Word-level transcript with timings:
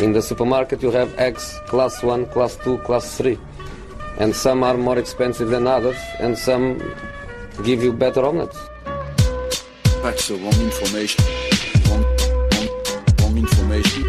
In 0.00 0.12
the 0.14 0.22
supermarket 0.22 0.82
you 0.82 0.90
have 0.92 1.14
eggs 1.18 1.60
class 1.66 2.02
1, 2.02 2.26
class 2.26 2.56
2, 2.64 2.78
class 2.78 3.18
3. 3.18 3.38
And 4.18 4.34
some 4.34 4.62
are 4.64 4.76
more 4.78 4.96
expensive 4.98 5.50
than 5.50 5.66
others 5.66 5.98
and 6.18 6.38
some 6.38 6.78
give 7.64 7.82
you 7.82 7.92
better 7.92 8.24
omelets. 8.24 8.56
That's 10.02 10.28
the 10.28 10.36
wrong 10.36 10.58
information. 10.68 11.22
Wrong, 11.86 12.04
wrong, 12.52 12.68
wrong 13.20 13.36
information. 13.36 14.04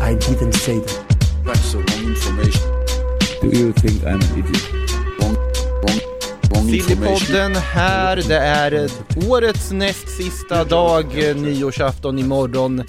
I 0.00 0.14
didn't 0.14 0.54
say 0.54 0.78
that. 0.78 1.04
That's 1.44 1.72
the 1.72 1.78
wrong 1.78 2.04
information. 2.14 2.62
Do 3.42 3.58
you 3.58 3.72
think 3.72 4.04
I'm 4.04 4.22
an 4.22 4.38
idiot? 4.38 4.72
Wrong, 5.20 5.36
wrong, 5.82 6.00
wrong 6.50 6.68
information. 6.68 7.16
Sillypodden 7.18 7.56
här, 7.56 8.16
det 8.16 8.38
är 8.38 8.90
årets 9.28 9.70
näst 9.72 10.08
sista 10.08 10.64
dag, 10.64 11.06
nyårsafton 11.36 12.18
imorgon. 12.18 12.82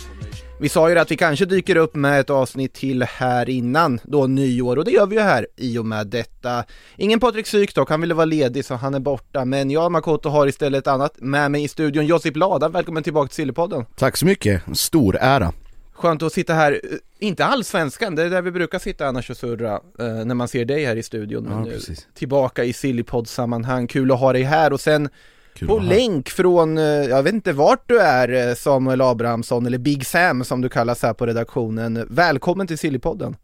Vi 0.59 0.69
sa 0.69 0.89
ju 0.89 0.99
att 0.99 1.11
vi 1.11 1.17
kanske 1.17 1.45
dyker 1.45 1.75
upp 1.75 1.95
med 1.95 2.19
ett 2.19 2.29
avsnitt 2.29 2.73
till 2.73 3.03
här 3.03 3.49
innan 3.49 3.99
då 4.03 4.27
nyår 4.27 4.77
och 4.77 4.85
det 4.85 4.91
gör 4.91 5.05
vi 5.05 5.15
ju 5.15 5.21
här 5.21 5.47
i 5.55 5.77
och 5.77 5.85
med 5.85 6.07
detta. 6.07 6.63
Ingen 6.95 7.19
Patrik 7.19 7.47
Syk 7.47 7.75
dock, 7.75 7.89
han 7.89 8.01
ville 8.01 8.13
vara 8.13 8.25
ledig 8.25 8.65
så 8.65 8.75
han 8.75 8.93
är 8.93 8.99
borta, 8.99 9.45
men 9.45 9.71
jag 9.71 9.91
Makoto 9.91 10.29
har 10.29 10.47
istället 10.47 10.87
annat 10.87 11.13
med 11.17 11.51
mig 11.51 11.63
i 11.63 11.67
studion, 11.67 12.05
Josip 12.05 12.35
Lada, 12.35 12.69
välkommen 12.69 13.03
tillbaka 13.03 13.27
till 13.27 13.35
Sillypodden. 13.35 13.85
Tack 13.95 14.17
så 14.17 14.25
mycket, 14.25 14.61
stor 14.73 15.17
ära. 15.21 15.53
Skönt 15.93 16.23
att 16.23 16.33
sitta 16.33 16.53
här, 16.53 16.71
eh, 16.71 17.27
inte 17.27 17.45
allsvenskan, 17.45 18.15
det 18.15 18.23
är 18.23 18.29
där 18.29 18.41
vi 18.41 18.51
brukar 18.51 18.79
sitta 18.79 19.07
annars 19.07 19.29
och 19.29 19.37
surra 19.37 19.73
eh, 19.99 20.25
när 20.25 20.35
man 20.35 20.47
ser 20.47 20.65
dig 20.65 20.85
här 20.85 20.95
i 20.95 21.03
studion. 21.03 21.43
Men 21.43 21.65
Ja, 21.65 21.71
nu 21.87 21.95
tillbaka 22.13 22.63
i 22.63 22.73
Sillypodd-sammanhang, 22.73 23.87
kul 23.87 24.11
att 24.11 24.19
ha 24.19 24.33
dig 24.33 24.43
här 24.43 24.73
och 24.73 24.79
sen 24.79 25.09
Kul 25.57 25.67
på 25.67 25.79
länk 25.79 26.29
från, 26.29 26.77
eh, 26.77 26.83
jag 26.83 27.23
vet 27.23 27.33
inte 27.33 27.53
vart 27.53 27.83
du 27.89 27.99
är 27.99 28.47
eh, 28.49 28.53
Samuel 28.55 29.01
Abrahamsson 29.01 29.65
eller 29.65 29.77
Big 29.77 30.05
Sam 30.05 30.43
som 30.43 30.61
du 30.61 30.69
kallas 30.69 31.03
här 31.03 31.13
på 31.13 31.25
redaktionen. 31.25 32.07
Välkommen 32.09 32.67
till 32.67 32.77
Sillypodden. 32.77 33.35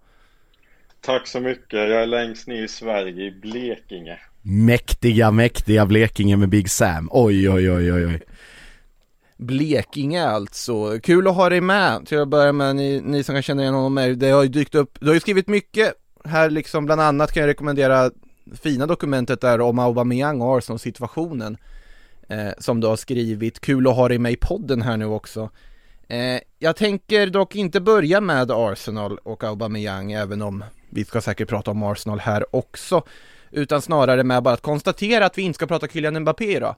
Tack 1.01 1.27
så 1.27 1.39
mycket. 1.39 1.73
Jag 1.79 2.01
är 2.01 2.05
längst 2.05 2.47
ner 2.47 2.63
i 2.63 2.67
Sverige, 2.67 3.23
i 3.27 3.31
Blekinge. 3.31 4.17
Mäktiga, 4.41 5.31
mäktiga 5.31 5.85
Blekinge 5.85 6.37
med 6.37 6.49
Big 6.49 6.69
Sam. 6.69 7.09
Oj, 7.11 7.49
oj, 7.49 7.71
oj, 7.71 7.93
oj, 7.93 8.05
oj. 8.05 8.19
Blekinge 9.37 10.25
alltså. 10.27 10.99
Kul 11.03 11.27
att 11.27 11.35
ha 11.35 11.49
dig 11.49 11.61
med 11.61 12.05
till 12.07 12.19
att 12.21 12.27
börja 12.27 12.51
med, 12.51 12.75
ni, 12.75 13.01
ni 13.01 13.23
som 13.23 13.35
kan 13.35 13.41
känna 13.41 13.61
igen 13.61 13.73
honom. 13.73 13.97
är- 13.97 14.09
Det 14.13 14.29
har 14.29 14.43
ju 14.43 14.49
dykt 14.49 14.75
upp, 14.75 14.97
du 14.99 15.07
har 15.07 15.13
ju 15.13 15.19
skrivit 15.19 15.47
mycket 15.47 15.93
här 16.25 16.49
liksom, 16.49 16.85
bland 16.85 17.01
annat 17.01 17.31
kan 17.31 17.41
jag 17.41 17.47
rekommendera 17.47 18.11
fina 18.61 18.85
dokumentet 18.85 19.41
där 19.41 19.61
om 19.61 19.79
Aubameyang 19.79 20.41
och 20.41 20.57
Arsenal-situationen. 20.57 21.57
Eh, 22.33 22.53
som 22.57 22.79
du 22.79 22.87
har 22.87 22.95
skrivit. 22.95 23.59
Kul 23.59 23.87
att 23.87 23.95
ha 23.95 24.07
dig 24.07 24.17
med 24.17 24.31
i 24.31 24.35
podden 24.35 24.81
här 24.81 24.97
nu 24.97 25.05
också. 25.05 25.49
Eh, 26.07 26.39
jag 26.59 26.75
tänker 26.75 27.27
dock 27.27 27.55
inte 27.55 27.81
börja 27.81 28.21
med 28.21 28.51
Arsenal 28.51 29.17
och 29.17 29.43
Aubameyang, 29.43 30.11
även 30.11 30.41
om 30.41 30.63
vi 30.89 31.05
ska 31.05 31.21
säkert 31.21 31.49
prata 31.49 31.71
om 31.71 31.83
Arsenal 31.83 32.19
här 32.19 32.55
också. 32.55 33.03
Utan 33.51 33.81
snarare 33.81 34.23
med 34.23 34.43
bara 34.43 34.53
att 34.53 34.61
konstatera 34.61 35.25
att 35.25 35.37
vi 35.37 35.41
inte 35.41 35.57
ska 35.57 35.67
prata 35.67 35.87
Kylian 35.87 36.19
Mbappé 36.19 36.55
idag. 36.55 36.75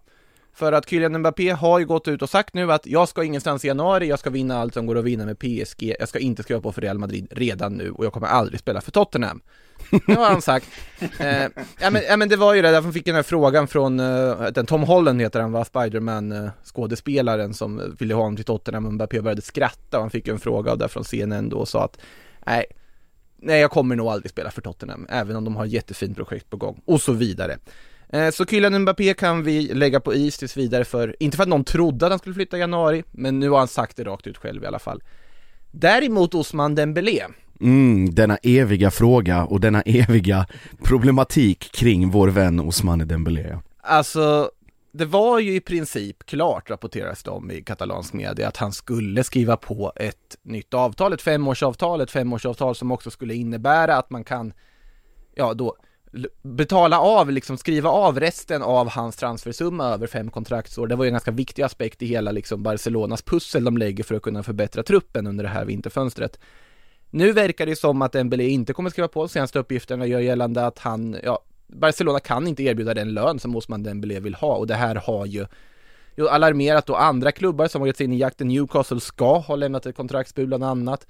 För 0.55 0.71
att 0.71 0.89
Kylian 0.89 1.19
Mbappé 1.19 1.49
har 1.49 1.79
ju 1.79 1.85
gått 1.85 2.07
ut 2.07 2.21
och 2.21 2.29
sagt 2.29 2.53
nu 2.53 2.71
att 2.71 2.87
jag 2.87 3.09
ska 3.09 3.23
ingenstans 3.23 3.65
i 3.65 3.67
januari, 3.67 4.07
jag 4.07 4.19
ska 4.19 4.29
vinna 4.29 4.57
allt 4.57 4.73
som 4.73 4.85
går 4.85 4.97
att 4.97 5.05
vinna 5.05 5.25
med 5.25 5.39
PSG, 5.39 5.95
jag 5.99 6.09
ska 6.09 6.19
inte 6.19 6.43
skriva 6.43 6.61
på 6.61 6.71
för 6.71 6.81
Real 6.81 6.97
Madrid 6.97 7.27
redan 7.31 7.73
nu 7.73 7.91
och 7.91 8.05
jag 8.05 8.13
kommer 8.13 8.27
aldrig 8.27 8.59
spela 8.59 8.81
för 8.81 8.91
Tottenham. 8.91 9.41
Det 10.07 10.13
har 10.13 10.29
han 10.29 10.41
sagt. 10.41 10.67
Eh, 11.19 11.47
ja, 11.79 11.89
men, 11.89 12.01
ja 12.09 12.17
men 12.17 12.29
det 12.29 12.35
var 12.35 12.53
ju 12.53 12.61
det, 12.61 12.71
därför 12.71 12.91
fick 12.91 13.07
jag 13.07 13.13
den 13.13 13.15
här 13.15 13.23
frågan 13.23 13.67
från, 13.67 13.99
eh, 13.99 14.41
den 14.53 14.65
Tom 14.65 14.83
Holland 14.83 15.21
heter 15.21 15.39
han 15.39 15.51
va, 15.51 15.65
Spiderman 15.65 16.31
eh, 16.31 16.49
skådespelaren 16.63 17.53
som 17.53 17.95
ville 17.99 18.13
ha 18.13 18.21
honom 18.21 18.35
till 18.35 18.45
Tottenham 18.45 18.85
och 18.85 18.93
Mbappé 18.93 19.21
började 19.21 19.41
skratta 19.41 19.97
och 19.97 20.03
han 20.03 20.09
fick 20.09 20.27
ju 20.27 20.33
en 20.33 20.39
fråga 20.39 20.75
där 20.75 20.87
från 20.87 21.03
CNN 21.03 21.49
då 21.49 21.57
och 21.57 21.67
sa 21.67 21.83
att 21.85 21.97
nej, 22.45 22.65
nej 23.37 23.61
jag 23.61 23.71
kommer 23.71 23.95
nog 23.95 24.07
aldrig 24.07 24.31
spela 24.31 24.51
för 24.51 24.61
Tottenham, 24.61 25.07
även 25.09 25.35
om 25.35 25.43
de 25.43 25.55
har 25.55 25.65
ett 25.65 25.71
jättefint 25.71 26.17
projekt 26.17 26.49
på 26.49 26.57
gång 26.57 26.81
och 26.85 27.01
så 27.01 27.13
vidare. 27.13 27.57
Eh, 28.09 28.29
Så 28.31 28.45
Kylian 28.45 28.81
Mbappé 28.81 29.13
kan 29.13 29.43
vi 29.43 29.61
lägga 29.73 29.99
på 29.99 30.13
is 30.13 30.37
tills 30.37 30.57
vidare 30.57 30.85
för, 30.85 31.15
inte 31.19 31.37
för 31.37 31.43
att 31.43 31.49
någon 31.49 31.63
trodde 31.63 32.05
att 32.05 32.11
han 32.11 32.19
skulle 32.19 32.35
flytta 32.35 32.57
i 32.57 32.59
januari, 32.59 33.03
men 33.11 33.39
nu 33.39 33.49
har 33.49 33.57
han 33.57 33.67
sagt 33.67 33.97
det 33.97 34.03
rakt 34.03 34.27
ut 34.27 34.37
själv 34.37 34.63
i 34.63 34.67
alla 34.67 34.79
fall. 34.79 35.03
Däremot 35.71 36.33
Osman 36.35 36.75
Dembélé, 36.75 37.23
Mm, 37.61 38.15
denna 38.15 38.37
eviga 38.43 38.91
fråga 38.91 39.43
och 39.45 39.59
denna 39.59 39.81
eviga 39.81 40.45
problematik 40.83 41.71
kring 41.71 42.09
vår 42.09 42.27
vän 42.27 42.59
Ousmane 42.59 43.05
Dembélé. 43.05 43.57
alltså 43.81 44.51
det 44.91 45.05
var 45.05 45.39
ju 45.39 45.55
i 45.55 45.59
princip 45.59 46.25
klart 46.25 46.69
rapporteras 46.69 47.23
det 47.23 47.29
om 47.31 47.51
i 47.51 47.61
katalansk 47.61 48.13
media 48.13 48.47
att 48.47 48.57
han 48.57 48.71
skulle 48.71 49.23
skriva 49.23 49.57
på 49.57 49.93
ett 49.95 50.37
nytt 50.43 50.73
avtal, 50.73 51.13
ett 51.13 51.21
femårsavtal, 51.21 52.01
ett 52.01 52.11
femårsavtal 52.11 52.75
som 52.75 52.91
också 52.91 53.11
skulle 53.11 53.33
innebära 53.35 53.95
att 53.97 54.09
man 54.09 54.23
kan, 54.23 54.53
ja 55.35 55.53
då, 55.53 55.75
betala 56.41 56.99
av, 56.99 57.31
liksom 57.31 57.57
skriva 57.57 57.89
av 57.89 58.19
resten 58.19 58.61
av 58.61 58.89
hans 58.89 59.15
transfersumma 59.15 59.85
över 59.85 60.07
fem 60.07 60.31
kontraktsår. 60.31 60.87
Det 60.87 60.95
var 60.95 61.05
ju 61.05 61.07
en 61.07 61.13
ganska 61.13 61.31
viktig 61.31 61.63
aspekt 61.63 62.01
i 62.01 62.05
hela 62.05 62.31
liksom 62.31 62.63
Barcelonas 62.63 63.21
pussel 63.21 63.63
de 63.63 63.77
lägger 63.77 64.03
för 64.03 64.15
att 64.15 64.21
kunna 64.21 64.43
förbättra 64.43 64.83
truppen 64.83 65.27
under 65.27 65.43
det 65.43 65.49
här 65.49 65.65
vinterfönstret. 65.65 66.39
Nu 67.09 67.31
verkar 67.31 67.65
det 67.65 67.75
som 67.75 68.01
att 68.01 68.11
Dembélé 68.11 68.47
inte 68.47 68.73
kommer 68.73 68.89
skriva 68.89 69.07
på, 69.07 69.27
senaste 69.27 69.59
uppgifterna 69.59 70.05
gör 70.05 70.19
gällande 70.19 70.65
att 70.65 70.79
han, 70.79 71.17
ja, 71.23 71.39
Barcelona 71.67 72.19
kan 72.19 72.47
inte 72.47 72.63
erbjuda 72.63 72.93
den 72.93 73.13
lön 73.13 73.39
som 73.39 73.55
Osman 73.55 73.83
Dembélé 73.83 74.19
vill 74.19 74.35
ha 74.35 74.55
och 74.55 74.67
det 74.67 74.75
här 74.75 74.95
har 74.95 75.25
ju 75.25 75.45
ju 76.17 76.29
alarmerat 76.29 76.85
då 76.85 76.95
andra 76.95 77.31
klubbar 77.31 77.67
som 77.67 77.81
har 77.81 77.87
gett 77.87 77.97
sig 77.97 78.03
in 78.03 78.13
i 78.13 78.17
jakten. 78.17 78.47
Newcastle 78.47 78.99
ska 78.99 79.37
ha 79.37 79.55
lämnat 79.55 79.85
ett 79.85 79.95
kontraktsbud 79.95 80.47
bland 80.47 80.63
annat. 80.63 81.07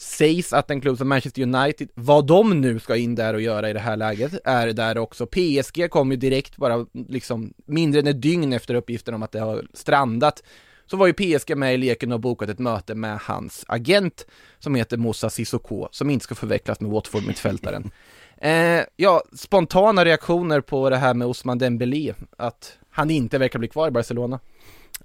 Sägs 0.00 0.52
att 0.52 0.70
en 0.70 0.80
klubb 0.80 0.98
som 0.98 1.08
Manchester 1.08 1.42
United, 1.42 1.88
vad 1.94 2.26
de 2.26 2.60
nu 2.60 2.78
ska 2.78 2.96
in 2.96 3.14
där 3.14 3.34
och 3.34 3.40
göra 3.40 3.70
i 3.70 3.72
det 3.72 3.80
här 3.80 3.96
läget, 3.96 4.32
är 4.44 4.72
där 4.72 4.98
också. 4.98 5.26
PSG 5.26 5.90
kom 5.90 6.10
ju 6.10 6.16
direkt 6.16 6.56
bara 6.56 6.86
liksom 6.92 7.54
mindre 7.66 8.00
än 8.00 8.06
ett 8.06 8.22
dygn 8.22 8.52
efter 8.52 8.74
uppgiften 8.74 9.14
om 9.14 9.22
att 9.22 9.32
det 9.32 9.40
har 9.40 9.66
strandat. 9.74 10.42
Så 10.86 10.96
var 10.96 11.06
ju 11.06 11.12
PSG 11.12 11.56
med 11.56 11.74
i 11.74 11.76
leken 11.76 12.12
och 12.12 12.20
bokat 12.20 12.48
ett 12.48 12.58
möte 12.58 12.94
med 12.94 13.18
hans 13.22 13.64
agent 13.68 14.26
som 14.58 14.74
heter 14.74 14.96
Moussa 14.96 15.30
Sissoko, 15.30 15.88
som 15.90 16.10
inte 16.10 16.24
ska 16.24 16.34
förvecklas 16.34 16.80
med 16.80 16.90
Watford-mittfältaren. 16.90 17.90
Eh, 18.40 18.82
ja, 18.96 19.22
spontana 19.36 20.04
reaktioner 20.04 20.60
på 20.60 20.90
det 20.90 20.96
här 20.96 21.14
med 21.14 21.26
Osman 21.26 21.58
Dembélé, 21.58 22.14
att 22.36 22.78
han 22.90 23.10
inte 23.10 23.38
verkar 23.38 23.58
bli 23.58 23.68
kvar 23.68 23.88
i 23.88 23.90
Barcelona. 23.90 24.40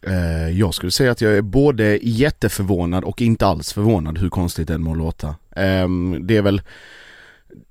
Eh, 0.02 0.50
jag 0.50 0.74
skulle 0.74 0.92
säga 0.92 1.12
att 1.12 1.22
jag 1.22 1.38
är 1.38 1.42
både 1.42 2.00
jätteförvånad 2.02 3.04
och 3.04 3.22
inte 3.22 3.46
alls 3.46 3.74
förvånad 3.74 4.18
hur 4.18 4.30
konstigt 4.30 4.68
det 4.68 4.74
än 4.74 4.84
må 4.84 4.96
låta. 4.96 5.36
Ehm, 5.56 6.28
det 6.28 6.38
är 6.38 6.42
väl, 6.42 6.62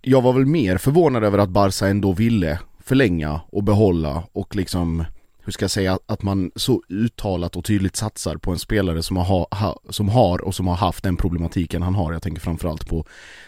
jag 0.03 0.23
var 0.23 0.33
väl 0.33 0.47
mer 0.47 0.79
förvånad 0.79 1.25
över 1.25 1.39
att 1.39 1.49
Barca 1.49 1.87
ändå 1.87 2.13
ville 2.13 2.59
förlänga 2.85 3.41
och 3.51 3.65
behålla 3.65 4.23
och 4.33 4.57
liksom 4.57 5.05
hur 5.45 5.53
ska 5.53 5.65
jag 5.65 5.71
säga, 5.71 5.99
att 6.07 6.23
man 6.23 6.51
så 6.57 6.83
uttalat 6.89 7.57
och 7.57 7.65
tydligt 7.65 7.97
satsar 7.97 8.37
på 8.37 8.51
en 8.51 8.59
spelare 8.59 9.03
som 9.03 9.17
har, 9.17 9.47
ha, 9.51 9.81
som 9.91 10.09
har 10.09 10.45
och 10.45 10.55
som 10.55 10.67
har 10.67 10.75
haft 10.75 11.05
den 11.05 11.17
problematiken 11.17 11.83
han 11.83 11.95
har. 11.95 12.13
Jag 12.13 12.23
tänker 12.23 12.41
framförallt 12.41 12.89
på 12.89 13.05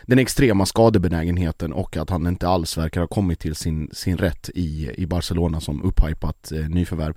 den 0.07 0.19
extrema 0.19 0.67
skadebenägenheten 0.67 1.73
och 1.73 1.97
att 1.97 2.11
han 2.11 2.27
inte 2.27 2.49
alls 2.49 2.79
verkar 2.79 3.01
ha 3.01 3.09
kommit 3.09 3.41
till 3.41 3.55
sin, 3.55 3.91
sin 3.93 4.19
rätt 4.19 4.51
i, 4.55 4.91
i 4.95 5.07
Barcelona 5.07 5.61
som 5.61 5.83
upphypat 5.83 6.53
eh, 6.53 6.69
nyförvärv. 6.69 7.15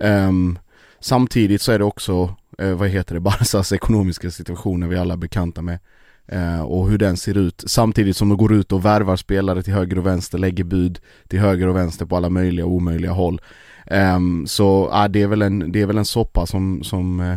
Um, 0.00 0.58
samtidigt 1.00 1.62
så 1.62 1.72
är 1.72 1.78
det 1.78 1.84
också, 1.84 2.34
eh, 2.58 2.72
vad 2.72 2.88
heter 2.88 3.14
det, 3.14 3.20
Barcas 3.30 3.72
ekonomiska 3.72 4.30
situation 4.30 4.82
är 4.82 4.86
vi 4.86 4.96
alla 4.96 5.16
bekanta 5.16 5.62
med. 5.62 5.78
Eh, 6.26 6.60
och 6.60 6.90
hur 6.90 6.98
den 6.98 7.16
ser 7.16 7.36
ut 7.36 7.64
samtidigt 7.66 8.16
som 8.16 8.28
de 8.28 8.38
går 8.38 8.52
ut 8.54 8.72
och 8.72 8.84
värvar 8.84 9.16
spelare 9.16 9.62
till 9.62 9.72
höger 9.72 9.98
och 9.98 10.06
vänster, 10.06 10.38
lägger 10.38 10.64
bud 10.64 11.00
till 11.28 11.40
höger 11.40 11.66
och 11.66 11.76
vänster 11.76 12.06
på 12.06 12.16
alla 12.16 12.30
möjliga 12.30 12.66
och 12.66 12.72
omöjliga 12.72 13.12
håll. 13.12 13.40
Ehm, 13.86 14.46
så 14.46 14.88
ja, 14.92 15.08
det, 15.08 15.22
är 15.22 15.26
väl 15.26 15.42
en, 15.42 15.72
det 15.72 15.82
är 15.82 15.86
väl 15.86 15.98
en 15.98 16.04
soppa 16.04 16.46
som, 16.46 16.82
som 16.82 17.20
eh, 17.20 17.36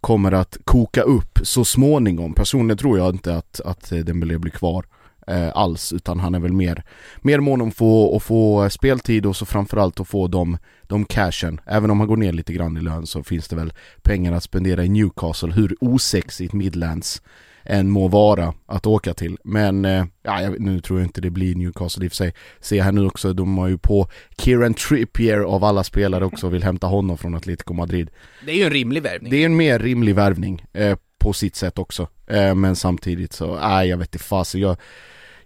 kommer 0.00 0.32
att 0.32 0.58
koka 0.64 1.02
upp 1.02 1.38
så 1.42 1.64
småningom. 1.64 2.34
Personligen 2.34 2.78
tror 2.78 2.98
jag 2.98 3.14
inte 3.14 3.36
att, 3.36 3.60
att 3.60 3.92
eh, 3.92 3.98
Dembélé 3.98 4.38
blir 4.38 4.52
kvar 4.52 4.86
eh, 5.26 5.48
alls 5.54 5.92
utan 5.92 6.20
han 6.20 6.34
är 6.34 6.40
väl 6.40 6.52
mer, 6.52 6.82
mer 7.20 7.38
mån 7.38 7.60
om 7.60 7.68
att 7.68 7.74
få, 7.74 8.16
att 8.16 8.22
få 8.22 8.70
speltid 8.70 9.26
och 9.26 9.36
så 9.36 9.46
framförallt 9.46 10.00
att 10.00 10.08
få 10.08 10.26
de, 10.26 10.58
de 10.82 11.04
cashen. 11.04 11.60
Även 11.66 11.90
om 11.90 12.00
han 12.00 12.08
går 12.08 12.16
ner 12.16 12.32
lite 12.32 12.52
grann 12.52 12.76
i 12.76 12.80
lön 12.80 13.06
så 13.06 13.22
finns 13.22 13.48
det 13.48 13.56
väl 13.56 13.72
pengar 14.02 14.32
att 14.32 14.42
spendera 14.42 14.84
i 14.84 14.88
Newcastle, 14.88 15.52
hur 15.52 15.76
osexigt 15.80 16.52
Midlands 16.52 17.22
än 17.66 17.90
må 17.90 18.08
vara 18.08 18.54
att 18.66 18.86
åka 18.86 19.14
till. 19.14 19.36
Men 19.44 19.84
eh, 19.84 20.04
ja, 20.22 20.50
nu 20.58 20.80
tror 20.80 20.98
jag 20.98 21.06
inte 21.06 21.20
det 21.20 21.30
blir 21.30 21.54
Newcastle 21.54 22.04
i 22.04 22.08
och 22.08 22.12
för 22.12 22.16
sig. 22.16 22.34
Ser 22.60 22.82
här 22.82 22.92
nu 22.92 23.06
också, 23.06 23.32
de 23.32 23.58
har 23.58 23.68
ju 23.68 23.78
på 23.78 24.08
Kieran 24.38 24.74
Trippier 24.74 25.40
av 25.40 25.64
alla 25.64 25.84
spelare 25.84 26.24
också 26.24 26.48
vill 26.48 26.62
hämta 26.62 26.86
honom 26.86 27.18
från 27.18 27.34
Atletico 27.34 27.74
Madrid. 27.74 28.10
Det 28.46 28.52
är 28.52 28.56
ju 28.56 28.64
en 28.64 28.70
rimlig 28.70 29.02
värvning. 29.02 29.30
Det 29.30 29.36
är 29.36 29.46
en 29.46 29.56
mer 29.56 29.78
rimlig 29.78 30.14
värvning 30.14 30.64
eh, 30.72 30.98
på 31.18 31.32
sitt 31.32 31.56
sätt 31.56 31.78
också. 31.78 32.08
Eh, 32.26 32.54
men 32.54 32.76
samtidigt 32.76 33.32
så, 33.32 33.58
nej 33.60 33.88
jag 33.88 33.98
vet 33.98 34.14
inte 34.14 34.24
fasen. 34.24 34.60
Jag, 34.60 34.76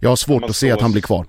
jag 0.01 0.09
har 0.09 0.17
svårt 0.17 0.41
Man 0.41 0.51
att 0.51 0.57
se 0.57 0.71
att 0.71 0.81
han 0.81 0.91
slås- 0.91 0.93
blir 0.93 1.03
kvar. 1.03 1.27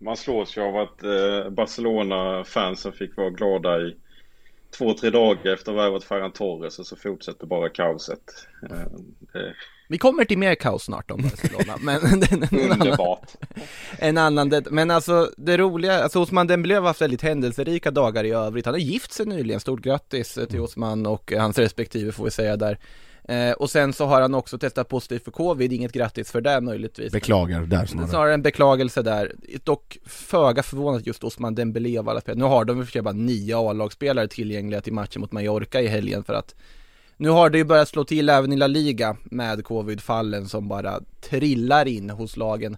Man 0.00 0.16
slås 0.16 0.56
ju 0.56 0.60
av 0.60 0.76
att 0.76 1.02
eh, 1.02 1.50
Barcelona-fansen 1.50 2.92
fick 2.92 3.16
vara 3.16 3.30
glada 3.30 3.80
i 3.80 3.96
två, 4.78 4.94
tre 4.94 5.10
dagar 5.10 5.52
efter 5.52 5.72
värvat 5.72 6.04
Ferran 6.04 6.32
Torres 6.32 6.78
och 6.78 6.86
så 6.86 6.96
fortsätter 6.96 7.46
bara 7.46 7.68
kaoset. 7.68 8.22
Eh, 8.70 8.76
det 9.32 9.54
Vi 9.88 9.98
kommer 9.98 10.24
till 10.24 10.38
mer 10.38 10.54
kaos 10.54 10.82
snart 10.84 11.10
om 11.10 11.22
Barcelona, 11.22 11.76
men 11.80 12.22
en 12.52 12.82
annan, 12.82 12.98
en 13.98 14.18
annan 14.18 14.48
det, 14.48 14.70
men 14.70 14.90
alltså 14.90 15.30
det 15.36 15.56
roliga, 15.56 16.02
alltså 16.02 16.20
Osman 16.20 16.46
Dembélé 16.46 16.74
har 16.74 16.82
haft 16.86 17.00
väldigt 17.02 17.22
händelserika 17.22 17.90
dagar 17.90 18.24
i 18.24 18.30
övrigt, 18.30 18.66
han 18.66 18.74
har 18.74 18.80
gift 18.80 19.12
sig 19.12 19.26
nyligen, 19.26 19.60
stort 19.60 19.80
grattis 19.80 20.38
eh, 20.38 20.44
till 20.44 20.60
Osman 20.60 21.06
och 21.06 21.32
hans 21.32 21.58
respektive 21.58 22.12
får 22.12 22.24
vi 22.24 22.30
säga 22.30 22.56
där. 22.56 22.78
Eh, 23.28 23.52
och 23.52 23.70
sen 23.70 23.92
så 23.92 24.06
har 24.06 24.20
han 24.20 24.34
också 24.34 24.58
testat 24.58 24.88
positivt 24.88 25.24
för 25.24 25.30
covid, 25.30 25.72
inget 25.72 25.92
grattis 25.92 26.30
för 26.30 26.40
det 26.40 26.60
möjligtvis. 26.60 27.12
Beklagar 27.12 27.60
där 27.60 27.86
snarare. 27.86 28.08
Snarare 28.08 28.34
en 28.34 28.42
beklagelse 28.42 29.02
där, 29.02 29.32
dock 29.64 29.98
föga 30.04 30.62
förvånat 30.62 31.06
just 31.06 31.24
Osman 31.24 31.54
Dembélé 31.54 31.98
av 31.98 32.08
alla 32.08 32.20
spelare. 32.20 32.38
Nu 32.38 32.44
har 32.44 32.64
de 32.64 32.78
i 32.78 32.82
och 32.82 32.86
för 32.86 32.92
sig 32.92 33.02
bara 33.02 33.14
nio 33.14 33.70
A-lagsspelare 33.70 34.28
tillgängliga 34.28 34.80
till 34.80 34.92
matchen 34.92 35.20
mot 35.20 35.32
Mallorca 35.32 35.80
i 35.80 35.86
helgen 35.86 36.24
för 36.24 36.34
att 36.34 36.54
nu 37.16 37.28
har 37.28 37.50
det 37.50 37.58
ju 37.58 37.64
börjat 37.64 37.88
slå 37.88 38.04
till 38.04 38.28
även 38.28 38.52
i 38.52 38.56
La 38.56 38.66
Liga 38.66 39.16
med 39.24 39.64
covid-fallen 39.64 40.48
som 40.48 40.68
bara 40.68 41.00
trillar 41.20 41.88
in 41.88 42.10
hos 42.10 42.36
lagen. 42.36 42.76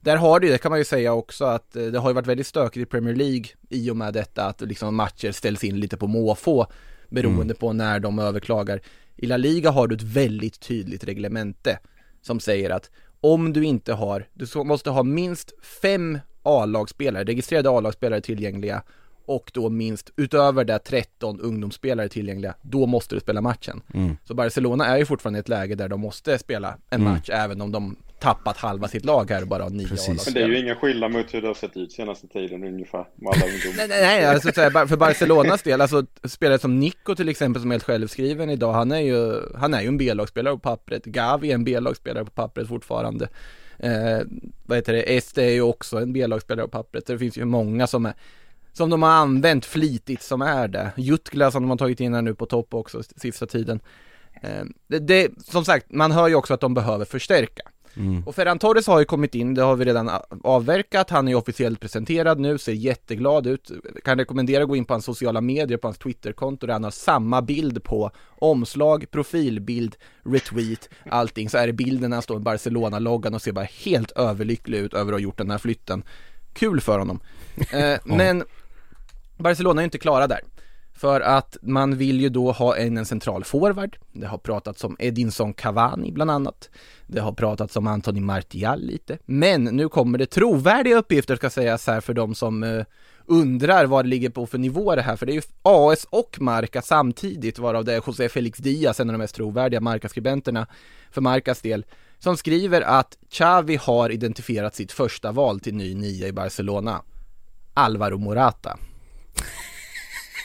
Där 0.00 0.16
har 0.16 0.40
det 0.40 0.46
ju, 0.46 0.52
det 0.52 0.58
kan 0.58 0.70
man 0.70 0.78
ju 0.78 0.84
säga 0.84 1.12
också, 1.12 1.44
att 1.44 1.76
eh, 1.76 1.84
det 1.84 1.98
har 1.98 2.10
ju 2.10 2.14
varit 2.14 2.26
väldigt 2.26 2.46
stökigt 2.46 2.82
i 2.82 2.90
Premier 2.90 3.14
League 3.14 3.46
i 3.68 3.90
och 3.90 3.96
med 3.96 4.14
detta 4.14 4.44
att 4.44 4.60
liksom 4.60 4.96
matcher 4.96 5.32
ställs 5.32 5.64
in 5.64 5.80
lite 5.80 5.96
på 5.96 6.06
måfå 6.06 6.66
beroende 7.08 7.54
på 7.54 7.72
när 7.72 8.00
de 8.00 8.18
överklagar. 8.18 8.80
I 9.16 9.26
La 9.26 9.36
Liga 9.36 9.70
har 9.70 9.88
du 9.88 9.94
ett 9.94 10.02
väldigt 10.02 10.60
tydligt 10.60 11.04
reglemente 11.04 11.78
som 12.22 12.40
säger 12.40 12.70
att 12.70 12.90
om 13.20 13.52
du 13.52 13.64
inte 13.64 13.92
har, 13.92 14.28
du 14.34 14.64
måste 14.64 14.90
ha 14.90 15.02
minst 15.02 15.64
fem 15.82 16.18
A-lagsspelare, 16.42 17.24
registrerade 17.24 17.70
A-lagsspelare 17.70 18.20
tillgängliga 18.20 18.82
och 19.26 19.50
då 19.54 19.68
minst 19.70 20.10
utöver 20.16 20.64
det 20.64 20.78
13 20.78 21.40
ungdomsspelare 21.40 22.08
tillgängliga, 22.08 22.54
då 22.62 22.86
måste 22.86 23.14
du 23.14 23.20
spela 23.20 23.40
matchen. 23.40 23.82
Så 24.24 24.34
Barcelona 24.34 24.86
är 24.86 24.98
ju 24.98 25.04
fortfarande 25.06 25.38
i 25.38 25.40
ett 25.40 25.48
läge 25.48 25.74
där 25.74 25.88
de 25.88 26.00
måste 26.00 26.38
spela 26.38 26.78
en 26.90 27.00
match 27.04 27.30
även 27.32 27.60
om 27.60 27.72
de 27.72 27.96
tappat 28.18 28.56
halva 28.56 28.88
sitt 28.88 29.04
lag 29.04 29.30
här 29.30 29.42
och 29.42 29.48
bara 29.48 29.62
har 29.62 29.70
nio 29.70 29.88
Precis. 29.88 30.26
Men 30.26 30.34
det 30.34 30.42
är 30.42 30.48
ju 30.48 30.58
ingen 30.58 30.76
skillnad 30.76 31.12
mot 31.12 31.34
hur 31.34 31.42
det 31.42 31.46
har 31.46 31.54
sett 31.54 31.76
ut 31.76 31.92
senaste 31.92 32.26
tiden 32.28 32.64
ungefär. 32.64 33.06
Med 33.14 33.32
alla. 33.32 33.46
Nej, 33.76 33.88
nej, 33.88 33.88
nej, 33.88 34.24
alltså 34.24 34.52
för 34.52 34.96
Barcelonas 34.96 35.62
del, 35.62 35.80
alltså 35.80 36.06
spelare 36.24 36.58
som 36.58 36.80
Nico 36.80 37.14
till 37.14 37.28
exempel 37.28 37.62
som 37.62 37.70
är 37.70 37.74
helt 37.74 37.84
självskriven 37.84 38.50
idag, 38.50 38.72
han 38.72 38.92
är 38.92 39.00
ju, 39.00 39.40
han 39.56 39.74
är 39.74 39.82
ju 39.82 39.88
en 39.88 39.98
B-lagsspelare 39.98 40.54
på 40.54 40.60
pappret, 40.60 41.04
Gavi 41.04 41.50
är 41.50 41.54
en 41.54 41.64
B-lagsspelare 41.64 42.24
på 42.24 42.30
pappret 42.30 42.68
fortfarande. 42.68 43.28
Eh, 43.78 44.20
vad 44.66 44.78
heter 44.78 44.92
det, 44.92 45.16
Este 45.16 45.42
är 45.42 45.50
ju 45.50 45.62
också 45.62 45.96
en 45.96 46.12
B-lagsspelare 46.12 46.66
på 46.66 46.70
pappret, 46.70 47.06
så 47.06 47.12
det 47.12 47.18
finns 47.18 47.38
ju 47.38 47.44
många 47.44 47.86
som 47.86 48.06
är 48.06 48.14
som 48.76 48.90
de 48.90 49.02
har 49.02 49.10
använt 49.10 49.64
flitigt 49.64 50.22
som 50.22 50.42
är 50.42 50.68
det. 50.68 50.92
Jutgla 50.96 51.50
som 51.50 51.62
de 51.62 51.70
har 51.70 51.76
tagit 51.76 52.00
in 52.00 52.14
här 52.14 52.22
nu 52.22 52.34
på 52.34 52.46
topp 52.46 52.74
också 52.74 53.02
sista 53.16 53.46
tiden. 53.46 53.80
Eh, 54.42 54.64
det, 54.86 54.98
det, 54.98 55.30
som 55.44 55.64
sagt, 55.64 55.92
man 55.92 56.12
hör 56.12 56.28
ju 56.28 56.34
också 56.34 56.54
att 56.54 56.60
de 56.60 56.74
behöver 56.74 57.04
förstärka. 57.04 57.62
Och 58.26 58.34
Ferran 58.34 58.58
Torres 58.58 58.86
har 58.86 58.98
ju 58.98 59.04
kommit 59.04 59.34
in, 59.34 59.54
det 59.54 59.62
har 59.62 59.76
vi 59.76 59.84
redan 59.84 60.10
avverkat, 60.44 61.10
han 61.10 61.28
är 61.28 61.32
ju 61.32 61.38
officiellt 61.38 61.80
presenterad 61.80 62.40
nu, 62.40 62.58
ser 62.58 62.72
jätteglad 62.72 63.46
ut. 63.46 63.70
Kan 64.04 64.18
rekommendera 64.18 64.62
att 64.62 64.68
gå 64.68 64.76
in 64.76 64.84
på 64.84 64.94
hans 64.94 65.04
sociala 65.04 65.40
medier, 65.40 65.78
på 65.78 65.88
hans 65.88 65.98
Twitterkonto 65.98 66.66
där 66.66 66.72
han 66.72 66.84
har 66.84 66.90
samma 66.90 67.42
bild 67.42 67.84
på 67.84 68.10
omslag, 68.38 69.10
profilbild, 69.10 69.96
retweet, 70.24 70.88
allting. 71.10 71.50
Så 71.50 71.58
är 71.58 71.66
det 71.66 71.72
bilden 71.72 72.10
när 72.10 72.16
han 72.16 72.22
står 72.22 72.34
med 72.34 72.42
Barcelona-loggan 72.42 73.34
och 73.34 73.42
ser 73.42 73.52
bara 73.52 73.68
helt 73.84 74.10
överlycklig 74.10 74.78
ut 74.78 74.94
över 74.94 75.12
att 75.12 75.16
ha 75.16 75.22
gjort 75.22 75.38
den 75.38 75.50
här 75.50 75.58
flytten. 75.58 76.02
Kul 76.52 76.80
för 76.80 76.98
honom. 76.98 77.20
Eh, 77.72 77.98
men 78.04 78.44
Barcelona 79.36 79.82
är 79.82 79.84
inte 79.84 79.98
klara 79.98 80.26
där. 80.26 80.40
För 80.96 81.20
att 81.20 81.56
man 81.62 81.96
vill 81.96 82.20
ju 82.20 82.28
då 82.28 82.52
ha 82.52 82.76
en, 82.76 82.96
en 82.96 83.06
central 83.06 83.44
forward. 83.44 83.96
Det 84.12 84.26
har 84.26 84.38
pratats 84.38 84.84
om 84.84 84.96
Edinson 84.98 85.52
Cavani 85.52 86.12
bland 86.12 86.30
annat. 86.30 86.70
Det 87.06 87.20
har 87.20 87.32
pratats 87.32 87.76
om 87.76 87.86
Anthony 87.86 88.20
Martial 88.20 88.80
lite. 88.80 89.18
Men 89.26 89.64
nu 89.64 89.88
kommer 89.88 90.18
det 90.18 90.26
trovärdiga 90.26 90.96
uppgifter 90.96 91.36
ska 91.36 91.50
sägas 91.50 91.86
här 91.86 92.00
för 92.00 92.14
de 92.14 92.34
som 92.34 92.62
eh, 92.62 92.84
undrar 93.26 93.86
vad 93.86 94.04
det 94.04 94.08
ligger 94.08 94.30
på 94.30 94.46
för 94.46 94.58
nivå 94.58 94.94
det 94.94 95.02
här. 95.02 95.16
För 95.16 95.26
det 95.26 95.32
är 95.32 95.34
ju 95.34 95.42
AS 95.62 96.06
och 96.10 96.36
Marca 96.40 96.82
samtidigt 96.82 97.58
varav 97.58 97.84
det 97.84 97.94
är 97.94 98.02
José 98.06 98.28
Felix 98.28 98.58
Diaz, 98.58 99.00
en 99.00 99.10
av 99.10 99.12
de 99.12 99.18
mest 99.18 99.34
trovärdiga 99.34 99.80
Marca-skribenterna 99.80 100.66
för 101.10 101.20
Marcas 101.20 101.60
del. 101.60 101.84
Som 102.18 102.36
skriver 102.36 102.80
att 102.80 103.18
Xavi 103.30 103.76
har 103.76 104.10
identifierat 104.10 104.74
sitt 104.74 104.92
första 104.92 105.32
val 105.32 105.60
till 105.60 105.74
ny 105.74 105.94
nia 105.94 106.28
i 106.28 106.32
Barcelona. 106.32 107.02
Alvaro 107.74 108.18
Morata. 108.18 108.78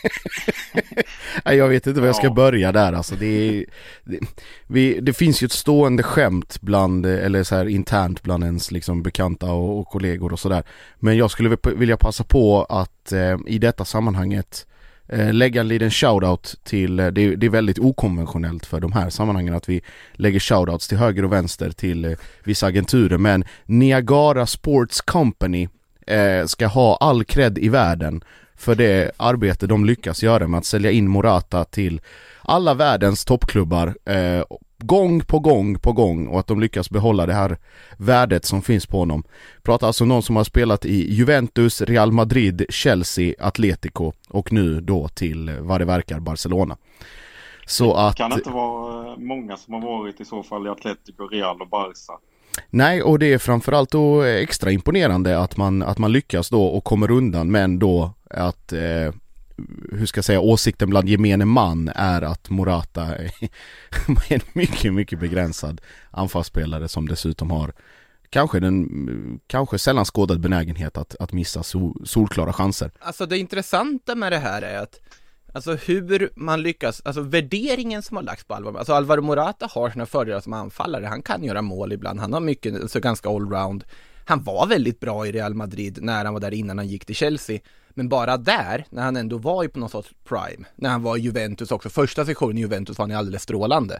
Nej, 1.46 1.58
jag 1.58 1.68
vet 1.68 1.88
inte 1.88 2.00
var 2.00 2.08
jag 2.08 2.16
ska 2.16 2.28
Ja. 2.28 2.34
börja 2.34 2.72
där 2.72 2.94
alltså. 2.94 3.16
Det, 3.16 3.26
är, 3.26 3.66
det, 4.04 4.20
vi, 4.68 5.00
det 5.00 5.14
finns 5.14 5.44
ju 5.44 5.46
ett 5.46 5.52
stående 5.52 6.04
skämt 6.04 6.58
bland, 6.62 7.06
eller 7.06 7.44
så 7.44 7.56
här 7.56 7.66
internt 7.66 8.24
bland 8.24 8.44
ens 8.44 8.72
liksom 8.72 9.04
bekanta 9.04 9.52
och, 9.52 9.80
och 9.80 9.88
kollegor 9.88 10.34
och 10.34 10.40
sådär. 10.40 10.64
Men 11.00 11.18
jag 11.18 11.32
skulle 11.32 11.58
vilja- 11.76 11.98
passa 11.98 12.24
på 12.24 12.64
att 12.64 13.12
eh, 13.12 13.38
i 13.48 13.58
detta 13.58 13.86
sammanhanget 13.86 14.66
eh, 15.10 15.34
lägga 15.34 15.62
en 15.62 15.68
liten 15.68 15.92
shoutout 15.92 16.56
till, 16.64 17.00
eh, 17.00 17.08
det, 17.08 17.36
det 17.36 17.46
är 17.46 17.50
väldigt 17.50 17.80
okonventionellt 17.80 18.66
för 18.66 18.80
de 18.80 18.92
här 18.92 19.10
sammanhangen 19.10 19.54
att 19.56 19.70
vi 19.70 19.82
lägger 20.14 20.40
shoutouts 20.40 20.88
till 20.88 20.98
höger 20.98 21.26
och 21.26 21.32
vänster 21.34 21.70
till 21.72 22.06
eh, 22.06 22.12
vissa 22.44 22.68
agenturer 22.68 23.18
men 23.18 23.44
Niagara 23.66 24.46
Sports 24.46 25.02
Company 25.02 25.68
eh, 26.08 26.46
ska 26.46 26.68
ha 26.68 26.98
all 26.98 27.24
cred 27.24 27.58
i 27.58 27.70
världen 27.70 28.24
för 28.62 28.76
det 28.76 29.12
arbete 29.18 29.68
de 29.68 29.86
lyckas 29.86 30.24
göra 30.24 30.48
med 30.48 30.58
att 30.58 30.66
sälja 30.66 30.92
in 30.92 31.08
Morata 31.08 31.64
till 31.66 32.02
alla 32.42 32.74
världens 32.74 33.26
toppklubbar 33.26 33.96
eh, 34.06 34.44
gång 34.78 35.22
på 35.22 35.40
gång 35.40 35.80
på 35.80 35.94
gång 35.94 36.28
och 36.28 36.40
att 36.40 36.48
de 36.48 36.60
lyckas 36.60 36.90
behålla 36.90 37.26
det 37.26 37.34
här 37.34 37.58
värdet 37.98 38.46
som 38.46 38.62
finns 38.62 38.86
på 38.86 39.00
honom. 39.00 39.24
Pratar 39.64 39.88
alltså 39.88 40.06
någon 40.06 40.24
som 40.24 40.36
har 40.36 40.44
spelat 40.44 40.86
i 40.86 41.14
Juventus, 41.14 41.82
Real 41.82 42.12
Madrid, 42.12 42.66
Chelsea, 42.70 43.34
Atletico 43.40 44.12
och 44.30 44.54
nu 44.54 44.82
då 44.82 45.08
till 45.08 45.50
eh, 45.50 45.56
vad 45.56 45.82
det 45.82 45.86
verkar 45.86 46.20
Barcelona. 46.20 46.78
Så 47.66 47.94
att... 47.94 48.16
Kan 48.16 48.30
det 48.30 48.36
inte 48.36 48.50
vara 48.50 49.12
eh, 49.12 49.18
många 49.18 49.58
som 49.58 49.74
har 49.74 49.82
varit 49.82 50.22
i 50.22 50.26
så 50.26 50.44
fall 50.44 50.68
i 50.68 50.70
Atletico, 50.70 51.28
Real 51.28 51.62
och 51.62 51.68
Barca? 51.68 52.14
Nej, 52.70 53.04
och 53.04 53.20
det 53.20 53.34
är 53.34 53.38
framförallt 53.38 53.92
då 53.92 54.22
extra 54.22 54.72
imponerande 54.72 55.40
att 55.40 55.58
man, 55.58 55.82
att 55.82 55.98
man 55.98 56.12
lyckas 56.12 56.50
då 56.50 56.66
och 56.66 56.84
kommer 56.84 57.12
undan 57.12 57.52
men 57.52 57.80
då 57.80 58.14
att 58.34 58.74
eh, 58.74 59.14
hur 59.92 60.06
ska 60.06 60.18
jag 60.18 60.26
säga, 60.26 60.40
åsikten 60.40 60.90
bland 60.90 61.10
gemene 61.10 61.46
man 61.46 61.90
är 61.96 62.22
att 62.22 62.50
Morata 62.50 63.06
är 63.16 63.32
en 64.30 64.42
mycket, 64.54 64.94
mycket 64.94 65.20
begränsad 65.20 65.82
anfallsspelare 66.12 66.88
som 66.88 67.08
dessutom 67.08 67.52
har 67.52 67.74
kanske 68.30 68.60
den, 68.60 69.40
kanske 69.48 69.80
sällan 69.80 70.06
skådad 70.06 70.40
benägenhet 70.40 70.98
att, 70.98 71.16
att 71.20 71.34
missa 71.34 71.64
sol, 71.64 72.02
solklara 72.06 72.54
chanser. 72.54 72.92
Alltså 73.00 73.26
det 73.26 73.38
intressanta 73.38 74.16
med 74.16 74.32
det 74.32 74.38
här 74.38 74.62
är 74.62 74.78
att 74.78 75.00
Alltså 75.54 75.76
hur 75.76 76.30
man 76.36 76.62
lyckas, 76.62 77.02
alltså 77.06 77.22
värderingen 77.22 78.04
som 78.04 78.18
har 78.18 78.24
lagts 78.24 78.44
på 78.44 78.54
Alvaro, 78.54 78.78
alltså 78.78 78.94
Alvaro 78.94 79.22
Morata 79.22 79.68
har 79.72 79.90
sina 79.90 80.06
fördelar 80.06 80.40
som 80.40 80.54
anfallare, 80.54 81.06
han 81.06 81.22
kan 81.22 81.44
göra 81.44 81.62
mål 81.62 81.94
ibland, 81.94 82.20
han 82.20 82.34
har 82.34 82.40
mycket, 82.40 82.82
alltså 82.82 83.00
ganska 83.00 83.30
allround. 83.30 83.84
Han 84.26 84.44
var 84.44 84.68
väldigt 84.68 85.00
bra 85.00 85.28
i 85.28 85.32
Real 85.32 85.54
Madrid 85.54 86.00
när 86.02 86.26
han 86.26 86.34
var 86.34 86.42
där 86.42 86.54
innan 86.54 86.78
han 86.78 86.88
gick 86.88 87.06
till 87.06 87.16
Chelsea. 87.16 87.60
Men 87.96 88.10
bara 88.10 88.38
där, 88.38 88.86
när 88.90 89.04
han 89.04 89.16
ändå 89.16 89.38
var 89.38 89.64
i 89.64 89.68
på 89.68 89.80
någon 89.80 89.90
sorts 89.90 90.14
prime, 90.24 90.66
när 90.76 90.90
han 90.90 91.02
var 91.04 91.18
i 91.18 91.20
Juventus 91.20 91.72
också, 91.72 91.90
första 91.90 92.26
sessionen 92.26 92.58
i 92.58 92.62
Juventus 92.62 92.98
var 92.98 93.08
han 93.08 93.18
alldeles 93.18 93.44
strålande. 93.44 94.00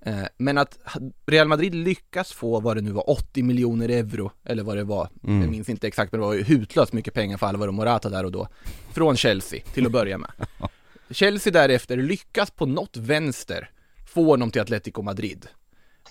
Eh, 0.00 0.24
Men 0.38 0.58
att 0.58 0.78
Real 1.26 1.48
Madrid 1.48 1.74
lyckas 1.74 2.32
få 2.32 2.60
vad 2.60 2.76
det 2.76 2.80
nu 2.80 2.90
var 2.90 3.10
80 3.10 3.42
miljoner 3.42 3.88
euro 3.88 4.30
eller 4.44 4.62
vad 4.62 4.76
det 4.76 4.84
var, 4.84 5.08
jag 5.22 5.50
minns 5.50 5.68
inte 5.68 5.86
exakt 5.86 6.12
men 6.12 6.20
det 6.20 6.26
var 6.26 6.34
ju 6.34 6.42
hutlöst 6.42 6.92
mycket 6.92 7.14
pengar 7.14 7.36
för 7.36 7.46
Alvaro 7.46 7.72
Morata 7.72 8.08
där 8.08 8.24
och 8.24 8.32
då 8.32 8.48
Från 8.92 9.16
Chelsea 9.16 9.60
till 9.74 9.86
att 9.86 9.92
börja 9.92 10.18
med. 10.18 10.30
Chelsea 11.10 11.52
därefter 11.52 11.96
lyckas 11.96 12.50
på 12.50 12.66
något 12.66 12.96
vänster 12.96 13.70
få 14.06 14.24
honom 14.24 14.50
till 14.50 14.62
Atletico 14.62 15.02
Madrid 15.02 15.46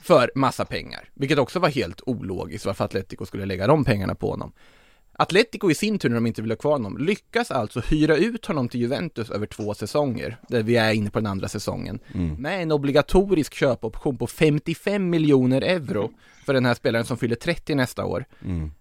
för 0.01 0.31
massa 0.35 0.65
pengar, 0.65 1.09
vilket 1.13 1.37
också 1.37 1.59
var 1.59 1.69
helt 1.69 2.01
ologiskt 2.05 2.65
varför 2.65 2.85
Atletico 2.85 3.25
skulle 3.25 3.45
lägga 3.45 3.67
de 3.67 3.85
pengarna 3.85 4.15
på 4.15 4.29
honom. 4.29 4.51
Atletico 5.17 5.71
i 5.71 5.75
sin 5.75 5.99
tur, 5.99 6.09
när 6.09 6.15
de 6.15 6.27
inte 6.27 6.41
ville 6.41 6.51
ha 6.53 6.57
kvar 6.57 6.71
honom, 6.71 6.97
lyckas 6.97 7.51
alltså 7.51 7.79
hyra 7.79 8.15
ut 8.17 8.45
honom 8.45 8.69
till 8.69 8.81
Juventus 8.81 9.29
över 9.29 9.45
två 9.47 9.73
säsonger, 9.73 10.37
där 10.47 10.63
vi 10.63 10.75
är 10.75 10.93
inne 10.93 11.09
på 11.09 11.19
den 11.19 11.25
andra 11.27 11.47
säsongen, 11.47 11.99
med 12.37 12.61
en 12.63 12.71
obligatorisk 12.71 13.53
köpoption 13.53 14.17
på 14.17 14.27
55 14.27 15.09
miljoner 15.09 15.61
euro 15.61 16.11
för 16.45 16.53
den 16.53 16.65
här 16.65 16.73
spelaren 16.73 17.05
som 17.05 17.17
fyller 17.17 17.35
30 17.35 17.75
nästa 17.75 18.05
år. 18.05 18.25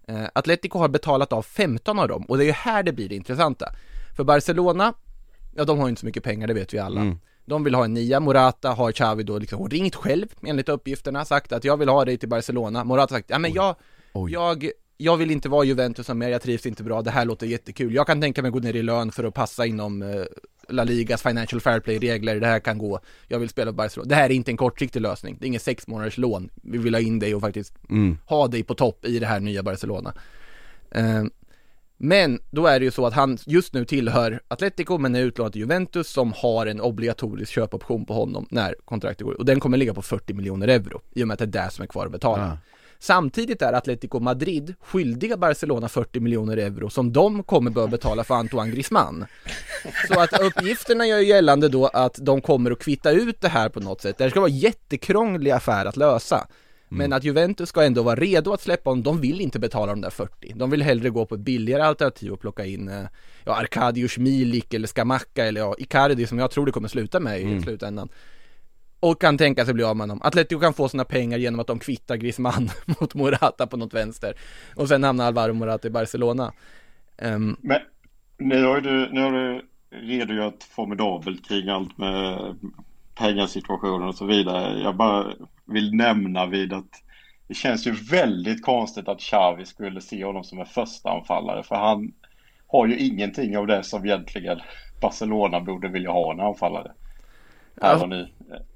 Eh, 0.07 0.23
Atletico 0.33 0.79
har 0.79 0.87
betalat 0.87 1.33
av 1.33 1.41
15 1.41 1.99
av 1.99 2.07
dem, 2.07 2.23
och 2.27 2.37
det 2.37 2.43
är 2.43 2.45
ju 2.45 2.51
här 2.51 2.83
det 2.83 2.91
blir 2.93 3.09
det 3.09 3.15
intressanta. 3.15 3.65
För 4.15 4.23
Barcelona, 4.23 4.93
ja 5.55 5.63
de 5.65 5.77
har 5.79 5.85
ju 5.85 5.89
inte 5.89 5.99
så 5.99 6.05
mycket 6.05 6.23
pengar, 6.23 6.47
det 6.47 6.53
vet 6.53 6.73
vi 6.73 6.79
alla. 6.79 7.01
De 7.45 7.63
vill 7.63 7.75
ha 7.75 7.85
en 7.85 7.93
nia, 7.93 8.19
Morata 8.19 8.69
har 8.69 8.91
Xavi 8.91 9.23
då 9.23 9.39
liksom 9.39 9.69
ringt 9.69 9.95
själv 9.95 10.27
enligt 10.43 10.69
uppgifterna, 10.69 11.25
sagt 11.25 11.51
att 11.51 11.63
jag 11.63 11.77
vill 11.77 11.89
ha 11.89 12.05
dig 12.05 12.17
till 12.17 12.29
Barcelona. 12.29 12.83
Morata 12.83 13.13
har 13.13 13.19
sagt, 13.19 13.29
ja 13.29 13.39
men 13.39 13.53
jag, 13.53 13.75
Oj. 14.13 14.31
jag, 14.31 14.69
jag 14.97 15.17
vill 15.17 15.31
inte 15.31 15.49
vara 15.49 15.63
Juventus 15.63 16.09
mer, 16.09 16.29
jag 16.29 16.41
trivs 16.41 16.65
inte 16.65 16.83
bra, 16.83 17.01
det 17.01 17.11
här 17.11 17.25
låter 17.25 17.47
jättekul. 17.47 17.93
Jag 17.93 18.07
kan 18.07 18.21
tänka 18.21 18.41
mig 18.41 18.49
att 18.49 18.53
gå 18.53 18.59
ner 18.59 18.75
i 18.75 18.83
lön 18.83 19.11
för 19.11 19.23
att 19.23 19.33
passa 19.33 19.65
inom 19.65 20.01
eh, 20.01 20.23
La 20.69 20.83
Ligas 20.83 21.21
Financial 21.21 21.61
Fair 21.61 21.79
Play-regler, 21.79 22.39
det 22.39 22.47
här 22.47 22.59
kan 22.59 22.77
gå, 22.77 22.99
jag 23.27 23.39
vill 23.39 23.49
spela 23.49 23.71
för 23.71 23.75
Barcelona. 23.75 24.09
Det 24.09 24.15
här 24.15 24.29
är 24.29 24.33
inte 24.33 24.51
en 24.51 24.57
kortsiktig 24.57 25.01
lösning, 25.01 25.37
det 25.39 25.45
är 25.45 25.47
ingen 25.47 25.59
sex 25.59 25.87
månaders 25.87 26.17
lån. 26.17 26.49
Vi 26.63 26.77
vill 26.77 26.93
ha 26.95 27.01
in 27.01 27.19
dig 27.19 27.35
och 27.35 27.41
faktiskt 27.41 27.73
Mm. 27.89 28.17
ha 28.25 28.47
dig 28.47 28.63
på 28.63 28.75
topp 28.75 29.05
i 29.05 29.19
det 29.19 29.25
här 29.25 29.39
nya 29.39 29.63
Barcelona. 29.63 30.13
Eh, 30.91 31.23
men 31.97 32.39
då 32.51 32.67
är 32.67 32.79
det 32.79 32.85
ju 32.85 32.91
så 32.91 33.05
att 33.05 33.13
han 33.13 33.37
just 33.45 33.73
nu 33.73 33.85
tillhör 33.85 34.39
Atletico 34.47 34.97
men 34.97 35.15
är 35.15 35.21
utlånad 35.21 35.51
till 35.53 35.61
Juventus 35.61 36.09
som 36.09 36.33
har 36.35 36.65
en 36.65 36.81
obligatorisk 36.81 37.51
köpoption 37.51 38.05
på 38.05 38.13
honom 38.13 38.47
när 38.49 38.75
kontraktet 38.85 39.25
går 39.25 39.33
och 39.33 39.45
den 39.45 39.59
kommer 39.59 39.77
ligga 39.77 39.93
på 39.93 40.01
40 40.01 40.33
miljoner 40.33 40.67
euro 40.67 41.01
i 41.15 41.23
och 41.23 41.27
med 41.27 41.33
att 41.33 41.51
det 41.51 41.59
är 41.59 41.63
det 41.65 41.71
som 41.71 41.83
är 41.83 41.87
kvar 41.87 42.05
att 42.05 42.11
betala. 42.11 42.47
Ja. 42.47 42.57
Samtidigt 42.99 43.61
är 43.61 43.73
Atletico 43.73 44.19
Madrid 44.19 44.75
skyldiga 44.81 45.37
Barcelona 45.37 45.89
40 45.89 46.19
miljoner 46.19 46.57
euro 46.57 46.89
som 46.89 47.13
de 47.13 47.43
kommer 47.43 47.71
behöva 47.71 47.91
betala 47.91 48.23
för 48.23 48.35
Antoine 48.35 48.71
Griezmann. 48.71 49.25
Så 50.07 50.19
att 50.19 50.41
uppgifterna 50.41 51.07
gör 51.07 51.19
gällande 51.19 51.69
då 51.69 51.87
att 51.87 52.17
de 52.21 52.41
kommer 52.41 52.71
att 52.71 52.79
kvitta 52.79 53.11
ut 53.11 53.41
det 53.41 53.49
här 53.49 53.69
på 53.69 53.79
något 53.79 54.01
sätt. 54.01 54.17
Det 54.17 54.23
här 54.23 54.31
ska 54.31 54.39
vara 54.39 54.51
en 54.51 54.57
jättekrånglig 54.57 55.51
affär 55.51 55.85
att 55.85 55.97
lösa. 55.97 56.47
Men 56.89 57.13
att 57.13 57.23
Juventus 57.23 57.69
ska 57.69 57.83
ändå 57.83 58.03
vara 58.03 58.15
redo 58.15 58.53
att 58.53 58.61
släppa 58.61 58.89
honom, 58.89 59.03
de 59.03 59.21
vill 59.21 59.41
inte 59.41 59.59
betala 59.59 59.91
de 59.91 60.01
där 60.01 60.09
40. 60.09 60.53
De 60.55 60.69
vill 60.69 60.81
hellre 60.81 61.09
gå 61.09 61.25
på 61.25 61.35
ett 61.35 61.41
billigare 61.41 61.83
alternativ 61.83 62.31
och 62.31 62.39
plocka 62.39 62.65
in 62.65 62.89
eh, 62.89 63.03
ja, 63.45 63.55
Arkadiusz 63.55 64.17
Milik 64.17 64.73
eller 64.73 64.87
Skamacka 64.87 65.45
eller 65.45 65.61
ja, 65.61 65.75
Icardi 65.77 66.27
som 66.27 66.39
jag 66.39 66.51
tror 66.51 66.65
det 66.65 66.71
kommer 66.71 66.87
sluta 66.87 67.19
med 67.19 67.41
i 67.41 67.61
slutändan. 67.61 68.09
Och 68.99 69.21
kan 69.21 69.37
tänka 69.37 69.65
sig 69.65 69.73
bli 69.73 69.83
av 69.83 69.97
med 69.97 70.03
honom. 70.03 70.21
Atletico 70.23 70.59
kan 70.59 70.73
få 70.73 70.89
sina 70.89 71.05
pengar 71.05 71.37
genom 71.37 71.59
att 71.59 71.67
de 71.67 71.79
kvittar 71.79 72.15
Griezmann 72.15 72.69
mot 72.85 73.13
Morata 73.13 73.67
på 73.67 73.77
något 73.77 73.93
vänster. 73.93 74.33
Och 74.75 74.87
sen 74.87 75.03
hamnar 75.03 75.25
Alvaro 75.25 75.53
Morata 75.53 75.87
i 75.87 75.91
Barcelona. 75.91 76.53
Ehm, 77.17 77.57
Men 77.61 77.79
nu 78.37 78.63
har 78.63 78.81
du, 78.81 79.09
nu 79.11 79.21
har 79.21 79.31
du 79.31 79.61
redogjort 79.89 80.63
formidabelt 80.63 81.47
kring 81.47 81.69
allt 81.69 81.97
med 81.97 82.55
pengasituationen 83.15 84.07
och 84.07 84.15
så 84.15 84.25
vidare. 84.25 84.79
Jag 84.79 84.95
bara 84.95 85.33
vill 85.65 85.95
nämna 85.95 86.45
vid 86.45 86.73
att 86.73 87.01
det 87.47 87.53
känns 87.53 87.87
ju 87.87 87.91
väldigt 87.91 88.65
konstigt 88.65 89.07
att 89.07 89.19
Xavi 89.19 89.65
skulle 89.65 90.01
se 90.01 90.25
honom 90.25 90.43
som 90.43 90.59
en 90.59 90.65
första 90.65 91.09
anfallare 91.09 91.63
för 91.63 91.75
han 91.75 92.13
har 92.67 92.87
ju 92.87 92.97
ingenting 92.97 93.57
av 93.57 93.67
det 93.67 93.83
som 93.83 94.05
egentligen 94.05 94.59
Barcelona 95.01 95.61
borde 95.61 95.87
vilja 95.87 96.11
ha 96.11 96.33
en 96.33 96.39
anfallare. 96.39 96.91
Nu. 98.07 98.29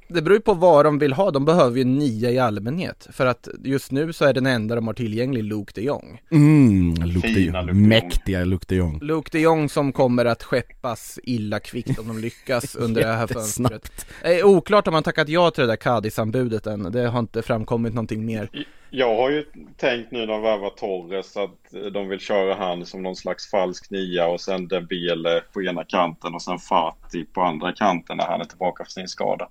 Det 0.09 0.21
beror 0.21 0.37
ju 0.37 0.41
på 0.41 0.53
vad 0.53 0.85
de 0.85 0.99
vill 0.99 1.13
ha, 1.13 1.31
de 1.31 1.45
behöver 1.45 1.77
ju 1.77 1.83
nia 1.83 2.31
i 2.31 2.39
allmänhet. 2.39 3.07
För 3.11 3.25
att 3.25 3.47
just 3.63 3.91
nu 3.91 4.13
så 4.13 4.25
är 4.25 4.33
den 4.33 4.45
enda 4.45 4.75
de 4.75 4.87
har 4.87 4.93
tillgänglig 4.93 5.43
Luke 5.43 5.71
de 5.75 5.81
Jong. 5.81 6.21
Mm, 6.31 6.93
Luke 6.93 7.27
de 7.27 7.33
Fina 7.33 7.59
Jong. 7.59 7.67
Luke. 7.67 7.79
Mäktiga 7.79 8.45
Luke 8.45 8.65
de 8.69 8.75
Jong. 8.75 8.99
Luke 9.01 9.29
de 9.31 9.39
Jong 9.39 9.69
som 9.69 9.93
kommer 9.93 10.25
att 10.25 10.43
skeppas 10.43 11.19
illa 11.23 11.59
kvickt 11.59 11.99
om 11.99 12.07
de 12.07 12.17
lyckas 12.17 12.75
under 12.79 13.01
det 13.01 13.13
här 13.13 13.27
fönstret. 13.27 14.05
Det 14.21 14.39
är 14.39 14.43
oklart 14.43 14.87
om 14.87 14.91
man 14.93 15.03
tackat 15.03 15.29
ja 15.29 15.51
till 15.51 15.61
det 15.61 15.67
där 15.67 15.75
Cadiz-anbudet 15.75 16.67
än, 16.67 16.91
det 16.91 17.07
har 17.07 17.19
inte 17.19 17.41
framkommit 17.41 17.93
någonting 17.93 18.25
mer. 18.25 18.49
Jag 18.89 19.15
har 19.15 19.29
ju 19.29 19.45
tänkt 19.77 20.11
nu 20.11 20.19
när 20.19 20.27
de 20.27 20.41
värvar 20.41 20.69
Torres 20.69 21.37
att 21.37 21.93
de 21.93 22.09
vill 22.09 22.19
köra 22.19 22.55
han 22.55 22.85
som 22.85 23.03
någon 23.03 23.15
slags 23.15 23.49
falsk 23.49 23.91
nia 23.91 24.27
och 24.27 24.41
sen 24.41 24.67
Dembele 24.67 25.41
på 25.53 25.63
ena 25.63 25.83
kanten 25.83 26.35
och 26.35 26.41
sen 26.41 26.59
Fati 26.59 27.25
på 27.25 27.41
andra 27.41 27.71
kanten 27.73 28.17
när 28.17 28.25
han 28.25 28.41
är 28.41 28.45
tillbaka 28.45 28.83
för 28.83 28.91
sin 28.91 29.07
skada. 29.07 29.49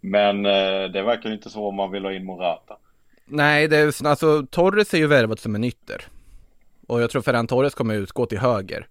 Men 0.00 0.46
eh, 0.46 0.92
det 0.92 1.02
verkar 1.02 1.32
inte 1.32 1.50
så 1.50 1.68
om 1.68 1.74
man 1.74 1.90
vill 1.90 2.04
ha 2.04 2.12
in 2.12 2.24
Morata. 2.24 2.76
Nej, 3.24 3.68
det 3.68 3.76
är, 3.76 4.06
alltså 4.06 4.46
Torres 4.50 4.94
är 4.94 4.98
ju 4.98 5.06
värvat 5.06 5.40
som 5.40 5.54
en 5.54 5.64
ytter. 5.64 6.04
Och 6.86 7.02
jag 7.02 7.10
tror 7.10 7.22
Ferran 7.22 7.46
Torres 7.46 7.74
kommer 7.74 7.94
utgå 7.94 8.26
till 8.26 8.38
höger. 8.38 8.86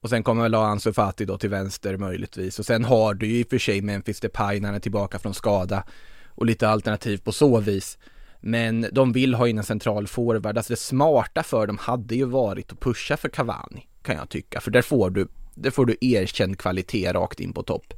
Och 0.00 0.10
sen 0.10 0.22
kommer 0.22 0.42
väl 0.42 0.54
Ansu 0.54 0.92
Fati 0.92 1.24
då 1.24 1.38
till 1.38 1.50
vänster 1.50 1.96
möjligtvis. 1.96 2.58
Och 2.58 2.66
sen 2.66 2.84
har 2.84 3.14
du 3.14 3.26
ju 3.26 3.40
i 3.40 3.42
och 3.42 3.50
för 3.50 3.58
sig 3.58 3.82
Memphis 3.82 4.20
Depay 4.20 4.60
när 4.60 4.68
han 4.68 4.76
är 4.76 4.80
tillbaka 4.80 5.18
från 5.18 5.34
skada. 5.34 5.84
Och 6.28 6.46
lite 6.46 6.68
alternativ 6.68 7.18
på 7.18 7.32
så 7.32 7.60
vis. 7.60 7.98
Men 8.40 8.86
de 8.92 9.12
vill 9.12 9.34
ha 9.34 9.48
in 9.48 9.58
en 9.58 9.64
central 9.64 10.06
forward. 10.06 10.56
Alltså 10.56 10.72
det 10.72 10.76
smarta 10.76 11.42
för 11.42 11.66
dem 11.66 11.78
hade 11.78 12.14
ju 12.14 12.24
varit 12.24 12.72
att 12.72 12.80
pusha 12.80 13.16
för 13.16 13.28
Cavani, 13.28 13.86
kan 14.02 14.16
jag 14.16 14.28
tycka. 14.28 14.60
För 14.60 14.70
där 14.70 14.82
får 14.82 15.10
du, 15.10 15.28
där 15.54 15.70
får 15.70 15.86
du 15.86 15.96
erkänd 16.00 16.58
kvalitet 16.58 17.12
rakt 17.12 17.40
in 17.40 17.52
på 17.52 17.62
topp. 17.62 17.94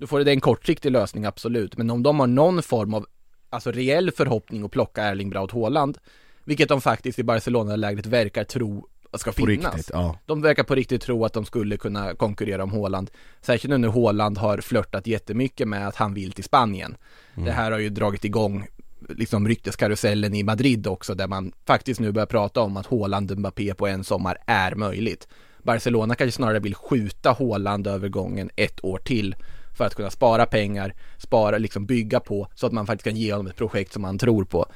Då 0.00 0.06
får 0.06 0.20
det 0.20 0.30
en 0.30 0.40
kortsiktig 0.40 0.90
lösning, 0.90 1.24
absolut. 1.24 1.76
Men 1.76 1.90
om 1.90 2.02
de 2.02 2.20
har 2.20 2.26
någon 2.26 2.62
form 2.62 2.94
av, 2.94 3.06
alltså 3.50 3.70
reell 3.70 4.10
förhoppning 4.10 4.64
att 4.64 4.70
plocka 4.70 5.02
Erling 5.02 5.30
Braut 5.30 5.52
Haaland, 5.52 5.98
vilket 6.44 6.68
de 6.68 6.80
faktiskt 6.80 7.18
i 7.18 7.22
Barcelona-lägret 7.22 8.06
verkar 8.06 8.44
tro 8.44 8.88
ska 9.18 9.32
På 9.32 9.46
finnas. 9.46 9.74
riktigt, 9.74 9.90
ja. 9.92 10.18
De 10.26 10.42
verkar 10.42 10.62
på 10.62 10.74
riktigt 10.74 11.02
tro 11.02 11.24
att 11.24 11.32
de 11.32 11.44
skulle 11.44 11.76
kunna 11.76 12.14
konkurrera 12.14 12.62
om 12.62 12.72
Haaland. 12.72 13.10
Särskilt 13.40 13.70
nu 13.70 13.78
när 13.78 13.88
Haaland 13.88 14.38
har 14.38 14.58
flörtat 14.58 15.06
jättemycket 15.06 15.68
med 15.68 15.88
att 15.88 15.96
han 15.96 16.14
vill 16.14 16.32
till 16.32 16.44
Spanien. 16.44 16.96
Det 17.34 17.50
här 17.50 17.70
har 17.70 17.78
ju 17.78 17.88
dragit 17.88 18.24
igång 18.24 18.66
liksom 19.08 19.48
rykteskarusellen 19.48 20.34
i 20.34 20.42
Madrid 20.42 20.86
också 20.86 21.14
där 21.14 21.26
man 21.26 21.52
faktiskt 21.66 22.00
nu 22.00 22.12
börjar 22.12 22.26
prata 22.26 22.60
om 22.60 22.76
att 22.76 22.86
Haaland 22.86 23.38
Mbappé 23.38 23.74
på 23.74 23.86
en 23.86 24.04
sommar 24.04 24.38
är 24.46 24.74
möjligt. 24.74 25.28
Barcelona 25.66 26.14
kanske 26.14 26.36
snarare 26.36 26.58
vill 26.58 26.74
skjuta 26.74 27.32
Haaland 27.32 27.86
övergången 27.86 28.50
ett 28.56 28.84
år 28.84 28.98
till 28.98 29.36
för 29.76 29.84
att 29.84 29.94
kunna 29.94 30.10
spara 30.10 30.46
pengar, 30.46 30.94
spara, 31.18 31.58
liksom 31.58 31.86
bygga 31.86 32.20
på 32.20 32.48
så 32.54 32.66
att 32.66 32.72
man 32.72 32.86
faktiskt 32.86 33.04
kan 33.04 33.16
ge 33.16 33.32
honom 33.32 33.46
ett 33.46 33.56
projekt 33.56 33.92
som 33.92 34.02
man 34.02 34.18
tror 34.18 34.44
på. 34.44 34.66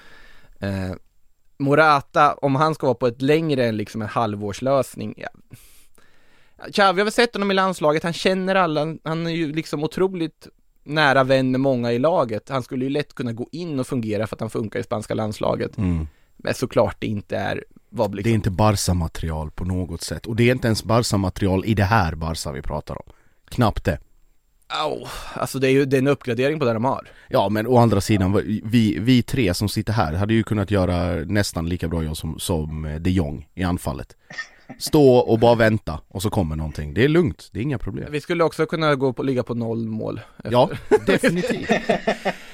Eh, 0.61 0.92
Morata, 1.59 2.35
om 2.35 2.54
han 2.54 2.75
ska 2.75 2.87
vara 2.87 2.94
på 2.94 3.06
ett 3.06 3.23
längre 3.23 3.66
än 3.66 3.76
liksom 3.76 4.02
en 4.02 4.09
halvårslösning, 4.09 5.14
ja. 5.16 5.28
Xavi 6.73 7.00
har 7.00 7.04
väl 7.04 7.12
sett 7.12 7.35
honom 7.35 7.50
i 7.50 7.54
landslaget, 7.54 8.02
han 8.02 8.12
känner 8.12 8.54
alla, 8.54 8.97
han 9.04 9.26
är 9.26 9.30
ju 9.30 9.52
liksom 9.52 9.85
otroligt 9.85 10.49
nära 10.85 11.25
vän 11.25 11.50
med 11.50 11.61
många 11.61 11.92
i 11.92 11.99
laget. 11.99 12.49
Han 12.49 12.62
skulle 12.62 12.85
ju 12.85 12.90
lätt 12.90 13.14
kunna 13.14 13.32
gå 13.32 13.49
in 13.52 13.80
och 13.80 13.87
fungera 13.87 14.26
för 14.26 14.37
att 14.37 14.40
han 14.40 14.50
funkar 14.50 14.80
i 14.80 14.82
spanska 14.82 15.14
landslaget. 15.14 15.78
Mm. 15.78 16.09
Men 16.37 16.54
såklart 16.54 16.97
det 16.99 17.06
inte 17.06 17.37
är 17.37 17.64
vad 17.90 18.11
Det 18.11 18.16
liksom, 18.16 18.30
är 18.30 18.35
inte 18.35 18.50
Barca-material 18.50 19.50
på 19.50 19.64
något 19.64 20.02
sätt. 20.02 20.26
Och 20.26 20.37
det 20.37 20.49
är 20.49 20.52
inte 20.52 20.68
ens 20.68 20.85
Barca-material 20.85 21.64
i 21.64 21.75
det 21.75 21.85
här 21.85 22.14
Barca 22.14 22.52
vi 22.52 22.62
pratar 22.62 23.06
om. 23.06 23.12
Knappt 23.49 23.85
det. 23.85 23.99
Au, 24.68 25.06
alltså 25.35 25.59
det 25.59 25.68
är 25.68 25.70
ju 25.70 25.85
det 25.85 25.97
är 25.97 25.99
en 25.99 26.06
uppgradering 26.06 26.59
på 26.59 26.64
det 26.64 26.73
de 26.73 26.85
har. 26.85 27.09
Ja 27.28 27.49
men 27.49 27.66
å 27.66 27.76
andra 27.76 28.00
sidan, 28.00 28.32
vi, 28.64 28.99
vi 28.99 29.23
tre 29.23 29.54
som 29.54 29.68
sitter 29.68 29.92
här 29.92 30.12
hade 30.12 30.35
ju 30.35 30.42
kunnat 30.42 30.70
göra 30.70 31.25
nästan 31.25 31.68
lika 31.68 31.88
bra 31.88 32.02
jobb 32.02 32.16
som, 32.16 32.38
som 32.38 32.99
de 33.00 33.11
Jong 33.11 33.49
i 33.54 33.62
anfallet. 33.62 34.16
Stå 34.79 35.15
och 35.17 35.39
bara 35.39 35.55
vänta 35.55 36.00
och 36.09 36.23
så 36.23 36.31
kommer 36.31 36.57
någonting. 36.57 36.95
Det 36.95 37.05
är 37.05 37.09
lugnt, 37.09 37.49
det 37.53 37.59
är 37.59 37.62
inga 37.62 37.79
problem. 37.79 38.12
Vi 38.12 38.21
skulle 38.21 38.45
också 38.45 38.67
kunna 38.67 38.95
gå 38.95 39.12
på, 39.12 39.23
ligga 39.23 39.43
på 39.43 39.55
noll 39.55 39.89
mål. 39.89 40.21
efter- 40.39 40.50
Ja, 40.53 40.71
definitivt. 41.07 41.69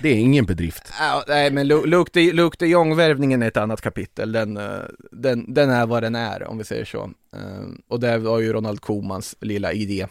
Det 0.03 0.09
är 0.09 0.15
ingen 0.17 0.45
bedrift. 0.47 0.93
Ja, 1.01 1.25
nej 1.29 1.51
men 1.51 1.67
Lu- 1.67 1.87
Luke 1.87 2.11
de, 2.15 2.33
Luke 2.33 2.57
de 2.59 2.67
Jong-värvningen 2.67 3.43
är 3.43 3.49
ett 3.49 3.57
annat 3.57 3.81
kapitel, 3.81 4.33
den, 4.33 4.57
eh, 4.57 4.65
den, 5.13 5.55
den 5.55 5.71
är 5.71 5.87
vad 5.87 6.03
den 6.03 6.15
är 6.15 6.49
om 6.49 6.59
vi 6.59 6.65
säger 6.65 6.85
så. 6.85 7.11
Eh, 7.37 7.41
Och 7.89 8.01
det 8.01 8.19
var 8.19 8.39
ju 8.41 8.53
Ronald 8.53 8.81
Komans 8.81 9.37
lilla 9.41 9.73
idé. 9.73 10.07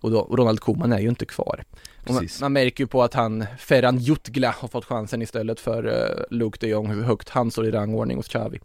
Och 0.00 0.10
då, 0.10 0.20
Ronald 0.30 0.60
Koman 0.60 0.92
är 0.92 0.98
ju 0.98 1.08
inte 1.08 1.26
kvar. 1.26 1.64
Man, 2.08 2.28
man 2.40 2.52
märker 2.52 2.84
ju 2.84 2.88
på 2.88 3.02
att 3.02 3.14
han, 3.14 3.46
Ferran 3.58 3.98
Jutgla 3.98 4.54
har 4.58 4.68
fått 4.68 4.84
chansen 4.84 5.22
istället 5.22 5.60
för 5.60 5.86
uh, 5.86 6.24
Luke 6.30 6.58
de 6.60 6.68
Jong, 6.68 6.90
hur 6.90 7.02
högt 7.02 7.28
han 7.28 7.50
står 7.50 7.66
i 7.66 7.70
rangordning 7.70 8.16
hos 8.16 8.28
Xavi. 8.28 8.58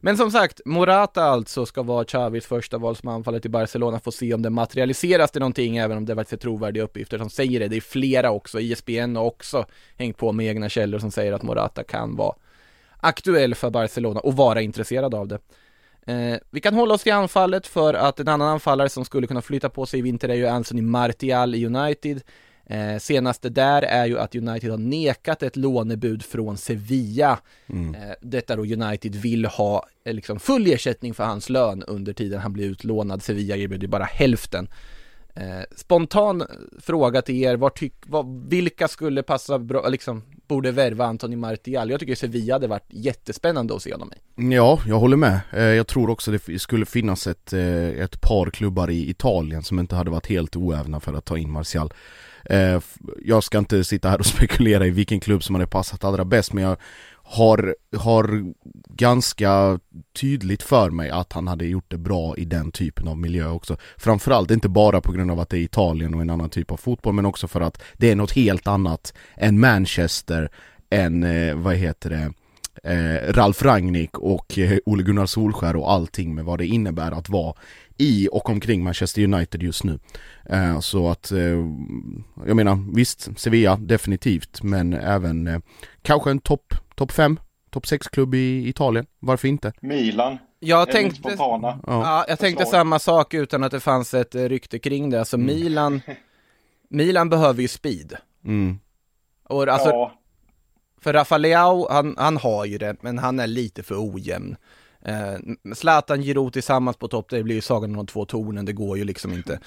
Men 0.00 0.16
som 0.16 0.30
sagt, 0.30 0.60
Morata 0.64 1.22
alltså 1.22 1.66
ska 1.66 1.82
vara 1.82 2.04
Xavis 2.04 2.46
första 2.46 2.78
val 2.78 2.96
som 2.96 3.08
anfaller 3.08 3.40
till 3.40 3.50
Barcelona, 3.50 4.00
får 4.00 4.10
se 4.10 4.34
om 4.34 4.42
det 4.42 4.50
materialiseras 4.50 5.30
till 5.30 5.40
någonting, 5.40 5.76
även 5.76 5.96
om 5.96 6.04
det 6.06 6.14
varit 6.14 6.32
är 6.32 6.36
trovärdiga 6.36 6.84
uppgifter 6.84 7.18
som 7.18 7.30
säger 7.30 7.60
det. 7.60 7.68
Det 7.68 7.76
är 7.76 7.80
flera 7.80 8.30
också, 8.30 8.60
ISBN 8.60 9.16
har 9.16 9.24
också 9.24 9.66
hängt 9.96 10.16
på 10.16 10.32
med 10.32 10.46
egna 10.46 10.68
källor 10.68 10.98
som 10.98 11.10
säger 11.10 11.32
att 11.32 11.42
Morata 11.42 11.84
kan 11.84 12.16
vara 12.16 12.34
aktuell 13.00 13.54
för 13.54 13.70
Barcelona 13.70 14.20
och 14.20 14.36
vara 14.36 14.60
intresserad 14.60 15.14
av 15.14 15.28
det. 15.28 15.38
Eh, 16.06 16.38
vi 16.50 16.60
kan 16.60 16.74
hålla 16.74 16.94
oss 16.94 17.02
till 17.02 17.12
anfallet 17.12 17.66
för 17.66 17.94
att 17.94 18.20
en 18.20 18.28
annan 18.28 18.48
anfallare 18.48 18.88
som 18.88 19.04
skulle 19.04 19.26
kunna 19.26 19.42
flytta 19.42 19.68
på 19.68 19.86
sig 19.86 19.98
i 19.98 20.02
vinter 20.02 20.28
är 20.28 20.34
ju 20.34 20.46
Anthony 20.46 20.82
Martial 20.82 21.54
i 21.54 21.66
United. 21.66 22.22
Eh, 22.68 22.98
senaste 22.98 23.48
där 23.48 23.82
är 23.82 24.06
ju 24.06 24.18
att 24.18 24.34
United 24.34 24.70
har 24.70 24.78
nekat 24.78 25.42
ett 25.42 25.56
lånebud 25.56 26.22
från 26.22 26.56
Sevilla. 26.56 27.38
Eh, 27.94 28.12
detta 28.20 28.56
då 28.56 28.62
United 28.62 29.14
vill 29.14 29.44
ha 29.44 29.86
eh, 30.04 30.14
liksom 30.14 30.38
full 30.40 30.66
ersättning 30.66 31.14
för 31.14 31.24
hans 31.24 31.50
lön 31.50 31.82
under 31.82 32.12
tiden 32.12 32.40
han 32.40 32.52
blir 32.52 32.66
utlånad. 32.66 33.22
Sevilla 33.22 33.56
erbjuder 33.56 33.82
ju 33.84 33.88
bara 33.90 34.04
hälften. 34.04 34.68
Eh, 35.34 35.62
spontan 35.76 36.42
fråga 36.80 37.22
till 37.22 37.34
er, 37.42 37.56
vad 37.56 37.74
tyck, 37.74 37.94
vad, 38.06 38.48
vilka 38.48 38.88
skulle 38.88 39.22
passa 39.22 39.58
bra, 39.58 39.88
liksom, 39.88 40.22
borde 40.46 40.72
värva 40.72 41.06
Anthony 41.06 41.36
Martial? 41.36 41.90
Jag 41.90 42.00
tycker 42.00 42.14
Sevilla 42.14 42.54
hade 42.54 42.66
varit 42.66 42.86
jättespännande 42.88 43.74
att 43.74 43.82
se 43.82 43.92
honom 43.92 44.12
i. 44.12 44.54
Ja, 44.54 44.80
jag 44.86 44.98
håller 44.98 45.16
med. 45.16 45.40
Eh, 45.52 45.62
Jag 45.62 45.86
tror 45.86 46.10
också 46.10 46.30
det 46.30 46.58
skulle 46.58 46.86
finnas 46.86 47.26
ett, 47.26 47.52
eh, 47.52 47.88
ett 47.88 48.20
par 48.20 48.50
klubbar 48.50 48.90
i 48.90 49.10
Italien 49.10 49.62
som 49.62 49.78
inte 49.78 49.94
hade 49.94 50.10
varit 50.10 50.26
helt 50.26 50.56
oävna 50.56 51.00
för 51.00 51.14
att 51.14 51.24
ta 51.24 51.38
in 51.38 51.50
Martial. 51.50 51.92
Eh, 52.50 52.80
Jag 53.24 53.44
ska 53.44 53.58
inte 53.58 53.84
sitta 53.84 54.08
här 54.08 54.18
och 54.18 54.26
spekulera 54.36 54.86
i 54.86 54.90
vilken 54.90 55.20
klubb 55.20 55.42
som 55.42 55.54
hade 55.54 55.66
passat 55.66 56.04
allra 56.04 56.24
bäst 56.24 56.52
men 56.52 56.64
jag 56.64 56.76
har, 57.28 57.76
har 57.96 58.52
ganska 58.88 59.78
tydligt 60.20 60.62
för 60.62 60.90
mig 60.90 61.10
att 61.10 61.32
han 61.32 61.48
hade 61.48 61.66
gjort 61.66 61.84
det 61.88 61.98
bra 61.98 62.36
i 62.36 62.44
den 62.44 62.72
typen 62.72 63.08
av 63.08 63.18
miljö 63.18 63.48
också. 63.48 63.76
Framförallt 63.96 64.50
inte 64.50 64.68
bara 64.68 65.00
på 65.00 65.12
grund 65.12 65.30
av 65.30 65.40
att 65.40 65.48
det 65.48 65.58
är 65.58 65.62
Italien 65.62 66.14
och 66.14 66.20
en 66.20 66.30
annan 66.30 66.50
typ 66.50 66.70
av 66.70 66.76
fotboll 66.76 67.14
men 67.14 67.26
också 67.26 67.48
för 67.48 67.60
att 67.60 67.82
det 67.94 68.10
är 68.10 68.16
något 68.16 68.32
helt 68.32 68.66
annat 68.66 69.14
än 69.36 69.60
Manchester, 69.60 70.50
än 70.90 71.22
eh, 71.22 71.54
vad 71.54 71.74
heter 71.74 72.10
det, 72.10 72.32
eh, 72.92 73.32
Ralf 73.32 73.62
Rangnick 73.62 74.18
och 74.18 74.58
eh, 74.58 74.78
Ole 74.86 75.02
Gunnar 75.02 75.26
Solskär 75.26 75.76
och 75.76 75.92
allting 75.92 76.34
med 76.34 76.44
vad 76.44 76.58
det 76.58 76.66
innebär 76.66 77.12
att 77.12 77.28
vara 77.28 77.54
i 77.98 78.28
och 78.32 78.50
omkring 78.50 78.84
Manchester 78.84 79.24
United 79.24 79.62
just 79.62 79.84
nu. 79.84 79.98
Eh, 80.44 80.80
så 80.80 81.08
att, 81.08 81.32
eh, 81.32 81.38
jag 82.46 82.56
menar 82.56 82.94
visst, 82.94 83.38
Sevilla 83.38 83.76
definitivt, 83.76 84.62
men 84.62 84.92
även 84.92 85.46
eh, 85.46 85.58
kanske 86.02 86.30
en 86.30 86.38
topp 86.38 86.74
top 86.94 87.12
5, 87.12 87.40
topp 87.70 87.86
6 87.86 88.08
klubb 88.08 88.34
i 88.34 88.68
Italien, 88.68 89.06
varför 89.18 89.48
inte? 89.48 89.72
Milan. 89.80 90.38
Jag 90.58 90.90
tänkte. 90.90 91.36
Ja. 91.38 91.80
ja, 91.86 92.24
jag 92.28 92.38
tänkte 92.38 92.64
förslag. 92.64 92.80
samma 92.80 92.98
sak 92.98 93.34
utan 93.34 93.64
att 93.64 93.72
det 93.72 93.80
fanns 93.80 94.14
ett 94.14 94.34
eh, 94.34 94.42
rykte 94.42 94.78
kring 94.78 95.10
det. 95.10 95.18
Alltså 95.18 95.38
Milan, 95.38 96.00
Milan 96.88 97.28
behöver 97.28 97.62
ju 97.62 97.68
speed. 97.68 98.16
Mm. 98.44 98.78
Och 99.48 99.68
alltså, 99.68 99.88
ja, 99.88 100.12
För 101.00 101.12
Rafa 101.12 101.38
Leao, 101.38 101.88
han, 101.90 102.14
han 102.18 102.36
har 102.36 102.64
ju 102.64 102.78
det, 102.78 102.96
men 103.00 103.18
han 103.18 103.40
är 103.40 103.46
lite 103.46 103.82
för 103.82 104.14
ojämn. 104.14 104.56
Eh, 105.06 105.72
Zlatan, 105.74 106.22
Giroud 106.22 106.52
tillsammans 106.52 106.96
på 106.96 107.08
topp, 107.08 107.26
det 107.30 107.42
blir 107.42 107.54
ju 107.54 107.60
sagan 107.60 107.90
om 107.90 107.96
de 107.96 108.06
två 108.06 108.24
tornen, 108.24 108.64
det 108.64 108.72
går 108.72 108.98
ju 108.98 109.04
liksom 109.04 109.32
inte. 109.32 109.60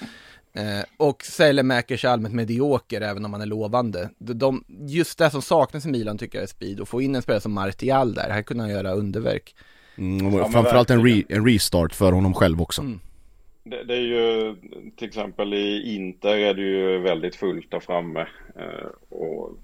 Eh, 0.52 0.84
och 0.96 1.24
Sälemäkers 1.24 2.04
är 2.04 2.08
allmänt 2.08 2.34
medioker, 2.34 3.00
även 3.00 3.24
om 3.24 3.32
han 3.32 3.42
är 3.42 3.46
lovande. 3.46 4.10
De, 4.18 4.32
de, 4.38 4.64
just 4.68 5.18
det 5.18 5.30
som 5.30 5.42
saknas 5.42 5.86
i 5.86 5.88
Milan 5.88 6.18
tycker 6.18 6.38
jag 6.38 6.42
är 6.42 6.48
speed, 6.48 6.80
och 6.80 6.88
få 6.88 7.02
in 7.02 7.14
en 7.14 7.22
spelare 7.22 7.40
som 7.40 7.52
Martial 7.52 8.14
där, 8.14 8.30
här 8.30 8.42
kunde 8.42 8.62
han 8.62 8.70
göra 8.70 8.92
underverk. 8.92 9.54
Mm, 9.98 10.34
Ja, 10.34 10.48
framförallt 10.48 10.90
en, 10.90 11.06
re, 11.06 11.22
en 11.28 11.46
restart 11.46 11.94
för 11.94 12.12
honom 12.12 12.34
själv 12.34 12.62
också. 12.62 12.82
Mm. 12.82 13.00
det, 13.64 13.84
det 13.84 13.94
är 13.94 14.00
ju 14.00 14.56
till 14.96 15.08
exempel 15.08 15.54
i 15.54 15.94
Inter 15.96 16.36
är 16.36 16.54
det 16.54 16.62
ju 16.62 16.98
väldigt 16.98 17.36
fullt 17.36 17.70
där 17.70 17.80
framme. 17.80 18.20
Eh, 18.56 19.16
och 19.18 19.58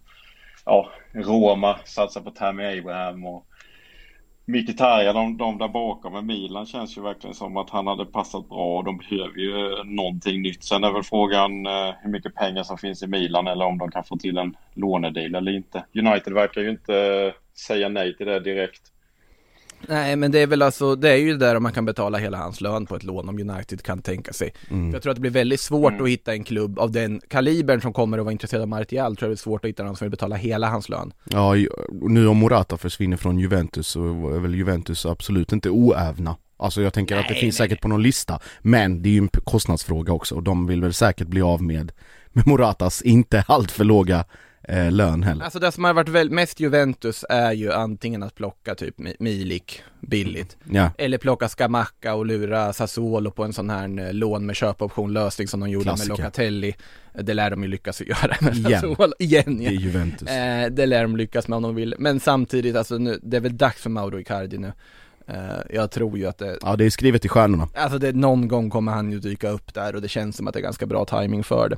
ja, 0.64 0.90
Roma 1.12 1.78
satsar 1.84 2.20
på 2.20 2.30
Tammy 2.30 2.78
Abraham 2.78 3.26
och 3.26 3.46
Mkhitaryan, 4.48 5.14
de, 5.14 5.36
de 5.36 5.58
där 5.58 5.68
bakom. 5.68 6.12
med 6.12 6.24
Milan 6.24 6.66
känns 6.66 6.98
ju 6.98 7.02
verkligen 7.02 7.34
som 7.34 7.56
att 7.56 7.70
han 7.70 7.86
hade 7.86 8.06
passat 8.06 8.48
bra 8.48 8.78
och 8.78 8.84
de 8.84 8.98
behöver 8.98 9.38
ju 9.38 9.78
eh, 9.78 9.84
någonting 9.84 10.42
nytt. 10.42 10.64
Sen 10.64 10.84
är 10.84 10.92
väl 10.92 11.02
frågan 11.02 11.66
eh, 11.66 11.94
hur 12.00 12.10
mycket 12.10 12.34
pengar 12.34 12.62
som 12.62 12.78
finns 12.78 13.02
i 13.02 13.06
Milan 13.06 13.46
eller 13.46 13.64
om 13.64 13.78
de 13.78 13.90
kan 13.90 14.04
få 14.04 14.16
till 14.16 14.38
en 14.38 14.56
lånedeal 14.74 15.34
eller 15.34 15.52
inte. 15.52 15.84
United 15.94 16.32
verkar 16.32 16.60
ju 16.60 16.70
inte 16.70 16.96
eh, 16.96 17.32
säga 17.58 17.88
nej 17.88 18.16
till 18.16 18.26
det 18.26 18.40
direkt. 18.40 18.82
Nej, 19.88 20.16
men 20.16 20.32
det 20.32 20.38
är 20.38 20.46
väl 20.46 20.62
alltså, 20.62 20.96
det 20.96 21.10
är 21.10 21.16
ju 21.16 21.36
där 21.36 21.56
om 21.56 21.62
man 21.62 21.72
kan 21.72 21.84
betala 21.84 22.18
hela 22.18 22.38
hans 22.38 22.60
lön 22.60 22.86
på 22.86 22.96
ett 22.96 23.04
lån 23.04 23.28
om 23.28 23.50
United 23.50 23.82
kan 23.82 24.02
tänka 24.02 24.32
sig. 24.32 24.52
Mm. 24.70 24.92
Jag 24.92 25.02
tror 25.02 25.10
att 25.10 25.16
det 25.16 25.20
blir 25.20 25.30
väldigt 25.30 25.60
svårt 25.60 25.92
Mm. 25.92 26.04
att 26.04 26.10
hitta 26.10 26.32
en 26.32 26.44
klubb 26.44 26.78
av 26.78 26.90
den 26.90 27.20
kalibern 27.28 27.80
som 27.80 27.92
kommer 27.92 28.18
att 28.18 28.24
vara 28.24 28.32
intresserad 28.32 28.62
av 28.62 28.68
Martial, 28.68 29.16
tror 29.16 29.26
jag 29.28 29.30
det 29.30 29.34
är 29.34 29.42
svårt 29.42 29.64
att 29.64 29.68
hitta 29.68 29.84
någon 29.84 29.96
som 29.96 30.04
vill 30.04 30.10
betala 30.10 30.36
hela 30.36 30.68
hans 30.68 30.88
lön. 30.88 31.12
Ja, 31.24 31.54
nu 31.90 32.26
om 32.26 32.36
Morata 32.36 32.76
försvinner 32.76 33.16
från 33.16 33.38
Juventus 33.38 33.88
så 33.88 34.02
är 34.34 34.38
väl 34.38 34.54
Juventus 34.54 35.06
absolut 35.06 35.52
inte 35.52 35.70
oävna. 35.70 36.36
Alltså 36.58 36.82
jag 36.82 36.92
tänker 36.92 37.16
att 37.16 37.28
det 37.28 37.32
Nej, 37.32 37.40
finns 37.40 37.58
nej, 37.58 37.68
säkert 37.68 37.82
på 37.82 37.88
någon 37.88 38.02
lista, 38.02 38.40
men 38.60 39.02
det 39.02 39.08
är 39.08 39.12
ju 39.12 39.18
en 39.18 39.28
kostnadsfråga 39.28 40.12
också 40.12 40.34
och 40.34 40.42
de 40.42 40.66
vill 40.66 40.82
väl 40.82 40.92
säkert 40.94 41.26
bli 41.28 41.42
av 41.42 41.62
med, 41.62 41.92
med 42.28 42.46
Moratas 42.46 43.02
inte 43.02 43.44
alltför 43.48 43.84
låga 43.84 44.24
eh, 44.68 44.90
lön 44.92 45.22
heller. 45.22 45.44
Alltså 45.44 45.58
det 45.58 45.72
som 45.72 45.84
har 45.84 45.94
varit 45.94 46.08
väl 46.08 46.30
mest 46.30 46.60
Juventus 46.60 47.24
är 47.28 47.52
ju 47.52 47.72
antingen 47.72 48.22
att 48.22 48.34
plocka 48.34 48.74
typ 48.74 48.98
Mi- 48.98 49.16
Milik 49.18 49.82
billigt, 50.00 50.56
Ja, 50.70 50.90
eller 50.98 51.18
plocka 51.18 51.48
Scamacca 51.48 52.14
och 52.14 52.26
lura 52.26 52.72
Sassuolo 52.72 53.30
på 53.30 53.44
en 53.44 53.52
sån 53.52 53.70
här 53.70 54.06
eh, 54.06 54.12
lån 54.12 54.46
med 54.46 54.56
köpoption 54.56 55.12
lösning 55.12 55.48
som 55.48 55.60
de 55.60 55.70
gjorde 55.70 55.84
Klassiker. 55.84 56.10
med 56.10 56.18
Locatelli. 56.18 56.74
Det 57.20 57.34
lär 57.34 57.50
de 57.50 57.62
ju 57.62 57.68
lyckas 57.68 58.00
göra 58.00 58.36
med 58.40 58.56
Igen. 58.56 58.70
Sassuolo, 58.72 59.12
igen 59.18 59.58
det 59.58 59.64
ja. 59.64 59.70
är 59.70 59.74
Juventus. 59.74 60.28
Eh, 60.28 60.70
det 60.70 60.86
lär 60.86 61.02
de 61.02 61.16
lyckas 61.16 61.48
med 61.48 61.56
om 61.56 61.62
de 61.62 61.74
vill, 61.74 61.94
men 61.98 62.20
samtidigt 62.20 62.76
alltså 62.76 62.98
nu, 62.98 63.18
det 63.22 63.36
är 63.36 63.40
väl 63.40 63.56
dags 63.56 63.82
för 63.82 63.90
Mauro 63.90 64.20
Icardi 64.20 64.58
nu. 64.58 64.72
Eh, 65.28 65.34
jag 65.70 65.90
tror 65.90 66.18
ju 66.18 66.26
att 66.26 66.38
det, 66.38 66.58
Ja, 66.62 66.76
det 66.76 66.84
är 66.84 66.90
skrivet 66.90 67.24
i 67.24 67.28
stjärnorna. 67.28 67.68
Alltså 67.74 67.98
det, 67.98 68.12
någon 68.12 68.48
gång 68.48 68.70
kommer 68.70 68.92
han 68.92 69.12
ju 69.12 69.18
dyka 69.18 69.50
upp 69.50 69.74
där 69.74 69.94
och 69.94 70.02
det 70.02 70.08
känns 70.08 70.36
som 70.36 70.46
att 70.48 70.54
det 70.54 70.60
är 70.60 70.62
ganska 70.62 70.86
bra 70.86 71.04
timing 71.04 71.44
för 71.44 71.68
det. 71.68 71.76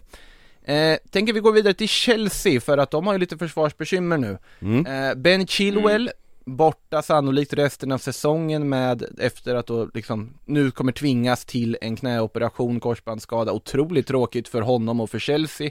Eh, 0.68 0.98
tänker 1.10 1.32
vi 1.32 1.40
gå 1.40 1.50
vidare 1.50 1.74
till 1.74 1.88
Chelsea 1.88 2.60
för 2.60 2.78
att 2.78 2.90
de 2.90 3.06
har 3.06 3.14
ju 3.14 3.18
lite 3.18 3.38
försvarsbekymmer 3.38 4.18
nu. 4.18 4.38
Mm. 4.60 4.86
Eh, 4.86 5.14
ben 5.14 5.46
Chilwell 5.46 6.10
borta 6.44 7.02
sannolikt 7.02 7.52
resten 7.52 7.92
av 7.92 7.98
säsongen 7.98 8.68
med 8.68 9.04
efter 9.18 9.54
att 9.54 9.66
då 9.66 9.88
liksom 9.94 10.34
nu 10.44 10.70
kommer 10.70 10.92
tvingas 10.92 11.44
till 11.44 11.76
en 11.80 11.96
knäoperation, 11.96 12.80
korsbandsskada. 12.80 13.52
Otroligt 13.52 14.06
tråkigt 14.06 14.48
för 14.48 14.62
honom 14.62 15.00
och 15.00 15.10
för 15.10 15.18
Chelsea. 15.18 15.70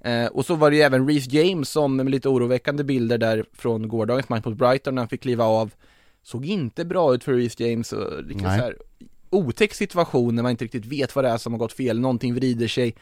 Eh, 0.00 0.26
och 0.26 0.46
så 0.46 0.54
var 0.54 0.70
det 0.70 0.76
ju 0.76 0.82
även 0.82 1.08
Reece 1.08 1.32
James 1.32 1.68
som 1.68 1.96
med 1.96 2.10
lite 2.10 2.28
oroväckande 2.28 2.84
bilder 2.84 3.18
där 3.18 3.44
från 3.52 3.88
gårdagens 3.88 4.28
match 4.28 4.44
mot 4.44 4.56
Brighton 4.56 4.94
när 4.94 5.02
han 5.02 5.08
fick 5.08 5.22
kliva 5.22 5.44
av. 5.44 5.70
Såg 6.22 6.46
inte 6.46 6.84
bra 6.84 7.14
ut 7.14 7.24
för 7.24 7.32
Reece 7.32 7.60
James 7.60 7.92
och 7.92 8.24
lite 8.24 8.40
så 8.40 8.46
Nej. 8.46 8.58
här 8.58 8.76
otäck 9.30 9.74
situation 9.74 10.34
när 10.34 10.42
man 10.42 10.50
inte 10.50 10.64
riktigt 10.64 10.86
vet 10.86 11.16
vad 11.16 11.24
det 11.24 11.28
är 11.28 11.36
som 11.36 11.52
har 11.52 11.58
gått 11.58 11.72
fel, 11.72 12.00
någonting 12.00 12.34
vrider 12.34 12.68
sig. 12.68 12.94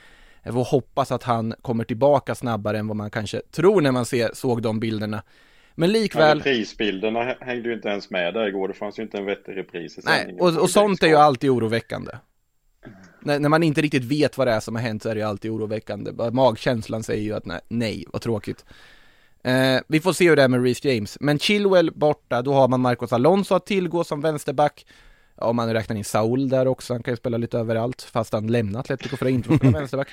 Får 0.53 0.65
hoppas 0.65 1.13
att 1.13 1.23
han 1.23 1.55
kommer 1.63 1.85
tillbaka 1.85 2.35
snabbare 2.35 2.79
än 2.79 2.89
vad 2.89 2.97
man 2.97 3.11
kanske 3.11 3.41
tror 3.51 3.81
när 3.81 3.93
man 3.93 4.07
ser, 4.07 4.31
såg 4.35 4.63
de 4.63 4.81
bilderna. 4.81 5.23
Men 5.75 5.93
likväl, 5.93 6.39
reprisbilderna 6.39 7.21
hä- 7.21 7.37
hängde 7.41 7.69
ju 7.69 7.75
inte 7.75 7.89
ens 7.89 8.11
med 8.11 8.35
där 8.35 8.47
igår. 8.47 8.69
Det 8.69 8.75
fanns 8.75 8.99
ju 8.99 9.03
inte 9.03 9.19
en 9.19 9.25
vettig 9.25 9.57
repris 9.57 9.99
i 9.99 10.01
nej, 10.05 10.37
och, 10.41 10.57
och 10.57 10.71
sånt 10.71 11.03
är 11.03 11.07
ju 11.07 11.17
alltid 11.17 11.51
oroväckande. 11.51 12.13
När, 13.21 13.39
när 13.39 13.49
man 13.49 13.63
inte 13.63 13.83
riktigt 13.83 14.05
vet 14.05 14.39
vad 14.39 14.47
det 14.47 14.53
är 14.53 14.61
som 14.61 14.75
har 14.75 14.83
hänt 14.83 15.03
så 15.03 15.09
är 15.09 15.15
det 15.15 15.21
ju 15.21 15.27
alltid 15.27 15.51
oroväckande. 15.51 16.31
Magkänslan 16.33 17.03
säger 17.03 17.23
ju 17.23 17.35
att 17.35 17.47
nej, 17.47 17.61
nej 17.69 18.05
vad 18.13 18.23
tråkigt. 18.23 18.65
Eh, 19.45 19.81
vi 19.89 20.01
får 20.01 20.13
se 20.13 20.29
hur 20.29 20.37
det 20.37 20.43
är 20.43 20.49
med 20.49 20.63
Reece 20.63 20.85
James. 20.85 21.17
Men 21.21 21.39
Chilwell 21.39 21.91
borta, 21.95 22.43
då 22.43 22.53
har 22.53 22.69
man 22.69 22.81
Marcos 22.81 23.13
Alonso 23.13 23.55
att 23.55 23.67
tillgå 23.67 24.05
som 24.05 24.21
vänsterback. 24.21 24.87
Om 25.37 25.57
man 25.57 25.73
räknar 25.73 25.97
in 25.97 26.05
Saul 26.05 26.49
där 26.49 26.67
också, 26.67 26.95
han 26.95 27.03
kan 27.03 27.13
ju 27.13 27.17
spela 27.17 27.37
lite 27.37 27.59
överallt, 27.59 28.03
fast 28.03 28.33
han 28.33 28.47
lämnar 28.47 28.81
Atletico 28.81 29.17
för 29.17 29.27
att 29.27 29.33
inte 29.33 29.57
spela 29.57 29.73
vänsterback. 29.79 30.09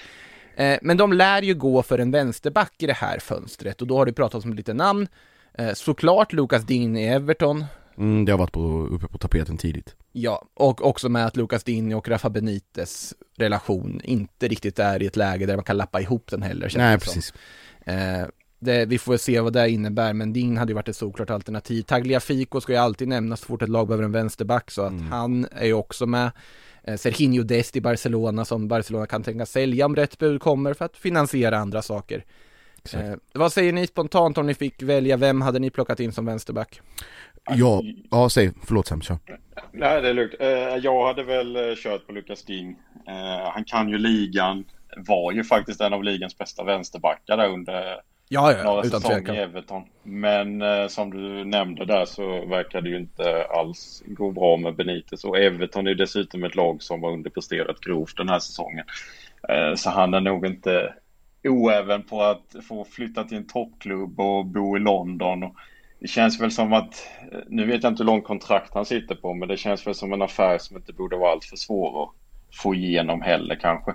Eh, 0.56 0.80
men 0.82 0.98
de 0.98 1.14
lär 1.14 1.42
ju 1.42 1.54
gå 1.54 1.84
för 1.84 2.00
en 2.00 2.12
vänsterback 2.12 2.74
i 2.78 2.86
det 2.86 2.94
här 2.94 3.20
fönstret 3.20 3.82
och 3.82 3.88
då 3.88 3.98
har 3.98 4.06
det 4.06 4.14
pratats 4.14 4.46
om 4.46 4.54
lite 4.54 4.74
namn. 4.74 5.08
Eh, 5.54 5.74
såklart 5.74 6.34
Lucas 6.34 6.64
Dean 6.64 6.98
i 6.98 7.08
Everton, 7.08 7.66
Mm, 7.98 8.26
det 8.26 8.32
har 8.32 8.40
varit 8.40 8.52
på, 8.52 8.88
uppe 8.92 9.08
på 9.08 9.18
tapeten 9.18 9.58
tidigt. 9.58 9.96
Ja, 10.12 10.46
och 10.54 10.86
också 10.86 11.10
med 11.10 11.26
att 11.26 11.38
Lucas 11.38 11.64
Dini 11.64 11.96
och 11.96 12.08
Rafa 12.08 12.30
Benites 12.30 13.14
relation 13.38 14.02
inte 14.04 14.48
riktigt 14.48 14.80
är 14.80 15.04
i 15.04 15.06
ett 15.06 15.16
läge 15.16 15.46
där 15.46 15.56
man 15.56 15.64
kan 15.64 15.78
lappa 15.78 16.02
ihop 16.02 16.28
den 16.32 16.42
heller. 16.42 16.74
Nej, 16.76 17.00
precis. 17.00 17.34
Eh, 17.86 18.26
det, 18.62 18.86
vi 18.86 18.98
får 18.98 19.18
se 19.18 19.40
vad 19.40 19.54
det 19.54 19.70
innebär, 19.70 20.14
men 20.14 20.34
Din 20.34 20.58
hade 20.58 20.70
ju 20.72 20.76
varit 20.76 20.88
ett 20.88 20.96
såklart 20.96 21.30
alternativ. 21.30 21.82
Tagliafico 21.82 22.62
ska 22.62 22.72
ju 22.74 22.78
alltid 22.80 23.08
nämnas 23.08 23.40
så 23.40 23.46
fort 23.46 23.62
ett 23.62 23.70
lag 23.70 23.88
behöver 23.88 24.04
en 24.04 24.12
vänsterback, 24.12 24.72
så 24.72 24.82
att 24.82 24.92
Mm. 24.92 25.12
han 25.12 25.48
är 25.52 25.66
ju 25.66 25.74
också 25.74 26.06
med. 26.06 26.32
Eh, 26.84 26.96
Serginho 26.96 27.44
Dest 27.44 27.76
i 27.76 27.82
Barcelona 27.82 28.46
som 28.46 28.68
Barcelona 28.68 29.06
kan 29.06 29.24
tänka 29.24 29.46
sälja 29.46 29.86
om 29.86 29.96
rätt 29.96 30.18
bud 30.18 30.42
kommer 30.42 30.74
för 30.74 30.86
att 30.86 30.98
finansiera 30.98 31.58
andra 31.58 31.82
saker. 31.82 32.24
Eh, 32.94 33.14
vad 33.34 33.54
säger 33.54 33.74
ni 33.74 33.88
spontant 33.88 34.38
om 34.38 34.48
ni 34.48 34.54
fick 34.54 34.82
välja, 34.84 35.18
vem 35.18 35.42
hade 35.42 35.60
ni 35.60 35.70
plockat 35.70 36.00
in 36.00 36.12
som 36.12 36.26
vänsterback? 36.26 36.82
Ja, 37.56 37.82
ja 38.12 38.30
säg, 38.30 38.52
förlåt 38.64 38.88
Sam, 38.88 39.02
kör. 39.02 39.18
Nej, 39.72 40.02
det 40.02 40.10
är 40.10 40.14
lugnt. 40.14 40.34
Eh, 40.40 40.48
Jag 40.84 41.08
hade 41.08 41.24
väl 41.24 41.56
eh, 41.56 41.76
kört 41.76 42.08
på 42.08 42.14
Lucas 42.14 42.44
Ding. 42.46 42.76
Han 43.54 43.64
kan 43.66 43.90
ju 43.90 43.98
ligan. 43.98 44.64
Var 44.98 45.32
ju 45.32 45.44
faktiskt 45.44 45.82
en 45.82 45.94
av 45.94 46.04
ligans 46.04 46.38
bästa 46.38 46.64
vänsterbackar 46.64 47.38
där 47.38 47.50
under 47.50 47.96
Ja, 48.34 48.52
ja, 48.58 48.64
några 48.64 48.84
utan 48.84 49.02
säsonger 49.02 49.20
tvekan. 49.20 49.36
i 49.36 49.40
Everton. 49.40 49.84
Men 50.04 50.62
eh, 50.62 50.88
som 50.88 51.10
du 51.12 51.46
nämnde 51.46 51.86
där 51.86 52.06
så 52.06 52.46
verkar 52.46 52.82
det 52.82 52.90
ju 52.90 52.98
inte 52.98 53.46
alls 53.50 54.04
gå 54.06 54.32
bra 54.32 54.58
med 54.58 54.76
Benitez. 54.76 55.24
Och 55.24 55.38
Everton 55.38 55.88
är 55.88 55.96
dessutom 55.96 56.44
ett 56.44 56.56
lag 56.56 56.84
som 56.84 57.04
har 57.04 57.12
underpresterat 57.12 57.80
grovt 57.80 58.18
den 58.18 58.30
här 58.30 58.40
säsongen. 58.40 58.86
Eh, 59.50 59.76
Så 59.76 59.90
han 59.90 60.14
är 60.14 60.20
nog 60.22 60.46
inte 60.46 60.94
oäven 61.44 62.04
på 62.04 62.24
att 62.24 62.56
få 62.68 62.86
flytta 62.86 63.24
till 63.24 63.38
en 63.38 63.48
toppklubb 63.48 64.20
och 64.20 64.46
bo 64.46 64.78
i 64.78 64.80
London. 64.80 65.44
Och 65.44 65.56
det 66.00 66.08
känns 66.08 66.42
väl 66.42 66.52
som 66.52 66.74
att, 66.74 67.08
eh, 67.32 67.40
nu 67.48 67.66
vet 67.66 67.84
jag 67.84 67.92
inte 67.92 68.04
hur 68.04 68.08
långt 68.12 68.24
kontrakt 68.26 68.74
han 68.74 68.86
sitter 68.86 69.16
på, 69.16 69.34
men 69.34 69.48
det 69.48 69.58
känns 69.58 69.88
väl 69.88 69.96
som 69.96 70.14
en 70.14 70.22
affär 70.22 70.58
som 70.58 70.78
inte 70.78 70.94
borde 70.94 71.18
vara 71.18 71.32
allt 71.32 71.46
för 71.46 71.56
svår 71.58 72.04
att 72.04 72.10
få 72.64 72.76
igenom 72.76 73.22
heller 73.22 73.56
kanske. 73.56 73.94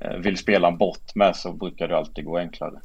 Eh, 0.00 0.16
Vill 0.16 0.36
spela 0.36 0.68
en 0.68 0.78
bort 0.78 1.14
med 1.14 1.36
så 1.36 1.52
brukar 1.52 1.88
det 1.88 1.96
alltid 1.96 2.24
gå 2.24 2.38
enklare. 2.38 2.80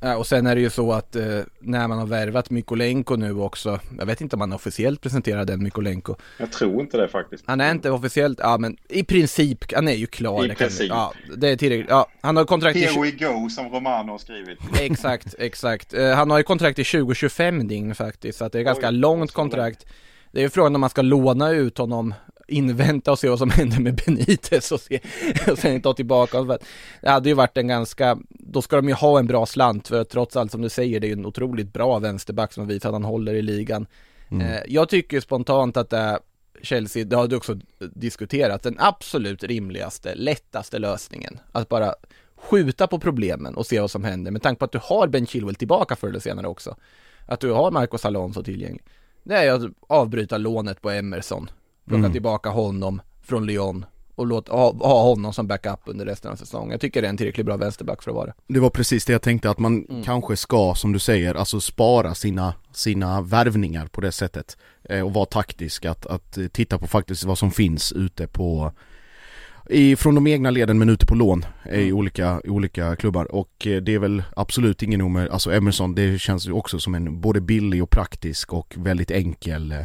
Ja, 0.00 0.16
och 0.16 0.26
sen 0.26 0.46
är 0.46 0.54
det 0.54 0.60
ju 0.60 0.70
så 0.70 0.92
att 0.92 1.16
eh, 1.16 1.40
när 1.58 1.88
man 1.88 1.98
har 1.98 2.06
värvat 2.06 2.50
Mykolenko 2.50 3.16
nu 3.16 3.40
också, 3.40 3.80
jag 3.98 4.06
vet 4.06 4.20
inte 4.20 4.36
om 4.36 4.40
han 4.40 4.52
officiellt 4.52 5.00
presenterar 5.00 5.44
den 5.44 5.62
Mykolenko. 5.62 6.14
Jag 6.38 6.52
tror 6.52 6.80
inte 6.80 6.96
det 6.96 7.08
faktiskt. 7.08 7.44
Han 7.46 7.60
är 7.60 7.70
inte 7.70 7.90
officiellt, 7.90 8.38
ja 8.42 8.58
men 8.58 8.76
i 8.88 9.04
princip, 9.04 9.74
han 9.74 9.88
är 9.88 9.94
ju 9.94 10.06
klar. 10.06 10.44
I 10.44 10.48
det 10.48 10.54
kan 10.54 10.68
princip. 10.68 10.88
Ja, 10.88 11.12
det 11.36 11.48
är 11.48 11.56
tillräckligt. 11.56 11.90
Ja, 11.90 12.08
han 12.20 12.36
har 12.36 12.44
kontrakt 12.44 12.76
i... 12.76 12.84
Here 12.84 13.02
we 13.02 13.10
go 13.10 13.48
som 13.48 13.68
Romano 13.68 14.12
har 14.12 14.18
skrivit. 14.18 14.58
Exakt, 14.80 15.34
exakt. 15.38 15.94
Eh, 15.94 16.14
han 16.14 16.30
har 16.30 16.38
ju 16.38 16.44
kontrakt 16.44 16.78
i 16.78 16.82
20-25 16.82 17.68
dygn 17.68 17.94
faktiskt, 17.94 18.38
så 18.38 18.44
att 18.44 18.52
det 18.52 18.58
är 18.58 18.62
ganska 18.62 18.88
Oj, 18.88 18.94
långt 18.94 19.32
kontrakt. 19.32 19.86
Det 20.32 20.38
är 20.38 20.42
ju 20.42 20.50
frågan 20.50 20.74
om 20.74 20.80
man 20.80 20.90
ska 20.90 21.02
låna 21.02 21.50
ut 21.50 21.78
honom, 21.78 22.14
invänta 22.48 23.12
och 23.12 23.18
se 23.18 23.28
vad 23.28 23.38
som 23.38 23.50
händer 23.56 23.80
med 23.80 24.00
Benitez 24.06 24.72
och, 24.72 24.80
se, 24.80 25.00
och 25.50 25.58
sen 25.58 25.80
ta 25.80 25.92
tillbaka 25.92 26.38
honom. 26.38 26.58
Det 27.02 27.10
hade 27.10 27.28
ju 27.28 27.34
varit 27.34 27.56
en 27.56 27.68
ganska, 27.68 28.18
då 28.28 28.62
ska 28.62 28.76
de 28.76 28.88
ju 28.88 28.94
ha 28.94 29.18
en 29.18 29.26
bra 29.26 29.46
slant 29.46 29.88
för 29.88 30.04
trots 30.04 30.36
allt 30.36 30.52
som 30.52 30.62
du 30.62 30.68
säger, 30.68 31.00
det 31.00 31.06
är 31.06 31.08
ju 31.08 31.12
en 31.12 31.26
otroligt 31.26 31.72
bra 31.72 31.98
vänsterback 31.98 32.52
som 32.52 32.62
har 32.62 32.68
visat 32.68 32.84
att 32.84 32.92
han 32.92 33.04
håller 33.04 33.34
i 33.34 33.42
ligan. 33.42 33.86
Eh, 34.30 34.62
jag 34.66 34.88
tycker 34.88 35.20
spontant 35.20 35.76
att 35.76 35.90
det 35.90 35.96
är 35.96 36.18
Chelsea, 36.62 37.04
det 37.04 37.16
har 37.16 37.28
du 37.28 37.36
också 37.36 37.58
diskuterat, 37.78 38.62
den 38.62 38.76
absolut 38.78 39.44
rimligaste, 39.44 40.14
lättaste 40.14 40.78
lösningen. 40.78 41.40
Att 41.52 41.68
bara 41.68 41.94
skjuta 42.36 42.86
på 42.86 42.98
problemen 42.98 43.54
och 43.54 43.66
se 43.66 43.80
vad 43.80 43.90
som 43.90 44.04
händer 44.04 44.30
med 44.30 44.42
tanke 44.42 44.58
på 44.58 44.64
att 44.64 44.72
du 44.72 44.80
har 44.82 45.08
Ben 45.08 45.26
Chilwell 45.26 45.54
tillbaka 45.54 45.96
förr 45.96 46.08
eller 46.08 46.20
senare 46.20 46.46
också. 46.46 46.76
Att 47.26 47.40
du 47.40 47.50
har 47.50 47.70
Marcos 47.70 48.04
Alonso 48.04 48.42
tillgänglig. 48.42 48.84
Det 49.22 49.34
är 49.34 49.52
att 49.52 49.62
avbryta 49.86 50.38
lånet 50.38 50.82
på 50.82 50.90
Emerson, 50.90 51.50
plocka 51.88 52.10
tillbaka 52.10 52.48
honom 52.48 53.02
från 53.22 53.46
Lyon 53.46 53.84
och 54.14 54.26
låta, 54.26 54.52
ha, 54.52 54.72
ha 54.72 55.02
honom 55.02 55.32
som 55.32 55.46
backup 55.46 55.80
under 55.84 56.06
resten 56.06 56.32
av 56.32 56.36
säsongen. 56.36 56.70
Jag 56.70 56.80
tycker 56.80 57.02
det 57.02 57.08
är 57.08 57.10
en 57.10 57.16
tillräckligt 57.16 57.46
bra 57.46 57.56
vänsterback 57.56 58.02
för 58.02 58.10
att 58.10 58.14
vara. 58.14 58.32
Det 58.46 58.60
var 58.60 58.70
precis 58.70 59.04
det 59.04 59.12
jag 59.12 59.22
tänkte 59.22 59.50
att 59.50 59.58
man 59.58 60.02
kanske 60.04 60.36
ska, 60.36 60.74
som 60.74 60.92
du 60.92 60.98
säger, 60.98 61.34
alltså 61.34 61.60
spara 61.60 62.14
sina, 62.14 62.54
sina 62.72 63.20
värvningar 63.20 63.86
på 63.86 64.00
det 64.00 64.12
sättet. 64.12 64.56
Eh, 64.84 65.00
och 65.00 65.14
vara 65.14 65.26
taktisk, 65.26 65.84
att, 65.84 66.06
att 66.06 66.38
titta 66.52 66.78
på 66.78 66.86
faktiskt 66.86 67.24
vad 67.24 67.38
som 67.38 67.50
finns 67.50 67.92
ute 67.92 68.26
på 68.26 68.72
i, 69.70 69.96
från 69.96 70.14
de 70.14 70.26
egna 70.26 70.50
leden 70.50 70.78
men 70.78 70.88
ute 70.88 71.06
på 71.06 71.14
lån 71.14 71.44
eh, 71.64 71.80
i 71.80 71.92
olika, 71.92 72.40
i 72.44 72.48
olika 72.48 72.96
klubbar 72.96 73.34
och 73.34 73.66
eh, 73.66 73.82
det 73.82 73.94
är 73.94 73.98
väl 73.98 74.22
absolut 74.36 74.82
ingen 74.82 75.02
omer, 75.02 75.28
alltså 75.28 75.52
Emerson 75.52 75.94
det 75.94 76.20
känns 76.20 76.48
ju 76.48 76.52
också 76.52 76.78
som 76.78 76.94
en 76.94 77.20
både 77.20 77.40
billig 77.40 77.82
och 77.82 77.90
praktisk 77.90 78.52
och 78.52 78.74
väldigt 78.76 79.10
enkel, 79.10 79.72
eh, 79.72 79.78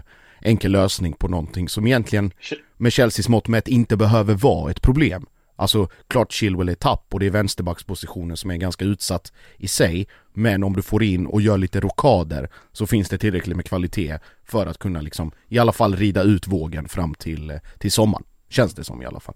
enkel 0.43 0.71
lösning 0.71 1.13
på 1.13 1.27
någonting 1.27 1.69
som 1.69 1.88
egentligen 1.88 2.32
med 2.77 2.93
Chelseas 2.93 3.29
mått 3.29 3.47
mätt 3.47 3.67
inte 3.67 3.97
behöver 3.97 4.34
vara 4.34 4.71
ett 4.71 4.82
problem. 4.82 5.25
Alltså 5.56 5.88
klart 6.08 6.32
Chilwell 6.32 6.69
är 6.69 6.75
tapp 6.75 7.06
och 7.13 7.19
det 7.19 7.25
är 7.25 7.32
vänsterbackspositionen 7.32 8.38
som 8.38 8.51
är 8.51 8.56
ganska 8.58 8.86
utsatt 8.86 9.32
i 9.58 9.67
sig 9.67 10.08
Men 10.34 10.63
om 10.63 10.73
du 10.73 10.82
får 10.82 11.03
in 11.03 11.27
och 11.27 11.41
gör 11.41 11.58
lite 11.58 11.79
rokader 11.79 12.49
så 12.71 12.88
finns 12.88 13.10
det 13.10 13.17
tillräckligt 13.17 13.56
med 13.56 13.65
kvalitet 13.65 14.19
för 14.43 14.65
att 14.65 14.77
kunna 14.77 15.01
liksom 15.01 15.32
i 15.47 15.60
alla 15.60 15.71
fall 15.71 15.95
rida 15.95 16.23
ut 16.23 16.47
vågen 16.47 16.88
fram 16.88 17.13
till, 17.13 17.49
eh, 17.49 17.58
till 17.77 17.91
sommaren 17.91 18.23
Känns 18.49 18.73
det 18.73 18.84
som 18.84 19.01
i 19.01 19.06
alla 19.06 19.19
fall 19.19 19.36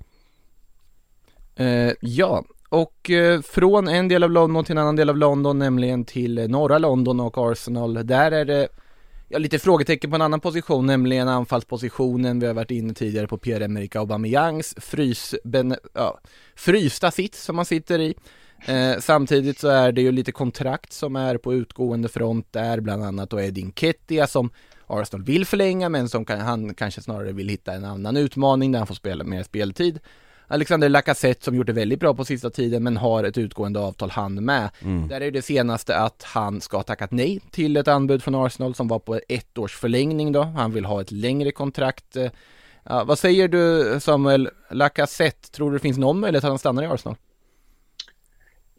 Eh, 1.58 1.94
ja, 2.02 2.44
och 2.70 3.10
eh, 3.10 3.42
från 3.42 3.88
en 3.88 4.08
del 4.08 4.24
av 4.24 4.32
London 4.32 4.66
till 4.66 4.72
en 4.72 4.78
annan 4.78 4.96
del 4.96 5.10
av 5.10 5.18
London, 5.18 5.60
nämligen 5.60 6.06
till 6.06 6.50
norra 6.50 6.78
London 6.78 7.20
och 7.20 7.52
Arsenal. 7.52 8.08
Där 8.08 8.32
är 8.32 8.46
det 8.46 8.68
ja, 9.28 9.38
lite 9.38 9.60
frågetecken 9.60 10.10
på 10.10 10.16
en 10.16 10.22
annan 10.22 10.40
position, 10.40 10.86
nämligen 10.86 11.28
anfallspositionen. 11.28 12.40
Vi 12.40 12.48
har 12.48 12.54
varit 12.54 12.72
inne 12.72 12.94
tidigare 12.94 13.28
på 13.28 13.38
Pierre-Emerick 13.38 13.96
Aubameyangs 14.00 14.76
frys, 14.78 15.36
ben, 15.44 15.76
ja, 15.94 16.20
frysta 16.56 17.12
sits 17.12 17.44
som 17.44 17.56
man 17.56 17.66
sitter 17.66 18.00
i. 18.00 18.16
Eh, 18.66 19.00
samtidigt 19.00 19.60
så 19.60 19.68
är 19.68 19.92
det 19.92 20.02
ju 20.02 20.12
lite 20.12 20.32
kontrakt 20.32 20.94
som 20.94 21.16
är 21.16 21.38
på 21.38 21.54
utgående 21.54 22.10
front 22.10 22.48
där, 22.52 22.80
bland 22.80 23.04
annat 23.04 23.30
då 23.30 23.42
Edin 23.42 23.74
Kettia 23.76 24.28
som 24.28 24.50
Arsenal 24.88 25.24
vill 25.24 25.46
förlänga 25.46 25.90
men 25.90 26.10
som 26.10 26.26
kan, 26.26 26.40
han 26.40 26.74
kanske 26.74 27.02
snarare 27.02 27.32
vill 27.32 27.50
hitta 27.50 27.74
en 27.74 27.86
annan 27.86 28.18
utmaning 28.18 28.72
där 28.72 28.80
han 28.80 28.88
får 28.88 28.96
spela 28.96 29.24
mer 29.24 29.44
speltid. 29.44 30.00
Alexander 30.48 30.90
Lacazette 30.90 31.44
som 31.46 31.56
gjort 31.56 31.68
det 31.68 31.74
väldigt 31.74 32.00
bra 32.00 32.14
på 32.14 32.26
sista 32.26 32.50
tiden 32.50 32.84
men 32.84 32.98
har 32.98 33.24
ett 33.24 33.38
utgående 33.38 33.80
avtal 33.80 34.10
han 34.10 34.46
med. 34.46 34.70
Där 35.10 35.22
är 35.22 35.32
det 35.32 35.42
senaste 35.42 35.98
att 35.98 36.24
han 36.24 36.62
ska 36.62 36.78
ha 36.78 36.84
tackat 36.84 37.12
nej 37.12 37.40
till 37.52 37.78
ett 37.78 37.88
anbud 37.88 38.24
från 38.24 38.36
Arsenal 38.36 38.76
som 38.76 38.88
var 38.88 39.00
på 39.00 39.20
ett 39.30 39.58
års 39.58 39.76
förlängning 39.76 40.32
då. 40.32 40.42
Han 40.42 40.72
vill 40.72 40.86
ha 40.86 41.02
ett 41.02 41.12
längre 41.12 41.52
kontrakt. 41.52 42.16
Eh, 42.16 42.32
Ja, 42.90 43.04
vad 43.04 43.20
säger 43.20 43.48
du 43.48 43.98
Samuel 44.00 44.50
Lacazette? 44.72 45.52
Tror 45.52 45.72
du 45.72 45.78
det 45.78 45.82
finns 45.82 45.98
någon 45.98 46.20
möjlighet 46.20 46.44
att 46.44 46.50
han 46.50 46.60
stannar 46.60 46.84
i 46.84 46.86
Arsenal? 46.86 47.16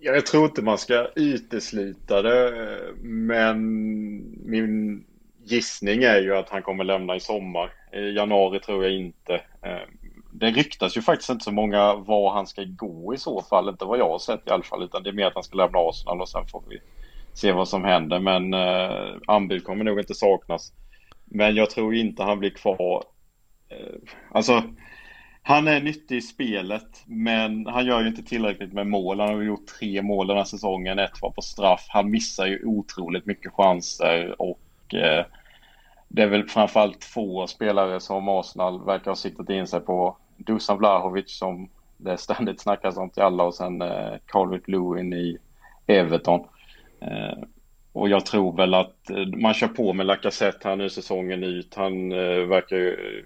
Ja, 0.00 0.12
jag 0.12 0.26
tror 0.26 0.44
inte 0.44 0.62
man 0.62 0.78
ska 0.78 1.08
utesluta 1.16 2.22
det, 2.22 2.52
men 3.02 3.58
min 4.50 5.04
gissning 5.44 6.02
är 6.02 6.20
ju 6.20 6.36
att 6.36 6.48
han 6.48 6.62
kommer 6.62 6.84
lämna 6.84 7.16
i 7.16 7.20
sommar. 7.20 7.72
I 7.92 8.16
januari 8.16 8.60
tror 8.60 8.84
jag 8.84 8.92
inte. 8.92 9.40
Det 10.40 10.50
ryktas 10.50 10.96
ju 10.96 11.02
faktiskt 11.02 11.30
inte 11.30 11.44
så 11.44 11.52
många 11.52 11.94
var 11.94 12.32
han 12.32 12.46
ska 12.46 12.64
gå 12.64 13.14
i 13.14 13.18
så 13.18 13.42
fall, 13.42 13.68
inte 13.68 13.84
vad 13.84 13.98
jag 13.98 14.10
har 14.10 14.18
sett 14.18 14.46
i 14.46 14.50
alla 14.50 14.62
fall, 14.62 14.82
utan 14.82 15.02
det 15.02 15.10
är 15.10 15.14
mer 15.14 15.26
att 15.26 15.34
han 15.34 15.42
ska 15.42 15.56
lämna 15.56 15.78
Arsenal 15.78 16.20
och 16.20 16.28
sen 16.28 16.46
får 16.46 16.62
vi 16.68 16.78
se 17.34 17.52
vad 17.52 17.68
som 17.68 17.84
händer. 17.84 18.20
Men 18.20 18.54
eh, 18.54 19.16
anbud 19.26 19.64
kommer 19.64 19.84
nog 19.84 19.98
inte 19.98 20.14
saknas. 20.14 20.72
Men 21.24 21.56
jag 21.56 21.70
tror 21.70 21.94
inte 21.94 22.22
han 22.22 22.38
blir 22.38 22.50
kvar. 22.50 23.04
Eh, 23.68 23.94
alltså, 24.30 24.62
han 25.42 25.68
är 25.68 25.80
nyttig 25.80 26.16
i 26.16 26.20
spelet, 26.20 27.02
men 27.06 27.66
han 27.66 27.86
gör 27.86 28.00
ju 28.00 28.08
inte 28.08 28.22
tillräckligt 28.22 28.72
med 28.72 28.86
mål. 28.86 29.20
Han 29.20 29.28
har 29.28 29.40
ju 29.40 29.46
gjort 29.46 29.66
tre 29.66 30.02
mål 30.02 30.26
den 30.26 30.36
här 30.36 30.44
säsongen, 30.44 30.98
ett 30.98 31.22
var 31.22 31.30
på 31.30 31.42
straff. 31.42 31.86
Han 31.88 32.10
missar 32.10 32.46
ju 32.46 32.64
otroligt 32.64 33.26
mycket 33.26 33.52
chanser 33.52 34.42
och 34.42 34.94
eh, 34.94 35.24
det 36.08 36.22
är 36.22 36.26
väl 36.26 36.48
framförallt 36.48 37.00
två 37.00 37.46
spelare 37.46 38.00
som 38.00 38.28
Arsenal 38.28 38.84
verkar 38.84 39.10
ha 39.10 39.16
siktat 39.16 39.50
in 39.50 39.66
sig 39.66 39.80
på. 39.80 40.16
Dusan 40.38 40.78
Vlahovic 40.78 41.38
som 41.38 41.68
det 41.96 42.16
ständigt 42.16 42.60
snackas 42.60 42.96
om 42.96 43.10
till 43.10 43.22
alla 43.22 43.44
och 43.44 43.54
sen 43.54 43.82
eh, 43.82 44.14
Calvert 44.26 44.68
Lewin 44.68 45.12
i 45.12 45.38
Everton. 45.86 46.40
Eh, 47.00 47.38
och 47.92 48.08
jag 48.08 48.26
tror 48.26 48.56
väl 48.56 48.74
att 48.74 49.10
eh, 49.10 49.26
man 49.26 49.54
kör 49.54 49.68
på 49.68 49.92
med 49.92 50.06
Lacazette 50.06 50.68
här 50.68 50.76
nu 50.76 50.90
säsongen 50.90 51.44
ut. 51.44 51.74
Han 51.74 52.12
eh, 52.12 52.46
verkar 52.46 52.76
ju, 52.76 53.24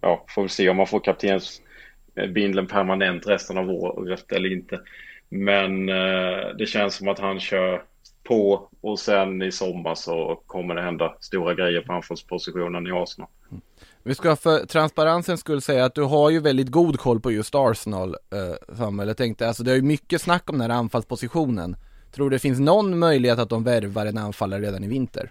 ja, 0.00 0.24
får 0.28 0.42
vi 0.42 0.48
se 0.48 0.68
om 0.68 0.76
man 0.76 0.86
får 0.86 1.00
kaptensbindeln 1.00 2.66
permanent 2.66 3.26
resten 3.26 3.58
av 3.58 3.70
året 3.70 4.32
eller 4.32 4.52
inte. 4.52 4.80
Men 5.28 5.88
eh, 5.88 6.48
det 6.58 6.66
känns 6.68 6.94
som 6.94 7.08
att 7.08 7.18
han 7.18 7.40
kör 7.40 7.82
på 8.22 8.68
och 8.80 8.98
sen 8.98 9.42
i 9.42 9.52
sommar 9.52 9.94
så 9.94 10.40
kommer 10.46 10.74
det 10.74 10.82
hända 10.82 11.14
stora 11.20 11.54
grejer 11.54 11.80
på 11.80 11.92
anfallspositionen 11.92 12.86
i 12.86 12.92
Arsenal. 12.92 13.28
Mm. 13.50 13.62
Vi 14.04 14.14
ska 14.14 14.36
för 14.36 14.66
transparensens 14.66 15.40
skull 15.40 15.62
säga 15.62 15.84
att 15.84 15.94
du 15.94 16.02
har 16.02 16.30
ju 16.30 16.40
väldigt 16.40 16.68
god 16.68 16.98
koll 17.00 17.20
på 17.20 17.32
just 17.32 17.54
Arsenal, 17.54 18.16
eh, 18.32 18.76
Samuel. 18.76 19.08
Jag 19.08 19.16
tänkte, 19.16 19.48
alltså 19.48 19.62
det 19.62 19.72
är 19.72 19.76
ju 19.76 19.82
mycket 19.82 20.22
snack 20.22 20.50
om 20.50 20.58
den 20.58 20.70
här 20.70 20.78
anfallspositionen. 20.78 21.76
Tror 22.12 22.30
du 22.30 22.36
det 22.36 22.40
finns 22.40 22.60
någon 22.60 22.98
möjlighet 22.98 23.38
att 23.38 23.48
de 23.48 23.64
värvar 23.64 24.06
en 24.06 24.18
anfallare 24.18 24.60
redan 24.60 24.84
i 24.84 24.88
vinter? 24.88 25.30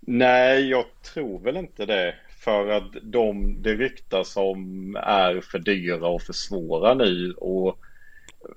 Nej, 0.00 0.68
jag 0.68 0.84
tror 1.14 1.40
väl 1.40 1.56
inte 1.56 1.86
det. 1.86 2.14
För 2.44 2.68
att 2.68 2.92
de 3.02 3.62
det 3.62 3.74
ryktas 3.74 4.36
om 4.36 4.96
är 5.02 5.40
för 5.40 5.58
dyra 5.58 6.08
och 6.08 6.22
för 6.22 6.32
svåra 6.32 6.94
nu. 6.94 7.32
Och 7.32 7.78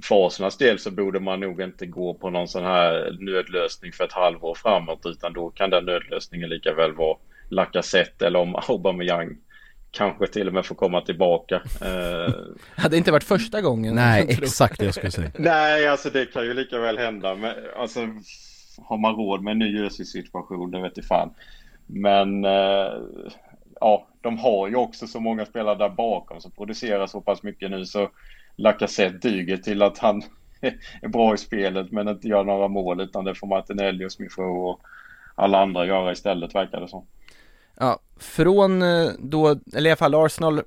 för 0.04 0.28
Arsenals 0.28 0.58
del 0.58 0.80
så 0.80 0.92
borde 0.92 1.20
man 1.20 1.40
nog 1.40 1.62
inte 1.62 1.86
gå 1.86 2.14
på 2.14 2.30
någon 2.30 2.48
sån 2.48 2.64
här 2.64 3.18
nödlösning 3.20 3.92
för 3.92 4.04
ett 4.04 4.14
halvår 4.14 4.56
framåt. 4.56 5.06
Utan 5.06 5.34
då 5.34 5.50
kan 5.50 5.70
den 5.70 5.86
nödlösningen 5.86 6.50
lika 6.50 6.74
väl 6.74 6.94
vara 6.94 7.18
Lacazette 7.50 8.28
eller 8.28 8.40
om 8.40 8.56
Aubameyang 8.70 9.38
kanske 9.92 10.28
till 10.28 10.48
och 10.48 10.54
med 10.54 10.66
får 10.66 10.76
komma 10.76 11.02
tillbaka. 11.02 11.56
Eh, 11.82 12.34
Hade 12.76 12.98
inte 12.98 13.12
varit 13.12 13.24
första 13.24 13.62
gången. 13.62 13.96
Nej, 13.96 14.28
exakt 14.42 14.80
det 14.80 14.86
jag 14.86 14.94
skulle 14.94 15.12
säga 15.12 15.32
Nej, 15.36 15.88
alltså 15.88 16.10
det 16.10 16.26
kan 16.26 16.46
ju 16.46 16.54
lika 16.54 16.80
väl 16.80 16.98
hända. 16.98 17.36
Men, 17.36 17.54
alltså, 17.78 18.00
har 18.78 18.98
man 18.98 19.16
råd 19.16 19.44
med 19.44 19.52
en 19.52 19.60
ny 19.60 19.82
Jersey-situation, 19.82 20.72
det 20.72 20.82
vet 20.82 20.98
jag 20.98 21.06
fan. 21.06 21.34
Men 21.88 22.46
eh, 22.46 22.94
ja, 23.80 24.08
de 24.22 24.38
har 24.38 24.68
ju 24.68 24.76
också 24.76 25.08
så 25.08 25.20
många 25.20 25.46
spelare 25.46 25.78
där 25.78 25.90
bakom 25.90 26.42
som 26.42 26.52
producerar 26.52 27.08
så 27.08 27.22
pass 27.22 27.44
mycket 27.44 27.72
nu 27.72 27.86
så 27.86 28.10
Lacazette 28.56 29.30
duger 29.30 29.58
till 29.58 29.82
att 29.82 29.98
han 29.98 30.22
är 31.02 31.08
bra 31.08 31.34
i 31.34 31.38
spelet 31.38 31.92
men 31.92 32.08
inte 32.08 32.28
gör 32.28 32.44
några 32.44 32.68
mål 32.68 33.02
utan 33.02 33.26
det 33.26 33.36
får 33.36 33.48
Martinelli 33.48 34.06
och 34.06 34.12
Smith 34.12 34.40
och 34.40 34.82
alla 35.36 35.62
andra 35.62 35.86
göra 35.86 36.12
istället 36.12 36.56
verkar 36.56 36.82
det 36.82 36.88
som. 36.88 37.06
Ja, 37.78 38.00
från 38.20 38.82
eh, 38.82 39.10
då, 39.20 39.48
eller 39.74 39.90
i 39.90 39.92
alla 39.92 39.96
fall 39.96 40.16
Arsenal 40.16 40.62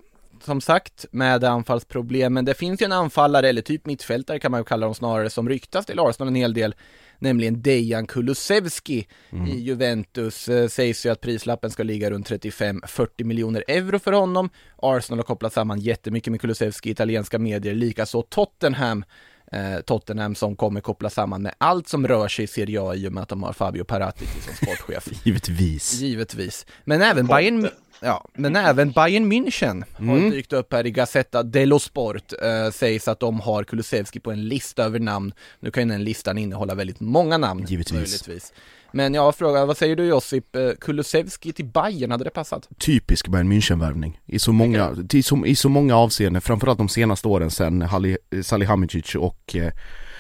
som 0.45 0.61
sagt 0.61 1.07
med 1.11 1.45
anfallsproblemen. 1.45 2.45
Det 2.45 2.55
finns 2.55 2.83
ju 2.83 2.85
en 2.85 2.93
anfallare, 2.93 3.49
eller 3.49 3.63
typ 3.63 3.87
mittfältare 3.87 4.39
kan 4.39 4.51
man 4.51 4.61
ju 4.61 4.65
kalla 4.65 4.87
dem 4.87 4.95
snarare, 4.95 5.31
som 5.31 5.49
ryktas 5.49 5.87
till 5.87 6.01
Arsenal 6.01 6.29
en 6.29 6.35
hel 6.35 6.55
del. 6.55 6.75
Nämligen 7.19 7.63
Dejan 7.63 8.07
Kulusevski 8.07 9.07
i 9.49 9.59
Juventus. 9.59 10.49
Eh, 10.49 10.69
sägs 10.69 11.07
ju 11.07 11.11
att 11.11 11.21
prislappen 11.21 11.71
ska 11.71 11.83
ligga 11.83 12.11
runt 12.11 12.31
35-40 12.31 13.25
miljoner 13.25 13.65
euro 13.69 13.99
för 13.99 14.13
honom. 14.13 14.51
Arsenal 14.77 15.19
har 15.19 15.25
kopplat 15.25 15.53
samman 15.53 15.81
jättemycket 15.81 16.31
med 16.31 16.41
Kulusevski 16.41 16.89
i 16.89 16.93
italienska 16.93 17.39
medier, 17.39 17.75
likaså 17.75 18.23
Tottenham. 18.23 19.05
Eh, 19.53 19.81
Tottenham 19.81 20.35
som 20.35 20.57
kommer 20.57 20.81
koppla 20.81 21.11
samman 21.11 21.43
med 21.43 21.55
allt 21.59 21.89
som 21.89 22.09
rör 22.09 22.29
sig 22.29 22.45
i 22.45 22.49
Serie 22.49 22.83
A 22.83 22.95
i 22.95 23.09
och 23.09 23.13
med 23.13 23.23
att 23.23 23.29
de 23.29 23.43
har 23.43 23.53
Fabio 23.53 23.85
Paratici 23.85 24.41
som 24.41 24.55
sportchef. 24.55 25.09
Givetvis. 25.27 26.01
Givetvis. 26.01 26.67
Men 26.85 27.03
även 27.03 27.27
Bayern, 27.27 27.69
ja, 28.01 28.25
men 28.35 28.57
även 28.57 28.91
Bayern 28.91 29.33
München 29.33 29.85
har 29.99 30.31
dykt 30.31 30.53
upp 30.53 30.73
här 30.73 30.87
i 30.87 30.91
Gazzetta 30.91 31.43
dello 31.43 31.79
Sport. 31.79 32.33
Eh, 32.43 32.71
sägs 32.71 33.09
att 33.09 33.21
de 33.21 33.41
har 33.41 33.65
Kulusevski 33.65 34.21
på 34.21 34.33
en 34.33 34.49
lista 34.49 34.85
över 34.85 34.99
namn. 34.99 35.33
Nu 35.61 35.71
kan 35.71 35.83
ju 35.83 35.89
den 35.89 36.05
listan 36.05 36.39
innehålla 36.39 36.75
väldigt 36.75 37.01
många 37.01 37.39
namn. 37.39 37.65
Givetvis. 37.69 37.93
Möjligtvis. 37.93 38.53
Men 38.93 39.15
jag 39.15 39.35
frågar, 39.35 39.67
vad 39.67 39.77
säger 39.77 39.97
du 39.97 40.05
Josip? 40.05 40.57
Eh, 40.57 40.71
Kulusevski 40.81 41.53
till 41.53 41.65
Bayern, 41.65 42.11
hade 42.11 42.25
det 42.25 42.31
passat? 42.31 42.69
Typisk 42.79 43.29
Bayern 43.29 43.53
München-värvning 43.53 44.21
i, 44.27 44.39
så 44.39 44.53
många, 44.53 44.97
i, 45.13 45.23
så, 45.23 45.47
i 45.47 45.57
så 45.57 45.69
många 45.69 45.97
avseenden, 45.97 46.43
framförallt 46.43 46.79
de 46.79 46.89
senaste 46.89 47.29
åren 47.29 47.51
sen 47.51 47.83
Hali, 47.83 48.17
Salihamidzic 48.43 49.15
och, 49.15 49.57
eh, 49.57 49.73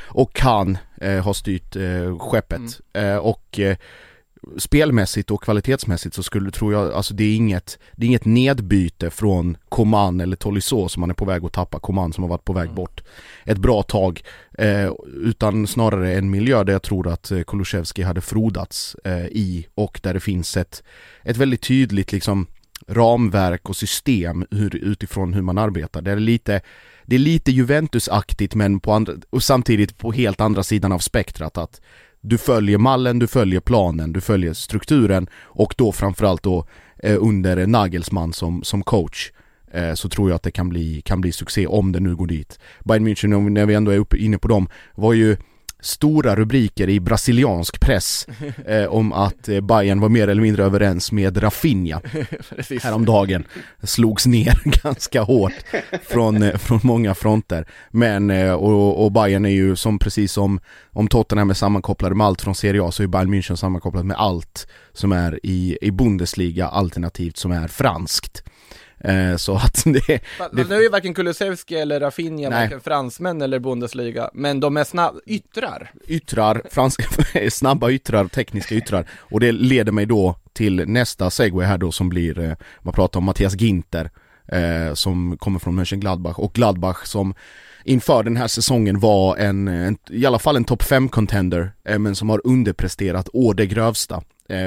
och 0.09 0.35
Khan 0.35 0.79
eh, 1.01 1.25
har 1.25 1.33
styrt 1.33 1.77
eh, 1.77 2.19
skeppet. 2.19 2.81
Eh, 2.93 3.17
och 3.17 3.59
eh, 3.59 3.77
spelmässigt 4.57 5.31
och 5.31 5.43
kvalitetsmässigt 5.43 6.15
så 6.15 6.23
skulle, 6.23 6.51
tror 6.51 6.73
jag, 6.73 6.93
alltså 6.93 7.15
det 7.15 7.25
är 7.25 7.37
inget, 7.37 7.79
det 7.97 8.05
är 8.05 8.09
inget 8.09 8.25
nedbyte 8.25 9.11
från 9.11 9.57
Coman 9.69 10.21
eller 10.21 10.37
Tolisso 10.37 10.89
som 10.89 11.01
man 11.01 11.11
är 11.11 11.15
på 11.15 11.25
väg 11.25 11.45
att 11.45 11.53
tappa, 11.53 11.81
Coman 11.81 12.13
som 12.13 12.25
har 12.25 12.29
varit 12.29 12.45
på 12.45 12.53
väg 12.53 12.71
bort 12.71 13.03
ett 13.45 13.59
bra 13.59 13.83
tag, 13.83 14.23
eh, 14.59 14.93
utan 15.15 15.67
snarare 15.67 16.15
en 16.15 16.31
miljö 16.31 16.65
där 16.65 16.73
jag 16.73 16.83
tror 16.83 17.09
att 17.09 17.31
eh, 17.31 17.43
Kulusevski 17.43 18.03
hade 18.03 18.21
frodats 18.21 18.97
eh, 19.05 19.27
i 19.27 19.67
och 19.75 20.01
där 20.03 20.15
det 20.15 20.21
finns 20.21 20.57
ett, 20.57 20.83
ett 21.23 21.37
väldigt 21.37 21.63
tydligt 21.63 22.13
liksom 22.13 22.47
ramverk 22.87 23.69
och 23.69 23.77
system 23.77 24.47
hur, 24.51 24.77
utifrån 24.77 25.35
hur 25.35 25.43
man 25.43 25.59
arbetar. 25.59 26.03
Det 26.03 26.11
är 26.11 26.17
lite, 26.17 26.61
det 27.05 27.15
är 27.15 27.21
lite 27.21 27.53
Juventus-aktigt 27.53 28.55
men 28.55 28.81
på 28.81 28.93
andra, 28.93 29.13
och 29.31 29.43
samtidigt 29.43 29.99
på 29.99 30.13
helt 30.13 30.41
andra 30.41 30.63
sidan 30.63 30.93
av 30.93 30.99
spektrat 30.99 31.59
att 31.59 31.81
du 32.21 32.39
följer 32.39 32.79
mallen, 32.79 33.19
du 33.19 33.27
följer 33.27 33.61
planen, 33.61 34.13
du 34.13 34.21
följer 34.21 34.53
strukturen 34.53 35.29
och 35.43 35.75
då 35.79 35.93
framförallt 35.93 36.43
då 36.43 36.67
eh, 37.03 37.17
under 37.21 37.67
Nagelsmann 37.67 38.33
som, 38.33 38.63
som 38.63 38.83
coach 38.83 39.33
eh, 39.73 39.95
så 39.95 40.09
tror 40.09 40.31
jag 40.31 40.37
att 40.37 40.43
det 40.43 40.51
kan 40.51 40.69
bli, 40.69 41.03
kan 41.03 41.21
bli 41.21 41.33
succé 41.33 41.67
om 41.67 41.93
det 41.93 42.01
nu 42.01 42.17
går 42.17 42.27
dit. 42.27 42.59
Bayern 42.85 43.09
München, 43.09 43.51
när 43.51 43.67
vi 43.67 43.75
ändå 43.75 43.91
är 43.91 43.99
uppe, 43.99 44.17
inne 44.17 44.39
på 44.39 44.49
dem, 44.49 44.69
var 44.95 45.13
ju 45.13 45.37
stora 45.81 46.37
rubriker 46.37 46.89
i 46.89 47.01
brasiliansk 47.01 47.81
press 47.81 48.27
eh, 48.67 48.85
om 48.85 49.13
att 49.13 49.49
eh, 49.49 49.61
Bayern 49.61 50.01
var 50.01 50.09
mer 50.09 50.29
eller 50.29 50.43
mindre 50.43 50.65
överens 50.65 51.13
med 51.13 51.43
Rafinha 51.43 52.01
häromdagen 52.83 53.45
slogs 53.83 54.27
ner 54.27 54.61
ganska 54.83 55.23
hårt 55.23 55.53
från, 56.03 56.43
eh, 56.43 56.57
från 56.57 56.81
många 56.83 57.15
fronter. 57.15 57.67
Men, 57.91 58.31
eh, 58.31 58.53
och, 58.53 59.05
och 59.05 59.13
Bayern 59.13 59.45
är 59.45 59.51
ju 59.51 59.77
som 59.77 59.99
precis 59.99 60.33
som 60.33 60.61
om 60.93 61.09
Tottenham 61.09 61.51
är 61.51 61.55
sammankopplade 61.55 62.15
med 62.15 62.27
allt 62.27 62.43
från 62.43 62.55
Serie 62.55 62.83
A 62.83 62.93
så 62.93 63.03
är 63.03 63.07
Bayern 63.07 63.35
München 63.35 63.57
sammankopplat 63.57 64.07
med 64.07 64.17
allt 64.17 64.67
som 64.93 65.13
är 65.13 65.41
i, 65.43 65.79
i 65.81 65.91
Bundesliga 65.91 66.69
alternativt 66.69 67.37
som 67.37 67.53
är 67.53 67.69
franskt. 67.69 68.43
Eh, 69.01 69.37
så 69.37 69.55
att 69.57 69.83
det, 69.85 70.21
Va- 70.39 70.49
det 70.53 70.69
Nu 70.69 70.75
är 70.75 70.81
ju 70.81 70.89
varken 70.89 71.15
Kulusevski 71.15 71.75
eller 71.77 72.01
Rafinha 72.01 72.51
Nej. 72.51 72.61
varken 72.61 72.81
fransmän 72.81 73.43
eller 73.43 73.59
Bundesliga, 73.59 74.31
men 74.35 74.61
de 74.61 74.77
är 74.77 74.85
snabb 74.85 75.21
yttrar. 75.27 75.91
yttrar, 76.07 76.63
franska, 76.71 77.05
snabba 77.51 77.91
yttrar, 77.91 78.29
tekniska 78.29 78.75
yttrar. 78.75 79.07
Och 79.19 79.41
det 79.41 79.53
leder 79.53 79.93
mig 79.93 80.07
då 80.07 80.37
till 80.53 80.85
nästa 80.89 81.31
segway 81.31 81.67
här 81.67 81.79
då 81.79 81.93
som 81.93 82.09
blir, 82.09 82.39
eh, 82.39 82.53
man 82.83 82.95
pratar 82.95 83.19
om? 83.21 83.25
Mattias 83.25 83.55
Ginter 83.61 84.11
eh, 84.53 84.95
som 84.95 85.37
kommer 85.39 85.59
från 85.59 85.75
Mönchengladbach. 85.75 86.39
Och 86.39 86.53
Gladbach 86.53 87.05
som 87.07 87.35
inför 87.85 88.23
den 88.23 88.37
här 88.37 88.49
säsongen 88.49 89.01
var 89.01 89.37
en, 89.37 89.69
en 89.69 89.99
i 90.11 90.27
alla 90.27 90.39
fall 90.39 90.57
en 90.57 90.65
topp 90.65 90.83
5 90.83 91.09
contender 91.09 91.73
eh, 91.85 91.99
men 91.99 92.15
som 92.17 92.29
har 92.31 92.41
underpresterat. 92.45 93.29
Å 93.33 93.53
det 93.53 93.67
grövsta. 93.67 94.15
eh, 94.17 94.23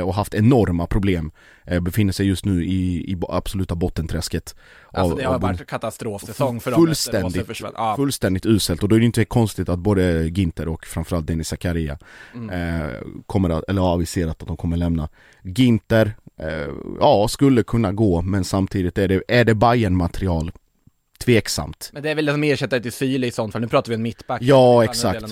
och 0.08 0.14
haft 0.16 0.34
enorma 0.34 0.88
problem. 0.88 1.32
Eh, 1.66 1.80
befinner 1.80 2.14
sig 2.14 2.28
just 2.28 2.46
nu 2.46 2.66
i, 2.66 3.12
i 3.12 3.18
absoluta 3.30 3.76
bottenträsket. 3.76 4.56
Alltså 4.92 5.12
av- 5.14 5.18
det 5.20 5.26
har 5.26 5.36
av 5.36 5.42
varit 5.42 5.68
katastrofsäsong 5.68 6.60
för 6.60 6.72
dem. 6.72 6.86
Fullständigt. 6.86 7.48
Ja, 7.76 7.96
fullständigt 7.96 8.46
uselt 8.46 8.84
och 8.84 8.90
då 8.90 8.96
är 8.96 9.00
det 9.00 9.06
inte 9.06 9.26
konstigt 9.26 9.70
att 9.70 9.80
både 9.80 10.28
Ginter 10.28 10.68
och 10.68 10.86
framförallt 10.86 11.28
Denis 11.28 11.48
Zakaria 11.48 11.98
Mm. 12.36 12.50
eh, 12.82 12.90
kommer 13.26 13.50
att, 13.50 13.64
eller 13.70 13.82
har 13.82 13.94
aviserat 13.94 14.42
att 14.42 14.48
de 14.48 14.58
kommer 14.58 14.78
lämna. 14.78 15.10
Ginter, 15.44 16.14
eh, 16.40 16.68
ja 17.00 17.28
skulle 17.28 17.64
kunna 17.64 17.92
gå 17.92 18.22
men 18.22 18.44
samtidigt 18.44 18.98
är 18.98 19.08
det, 19.08 19.24
är 19.28 19.46
det 19.46 19.56
bayern 19.56 19.96
material 19.98 20.52
Tveksamt. 21.22 21.90
Men 21.94 22.04
det 22.04 22.10
är 22.10 22.16
väl 22.16 22.28
som 22.28 22.44
ersättare 22.44 22.80
till 22.80 22.92
Syle 22.92 23.24
i 23.28 23.32
sånt 23.32 23.54
fall, 23.54 23.62
nu 23.62 23.68
pratar 23.68 23.90
vi 23.90 23.96
en 23.96 24.02
mittback. 24.02 24.42
Ja, 24.42 24.84
exakt. 24.84 25.26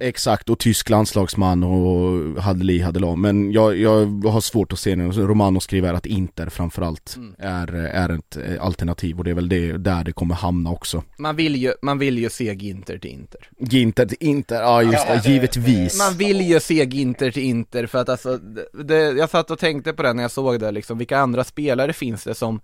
Exakt, 0.00 0.50
och 0.50 0.58
tysk 0.58 0.90
landslagsman 0.90 1.62
och 1.64 2.42
Hadeli 2.42 2.80
Hadela 2.80 3.16
Men 3.16 3.52
jag, 3.52 3.76
jag 3.76 4.06
har 4.24 4.40
svårt 4.40 4.72
att 4.72 4.78
se 4.78 4.94
det. 4.94 5.02
Romano 5.04 5.60
skriver 5.60 5.94
att 5.94 6.06
Inter 6.06 6.46
framförallt 6.48 7.14
Mm. 7.16 7.34
är, 7.38 7.74
är 7.74 8.08
ett 8.18 8.36
eh, 8.36 8.64
alternativ 8.64 9.18
och 9.18 9.24
det 9.24 9.30
är 9.30 9.34
väl 9.34 9.48
det, 9.48 9.72
där 9.72 10.04
det 10.04 10.12
kommer 10.12 10.34
hamna 10.34 10.70
också. 10.70 11.02
Man 11.18 11.36
vill 11.36 11.56
ju, 11.56 11.72
man 11.82 11.98
vill 11.98 12.18
ju 12.18 12.30
se 12.30 12.54
Ginter 12.54 12.98
till 12.98 13.10
Inter. 13.10 13.48
Ginter 13.58 14.06
till 14.06 14.16
Inter, 14.20 14.60
ja 14.62 14.82
just 14.82 15.06
det, 15.06 15.20
det- 15.24 15.28
givetvis. 15.30 15.98
Man 15.98 16.14
vill 16.18 16.40
ju 16.40 16.60
se 16.60 16.84
Ginter 16.84 17.30
till 17.30 17.42
Inter 17.42 17.86
för 17.86 17.98
att 17.98 18.08
alltså, 18.08 18.36
det, 18.38 18.82
det, 18.84 18.94
jag 19.10 19.30
satt 19.30 19.50
och 19.50 19.58
tänkte 19.58 19.92
på 19.92 20.02
det 20.02 20.12
när 20.12 20.22
jag 20.22 20.30
såg 20.30 20.60
det 20.60 20.70
liksom, 20.70 20.98
vilka 20.98 21.18
andra 21.18 21.44
spelare 21.44 21.92
finns 21.92 22.24
det 22.24 22.34
som 22.34 22.60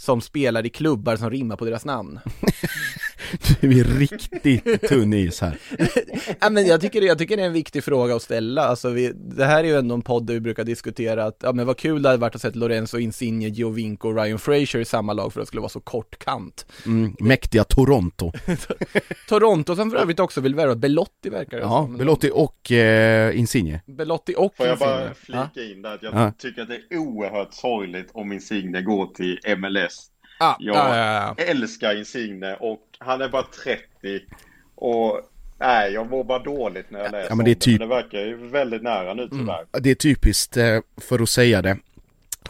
som 0.00 0.20
spelar 0.20 0.66
i 0.66 0.70
klubbar 0.70 1.16
som 1.16 1.30
rimmar 1.30 1.56
på 1.56 1.64
deras 1.64 1.84
namn. 1.84 2.20
Vi 3.60 3.80
är 3.80 3.84
riktigt 3.84 4.88
tunn 4.88 5.12
is 5.12 5.40
här. 5.40 5.58
ja, 6.40 6.50
men 6.50 6.66
jag, 6.66 6.80
tycker, 6.80 7.02
jag 7.02 7.18
tycker 7.18 7.36
det 7.36 7.42
är 7.42 7.46
en 7.46 7.52
viktig 7.52 7.84
fråga 7.84 8.16
att 8.16 8.22
ställa, 8.22 8.62
alltså 8.62 8.90
vi, 8.90 9.12
det 9.14 9.44
här 9.44 9.64
är 9.64 9.68
ju 9.68 9.74
ändå 9.78 9.94
en 9.94 10.02
podd 10.02 10.26
där 10.26 10.34
vi 10.34 10.40
brukar 10.40 10.64
diskutera 10.64 11.24
att, 11.24 11.36
ja 11.42 11.52
men 11.52 11.66
vad 11.66 11.76
kul 11.78 12.02
det 12.02 12.08
hade 12.08 12.20
varit 12.20 12.34
att 12.34 12.40
se 12.40 12.50
Lorenzo 12.50 12.98
Insigne, 12.98 13.48
Giovinco 13.48 14.08
och 14.08 14.16
Ryan 14.22 14.38
Fraser 14.38 14.78
i 14.78 14.84
samma 14.84 15.12
lag 15.12 15.32
för 15.32 15.40
att 15.40 15.44
det 15.44 15.46
skulle 15.46 15.60
vara 15.60 15.68
så 15.68 15.80
kort 15.80 16.18
kant. 16.18 16.66
Mm, 16.86 17.16
mäktiga 17.20 17.64
Toronto. 17.64 18.32
Toronto 19.28 19.76
som 19.76 19.90
för 19.90 19.98
övrigt 19.98 20.20
också 20.20 20.40
vill 20.40 20.54
värva 20.54 20.74
Belotti 20.74 21.30
verkar 21.30 21.56
det 21.56 21.62
Ja, 21.62 21.82
som. 21.86 21.96
Belotti 21.96 22.30
och 22.34 22.72
eh, 22.72 23.38
Insigne. 23.38 23.80
Belotti 23.86 24.34
och 24.36 24.56
Får 24.56 24.66
jag 24.66 24.74
Insigne. 24.74 24.90
bara 24.92 25.04
Ja. 25.26 25.48
flika 25.54 25.72
in 25.72 25.82
där 25.82 25.94
att 25.94 26.02
jag 26.02 26.14
Ja. 26.14 26.32
tycker 26.38 26.62
att 26.62 26.68
det 26.68 26.94
är 26.94 26.98
oerhört 26.98 27.54
sorgligt 27.54 28.08
om 28.12 28.32
Insigne 28.32 28.82
går 28.82 29.06
till 29.06 29.38
MLS. 29.58 30.06
Ah, 30.42 30.54
Jag 30.58 30.76
ja, 30.76 30.96
ja, 30.96 31.34
ja. 31.38 31.44
älskar 31.44 31.98
Insigne 31.98 32.54
och 32.54 32.80
han 32.98 33.20
är 33.22 33.28
bara 33.28 33.42
30 33.64 33.80
och 34.74 35.20
nej, 35.58 35.92
jag 35.92 36.10
mår 36.10 36.24
bara 36.24 36.38
dåligt 36.38 36.90
när 36.90 37.00
jag 37.00 37.12
läser 37.12 37.28
ja, 37.28 37.34
men 37.34 37.44
det 37.44 37.50
är 37.50 37.54
om 37.54 37.60
typ- 37.60 37.80
det. 37.80 37.86
verkar 37.86 38.18
ju 38.18 38.36
väldigt 38.48 38.82
nära 38.82 39.14
nu 39.14 39.28
tyvärr. 39.28 39.66
Det 39.80 39.90
är 39.90 39.94
typiskt, 39.94 40.56
eh, 40.56 40.78
för 40.96 41.22
att 41.22 41.28
säga 41.28 41.62
det, 41.62 41.76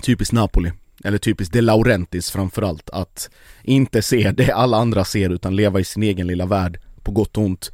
typiskt 0.02 0.32
Napoli. 0.34 0.72
Eller 1.04 1.18
typiskt 1.18 1.52
De 1.54 1.60
Laurentis 1.60 2.30
framförallt, 2.30 2.90
att 2.90 3.30
inte 3.62 4.02
se 4.02 4.30
det 4.30 4.52
alla 4.52 4.76
andra 4.76 5.04
ser 5.04 5.30
utan 5.30 5.56
leva 5.56 5.80
i 5.80 5.84
sin 5.84 6.02
egen 6.02 6.26
lilla 6.26 6.46
värld, 6.46 6.78
på 7.02 7.10
gott 7.10 7.36
och 7.36 7.42
ont. 7.44 7.72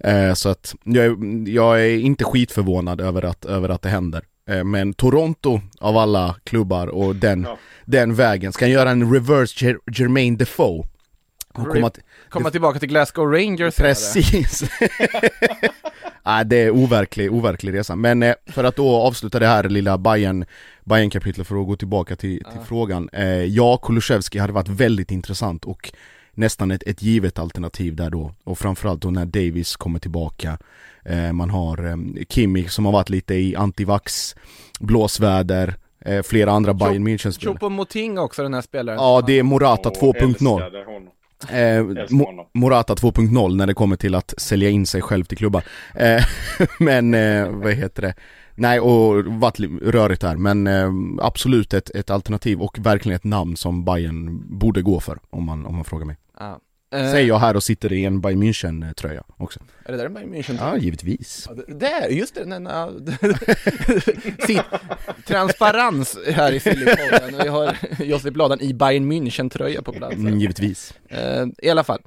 Eh, 0.00 0.34
så 0.34 0.48
att 0.48 0.74
jag 0.84 1.04
är, 1.04 1.16
jag 1.48 1.80
är 1.86 1.98
inte 1.98 2.24
skitförvånad 2.24 3.00
över 3.00 3.24
att, 3.24 3.44
över 3.44 3.68
att 3.68 3.82
det 3.82 3.88
händer. 3.88 4.22
Eh, 4.48 4.64
men 4.64 4.92
Toronto 4.94 5.60
av 5.80 5.96
alla 5.96 6.36
klubbar 6.44 6.86
och 6.86 7.16
den, 7.16 7.42
Ja. 7.42 7.58
den 7.84 8.14
vägen, 8.14 8.52
ska 8.52 8.66
göra 8.66 8.90
en 8.90 9.12
reverse 9.12 9.64
Jer- 9.66 9.78
Jermaine 9.92 10.36
Defoe? 10.36 10.86
Och 11.54 11.68
komma, 11.68 11.90
Komma 12.28 12.50
tillbaka 12.50 12.78
till 12.78 12.88
Glasgow 12.88 13.32
Rangers. 13.32 13.76
Precis! 13.76 14.62
Nej 16.24 16.44
det 16.44 16.56
är 16.56 16.70
overklig, 16.70 17.32
overklig 17.32 17.74
resa. 17.74 17.96
Men 17.96 18.22
eh, 18.22 18.34
för 18.46 18.64
att 18.64 18.76
då 18.76 18.96
avsluta 18.96 19.38
det 19.38 19.46
här 19.46 19.68
lilla 19.68 19.98
Bayern 19.98 20.44
bayern 20.84 21.10
kapitlet 21.10 21.46
för 21.46 21.60
att 21.60 21.66
gå 21.66 21.76
tillbaka 21.76 22.16
till, 22.16 22.44
till 22.52 22.60
frågan. 22.66 23.08
Eh, 23.12 23.26
ja, 23.28 23.76
Kulusevski 23.76 24.38
hade 24.38 24.52
varit 24.52 24.68
väldigt 24.68 25.10
intressant 25.10 25.64
och 25.64 25.92
nästan 26.34 26.70
ett, 26.70 26.82
ett 26.86 27.02
givet 27.02 27.38
alternativ 27.38 27.96
där 27.96 28.10
då. 28.10 28.34
Och 28.44 28.58
framförallt 28.58 29.02
då 29.02 29.10
när 29.10 29.26
Davis 29.26 29.76
kommer 29.76 29.98
tillbaka. 29.98 30.58
Eh, 31.08 31.32
man 31.32 31.50
har 31.50 31.86
eh, 31.86 32.24
Kimmich 32.28 32.70
som 32.70 32.84
har 32.84 32.92
varit 32.92 33.08
lite 33.10 33.34
i 33.34 33.56
antivax, 33.56 34.36
blåsväder, 34.80 35.74
eh, 36.04 36.22
flera 36.22 36.52
andra 36.52 36.74
Bayern 36.74 37.08
München-spelare. 37.08 37.58
Choupo-Moting 37.58 38.18
också 38.18 38.42
den 38.42 38.54
här 38.54 38.62
spelaren. 38.62 38.98
Ja, 38.98 39.22
det 39.26 39.38
är 39.38 39.42
Morata 39.42 39.88
Och 39.88 39.96
2.0. 39.96 40.24
älskade 40.24 40.84
honom. 40.84 41.08
Eh, 41.48 42.06
Mo-. 42.10 42.46
Morata 42.54 42.94
2.0 42.94 43.56
när 43.56 43.66
det 43.66 43.74
kommer 43.74 43.96
till 43.96 44.14
att 44.14 44.34
sälja 44.38 44.70
in 44.70 44.86
sig 44.86 45.02
själv 45.02 45.24
till 45.24 45.38
klubbar. 45.38 45.62
Eh, 45.94 46.24
men 46.78 47.14
eh, 47.14 47.48
vad 47.50 47.72
heter 47.72 48.02
det? 48.02 48.14
Nej 48.54 48.80
och 48.80 49.24
varit 49.24 49.58
rörigt 49.82 50.20
där 50.20 50.36
men 50.36 50.66
eh, 50.66 50.90
absolut 51.20 51.74
ett, 51.74 51.90
ett 51.90 52.10
alternativ 52.10 52.60
och 52.60 52.78
verkligen 52.78 53.16
ett 53.16 53.24
namn 53.24 53.56
som 53.56 53.84
Bayern 53.84 54.42
borde 54.58 54.82
gå 54.82 55.00
för 55.00 55.18
om 55.30 55.44
man, 55.44 55.66
om 55.66 55.74
man 55.74 55.84
frågar 55.84 56.06
mig. 56.06 56.16
Ja. 56.38 56.58
Eh, 56.90 57.10
Säger 57.10 57.28
jag 57.28 57.38
här 57.38 57.56
och 57.56 57.62
sitter 57.62 57.92
i 57.92 58.04
en 58.04 58.20
Bayern 58.20 58.42
München 58.42 58.94
tröja 58.94 59.22
också. 59.36 59.60
Är 59.84 59.92
det 59.92 59.98
där 59.98 60.06
en 60.06 60.14
Bayern 60.14 60.34
München? 60.34 60.56
Ja 60.60 60.76
givetvis. 60.76 61.48
Ja, 61.56 61.74
Där, 61.74 62.08
just 62.08 62.34
det, 62.34 62.44
den, 62.44 62.66
ja, 62.66 62.92
Sitt, 64.46 64.62
transparens 65.26 66.18
här 66.32 66.52
i 66.52 66.60
Sillypodden. 66.60 67.38
Vi 67.42 67.48
har 67.48 67.76
Josip 67.98 68.36
Ladan 68.36 68.60
i 68.60 68.74
Bayern 68.74 69.12
München-tröja 69.12 69.82
på 69.82 69.92
plats. 69.92 70.14
Mm, 70.14 70.38
givetvis. 70.40 70.94
Eh, 71.08 71.46
I 71.58 71.70
alla 71.70 71.84
fall. 71.84 72.00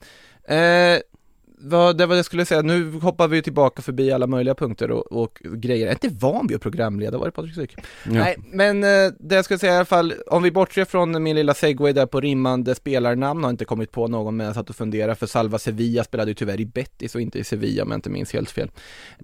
Vad, 1.64 1.98
det 1.98 2.06
var 2.06 2.16
det 2.16 2.18
jag 2.18 2.26
skulle 2.26 2.46
säga, 2.46 2.62
nu 2.62 2.92
hoppar 2.92 3.28
vi 3.28 3.42
tillbaka 3.42 3.82
förbi 3.82 4.12
alla 4.12 4.28
möjliga 4.28 4.56
punkter 4.56 4.92
och, 4.92 5.12
och 5.12 5.42
grejer. 5.44 5.86
Jag 5.86 6.04
är 6.04 6.06
inte 6.06 6.26
van 6.26 6.48
vid 6.48 6.56
att 6.56 6.62
programleda, 6.62 7.18
var 7.18 7.26
det 7.26 7.32
Patrik 7.32 7.56
Syk? 7.56 7.76
Nej, 8.04 8.36
men 8.52 8.84
eh, 8.84 9.12
det 9.20 9.36
jag 9.36 9.46
skulle 9.46 9.60
säga 9.60 9.74
i 9.74 9.76
alla 9.76 9.86
fall, 9.86 10.14
om 10.28 10.44
vi 10.44 10.52
bortser 10.52 10.86
från 10.86 11.24
min 11.24 11.36
lilla 11.36 11.54
segway 11.54 11.94
där 11.94 12.06
på 12.06 12.22
rimmande 12.22 12.76
spelarnamn, 12.76 13.44
har 13.44 13.52
inte 13.52 13.66
kommit 13.66 13.92
på 13.92 14.08
någon 14.08 14.36
men 14.36 14.46
jag 14.46 14.56
satt 14.56 14.70
och 14.70 14.76
funderade, 14.76 15.16
för 15.16 15.28
Salva 15.28 15.60
Sevilla 15.60 16.04
spelade 16.04 16.32
ju 16.32 16.36
tyvärr 16.36 16.62
i 16.62 16.66
Betis 16.66 17.16
och 17.16 17.22
inte 17.22 17.40
i 17.40 17.44
Sevilla 17.44 17.84
om 17.84 17.90
jag 17.90 17.98
inte 17.98 18.10
minns 18.10 18.34
helt 18.34 18.50
fel. 18.50 18.72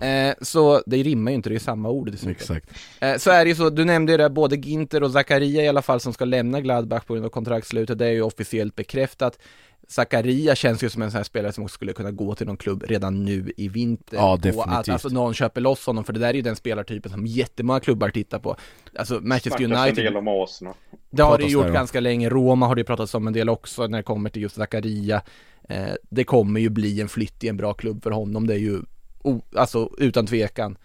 Eh, 0.02 0.36
så 0.42 0.82
det 0.86 0.98
rimmar 0.98 1.32
ju 1.32 1.36
inte, 1.36 1.50
det 1.50 1.56
är 1.56 1.60
samma 1.60 1.90
ord 1.90 2.12
dessutom. 2.12 2.32
Exakt. 2.32 2.70
Eh, 3.00 3.18
så 3.18 3.32
är 3.32 3.46
det 3.46 3.50
ju 3.50 3.56
så, 3.56 3.70
du 3.70 3.86
nämnde 3.86 4.12
ju 4.12 4.18
det, 4.18 4.30
både 4.30 4.56
Ginter 4.56 5.04
och 5.04 5.12
Zakaria 5.12 5.64
i 5.64 5.68
alla 5.68 5.82
fall 5.82 6.00
som 6.00 6.14
ska 6.14 6.26
lämna 6.26 6.62
Gladbach 6.62 7.06
på 7.06 7.14
grund 7.14 7.26
av 7.26 7.30
kontraktslutet, 7.30 7.98
det 7.98 8.06
är 8.06 8.12
ju 8.12 8.22
officiellt 8.22 8.76
bekräftat. 8.76 9.40
Zakaria 9.88 10.56
känns 10.56 10.84
ju 10.84 10.90
som 10.90 11.02
en 11.02 11.12
sån 11.12 11.18
här 11.18 11.24
spelare 11.24 11.52
som 11.54 11.64
också 11.64 11.74
skulle 11.74 11.94
kunna 11.94 12.12
gå 12.12 12.36
till 12.36 12.48
någon 12.48 12.58
klubb 12.58 12.84
redan 12.88 13.26
nu 13.26 13.52
i 13.58 13.68
vinter. 13.68 14.18
Ja, 14.18 14.28
Och 14.28 14.34
att 14.34 14.42
definitivt. 14.42 14.90
alltså 14.90 15.10
någon 15.10 15.34
köper 15.34 15.62
loss 15.62 15.86
honom, 15.86 16.04
för 16.04 16.14
det 16.14 16.20
där 16.20 16.30
är 16.30 16.34
ju 16.34 16.42
den 16.42 16.56
spelartypen 16.56 17.12
som 17.12 17.26
jättemånga 17.26 17.80
klubbar 17.80 18.10
tittar 18.10 18.40
på. 18.40 18.56
Alltså 18.96 19.20
Manchester 19.22 19.50
Snackas 19.50 19.78
en 19.78 19.84
United, 19.88 20.06
del 20.06 20.18
om 20.18 20.28
Arsenal. 20.28 20.74
det 21.10 21.24
har 21.24 21.32
det 21.32 21.38
pratas 21.38 21.52
gjort 21.52 21.64
där, 21.64 21.70
ja. 21.70 21.74
ganska 21.74 22.00
länge, 22.00 22.30
Roma 22.30 22.68
har 22.68 22.76
det 22.76 22.80
ju 22.82 22.86
pratats 22.86 23.16
om 23.16 23.28
en 23.28 23.34
del 23.34 23.50
också 23.50 23.88
när 23.88 23.98
det 23.98 24.04
kommer 24.04 24.30
till 24.30 24.42
just 24.42 24.56
Zakaria. 24.56 25.22
Eh, 25.70 25.88
det 26.10 26.24
kommer 26.24 26.60
ju 26.60 26.70
bli 26.70 27.02
en 27.02 27.10
flytt 27.10 27.44
i 27.44 27.48
en 27.48 27.58
bra 27.58 27.74
klubb 27.74 28.04
för 28.04 28.12
honom, 28.12 28.48
det 28.48 28.54
är 28.54 28.58
ju, 28.60 28.80
o, 29.24 29.42
alltså 29.56 29.90
utan 29.98 30.28
tvekan. 30.28 30.78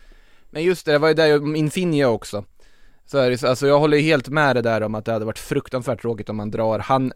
Men 0.50 0.62
just 0.62 0.86
det, 0.86 0.92
det 0.92 0.98
var 0.98 1.08
ju 1.08 1.14
där 1.14 1.26
jag, 1.26 1.56
Insigne 1.56 2.04
också. 2.04 2.44
Så 3.06 3.18
är 3.18 3.30
det, 3.30 3.38
så- 3.38 3.46
alltså 3.46 3.66
jag 3.66 3.78
håller 3.78 3.96
ju 3.96 4.02
helt 4.02 4.28
med 4.28 4.56
det 4.56 4.62
där 4.62 4.82
om 4.82 4.94
att 4.94 5.04
det 5.04 5.12
hade 5.12 5.24
varit 5.24 5.38
fruktansvärt 5.38 6.00
tråkigt 6.00 6.28
om 6.28 6.36
man 6.36 6.50
drar, 6.50 6.78
han 6.78 7.12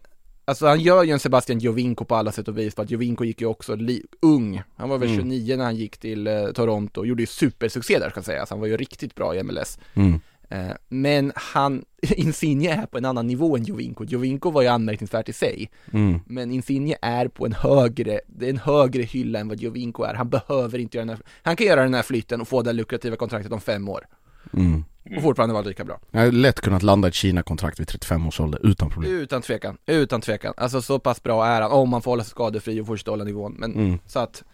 Alltså 0.49 0.67
han 0.67 0.81
gör 0.81 1.03
ju 1.05 1.11
en 1.11 1.19
Sebastian 1.19 1.59
Jovinko 1.59 2.05
på 2.05 2.15
alla 2.15 2.33
sätt 2.33 2.49
och 2.49 2.59
vis, 2.59 2.75
för 2.75 2.83
att 2.83 2.91
Jovinko 2.91 3.25
gick 3.25 3.41
ju 3.41 3.47
också 3.47 3.77
ung, 4.23 4.63
han 4.77 4.89
var 4.89 4.99
väl 4.99 5.09
Mm. 5.09 5.21
29 5.21 5.57
när 5.57 5.65
han 5.65 5.77
gick 5.77 5.97
till 5.99 6.27
eh, 6.27 6.47
Toronto, 6.47 7.05
gjorde 7.05 7.23
ju 7.23 7.27
supersuccé 7.27 7.99
där 7.99 8.11
ska 8.11 8.23
sägas, 8.23 8.51
han 8.51 8.61
var 8.61 8.67
ju 8.67 8.77
riktigt 8.77 9.15
bra 9.15 9.35
i 9.37 9.43
MLS. 9.43 9.79
Mm. 9.95 10.21
Eh, 10.51 10.77
men 10.89 11.33
han, 11.35 11.85
Insigne 12.17 12.69
är 12.69 12.87
på 12.87 12.99
en 12.99 13.05
annan 13.05 13.27
nivå 13.27 13.57
än 13.57 13.65
Jovinko, 13.65 14.05
Jovinko 14.05 14.51
var 14.51 14.63
ju 14.63 14.69
anmärkningsvärt 14.69 15.29
i 15.29 15.33
sig, 15.33 15.71
Mm. 15.93 16.21
men 16.27 16.51
Insigne 16.51 16.97
är 17.03 17.29
på 17.29 17.47
en 17.47 17.53
högre, 17.53 18.21
det 18.27 18.47
är 18.47 18.51
en 18.51 18.59
högre 18.59 19.03
hylla 19.03 19.39
än 19.39 19.49
vad 19.49 19.61
Jovinko 19.61 20.03
är, 20.03 20.15
han 20.15 20.29
behöver 20.29 20.79
inte 20.79 20.97
göra 20.97 21.07
den 21.07 21.17
här, 21.17 21.25
han 21.43 21.57
kan 21.57 21.67
göra 21.67 21.83
den 21.83 21.95
här 21.95 22.03
flytten 22.03 22.41
och 22.41 22.49
få 22.49 22.63
det 22.63 22.73
lukrativa 22.73 23.17
kontraktet 23.17 23.53
om 23.53 23.61
fem 23.61 23.89
år, 23.89 24.07
Mm. 24.53 24.85
Och 25.17 25.23
fortfarande 25.23 25.53
vara 25.53 25.65
lika 25.65 25.85
bra. 25.85 25.99
Jag 26.11 26.21
hade 26.21 26.33
lätt 26.33 26.61
kunnat 26.61 26.83
landa 26.83 27.09
ett 27.09 27.15
Kina-kontrakt 27.15 27.81
vid 27.81 27.89
35 27.89 28.27
års 28.27 28.41
ålder 28.41 28.67
utan 28.67 28.91
problem. 28.91 29.13
Utan 29.13 29.43
tvekan, 29.43 29.79
utan 29.87 30.21
tvekan. 30.21 30.55
Alltså 30.57 30.83
så 30.83 30.99
pass 30.99 31.23
bra 31.23 31.47
är 31.47 31.61
han, 31.63 31.73
om 31.73 31.89
man 31.89 32.03
får 32.03 32.11
hålla 32.11 32.25
sig 32.25 32.31
skadefri 32.31 32.81
och 32.81 32.87
fortsätta 32.87 33.11
hålla 33.11 33.25
nivån. 33.25 33.53
Men 33.59 33.75
Mm. 33.75 33.99
så 34.07 34.19
att, 34.19 34.45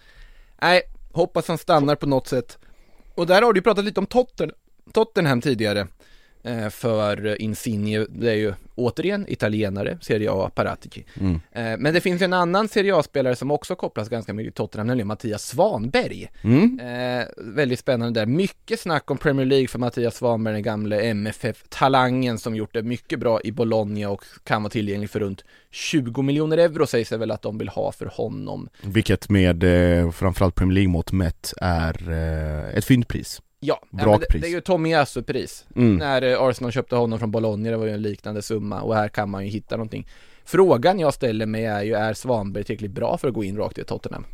nej, 0.63 0.83
hoppas 1.13 1.49
han 1.49 1.59
stannar 1.59 1.95
på 1.97 2.07
något 2.07 2.27
sätt. 2.29 2.59
Och 3.15 3.27
där 3.27 3.43
har 3.43 3.53
du 3.53 3.59
ju 3.59 3.63
pratat 3.63 3.85
lite 3.85 4.01
om 4.01 4.07
Totten, 4.07 4.51
Tottenham 4.93 5.41
tidigare. 5.41 5.87
Eh, 6.45 6.69
för 6.69 7.43
Insigne, 7.43 8.07
det 8.09 8.31
är 8.31 8.35
ju 8.35 8.55
återigen 8.75 9.25
italienare, 9.29 9.99
Serie 10.01 10.31
A, 10.33 10.51
Paratici. 10.55 11.05
Mm. 11.21 11.35
Eh, 11.35 11.79
men 11.79 11.95
det 11.95 12.01
finns 12.01 12.23
ju 12.23 12.25
en 12.25 12.33
annan 12.33 12.69
Serie 12.69 12.97
A-spelare 12.97 13.37
som 13.37 13.51
också 13.51 13.75
kopplas 13.75 14.09
ganska 14.09 14.33
mycket 14.33 14.55
till 14.55 14.63
Tottenham, 14.63 14.87
nämligen 14.87 15.09
Mattias 15.09 15.47
Svanberg. 15.47 16.29
Mm. 16.43 16.81
Eh, 16.81 17.27
väldigt 17.37 17.79
spännande 17.79 18.21
där. 18.21 18.27
Mycket 18.27 18.81
snack 18.81 19.11
om 19.11 19.19
Premier 19.19 19.47
League 19.47 19.69
för 19.69 19.79
Mattias 19.79 20.17
Svanberg, 20.17 20.55
den 20.55 20.63
gamle 20.63 21.01
MFF-talangen 21.01 22.39
som 22.39 22.57
gjort 22.57 22.75
det 22.75 22.83
mycket 22.83 23.19
bra 23.19 23.41
i 23.45 23.53
Bologna 23.53 24.11
och 24.11 24.25
kan 24.45 24.63
vara 24.63 24.71
tillgänglig 24.71 25.11
för 25.11 25.21
runt 25.21 25.45
20 25.71 26.23
miljoner 26.23 26.59
euro 26.59 26.87
sägs 26.87 27.09
det 27.09 27.17
väl 27.17 27.31
att 27.31 27.43
de 27.43 27.59
vill 27.59 27.69
ha 27.69 27.93
för 27.93 28.07
honom. 28.07 28.69
Vilket 28.83 29.29
med 29.29 29.65
eh, 29.65 30.11
framförallt 30.11 30.55
Premier 30.55 30.75
League-mått 30.75 31.13
mätt 31.13 31.53
är 31.61 32.11
eh, 32.11 32.79
ett 32.79 32.85
fyndpris. 32.85 33.41
Ja, 33.65 33.81
men 33.91 34.21
det, 34.21 34.27
det 34.41 34.47
är 34.47 34.51
ju 34.51 34.61
Tomiyasu-pris. 34.61 35.65
Mm. 35.77 35.97
När 35.97 36.23
eh, 36.23 36.43
Arsenal 36.43 36.73
köpte 36.73 36.97
honom 36.97 37.19
från 37.19 37.31
Bologna, 37.31 37.71
det 37.71 37.77
var 37.77 37.87
ju 37.87 37.93
en 37.93 38.03
liknande 38.03 38.43
summa 38.43 38.83
och 38.83 38.95
här 38.95 39.09
kan 39.09 39.31
man 39.31 39.45
ju 39.45 39.51
hitta 39.51 39.77
någonting. 39.77 40.07
Frågan 40.45 40.99
jag 40.99 41.15
ställer 41.15 41.47
mig 41.47 41.65
är 41.65 41.83
ju, 41.83 41.95
är 41.95 42.15
Svanberg 42.15 42.65
tillräckligt 42.65 42.91
bra 42.91 43.19
för 43.19 43.29
att 43.29 43.35
gå 43.35 43.45
in 43.45 43.57
rakt 43.57 43.79
i 43.79 43.85
Tottenham? 43.85 44.25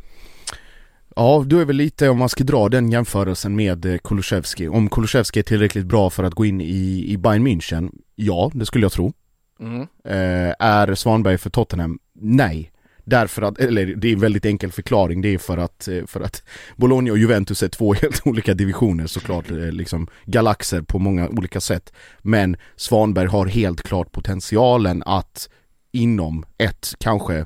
Ja, 1.15 1.43
då 1.47 1.59
är 1.59 1.65
väl 1.65 1.75
lite 1.75 2.09
om 2.09 2.17
man 2.17 2.29
ska 2.29 2.43
dra 2.43 2.69
den 2.69 2.91
jämförelsen 2.91 3.55
med 3.55 3.85
eh, 3.85 3.97
Kulusevski. 3.97 4.67
Om 4.67 4.89
Kulusevski 4.89 5.39
är 5.39 5.43
tillräckligt 5.43 5.85
bra 5.85 6.09
för 6.09 6.23
att 6.23 6.33
gå 6.33 6.45
in 6.45 6.61
i, 6.61 7.05
i 7.07 7.17
Bayern 7.17 7.47
München, 7.47 7.91
ja, 8.15 8.51
det 8.53 8.65
skulle 8.65 8.85
jag 8.85 8.91
tro. 8.91 9.13
Mm. 9.59 9.81
Eh, 10.03 10.55
är 10.59 10.95
Svanberg 10.95 11.37
för 11.37 11.49
Tottenham? 11.49 11.99
Nej. 12.13 12.71
Därför 13.09 13.41
att, 13.41 13.59
eller 13.59 13.85
det 13.85 14.07
är 14.07 14.13
en 14.13 14.19
väldigt 14.19 14.45
enkel 14.45 14.71
förklaring, 14.71 15.21
det 15.21 15.33
är 15.33 15.37
för 15.37 15.57
att, 15.57 15.87
eh, 15.87 16.05
för 16.05 16.21
att 16.21 16.43
Bologna 16.75 17.11
och 17.11 17.17
Juventus 17.17 17.63
är 17.63 17.67
två 17.67 17.93
helt 18.01 18.27
olika 18.27 18.53
divisioner 18.53 19.07
såklart, 19.07 19.51
eh, 19.51 19.57
liksom 19.57 20.07
galaxer 20.25 20.81
på 20.81 20.99
många 20.99 21.29
olika 21.29 21.59
sätt. 21.59 21.93
Men 22.21 22.57
Svanberg 22.75 23.27
har 23.27 23.45
helt 23.45 23.81
klart 23.81 24.11
potentialen 24.11 25.03
att 25.05 25.49
inom 25.91 26.45
ett, 26.57 26.95
kanske 26.99 27.37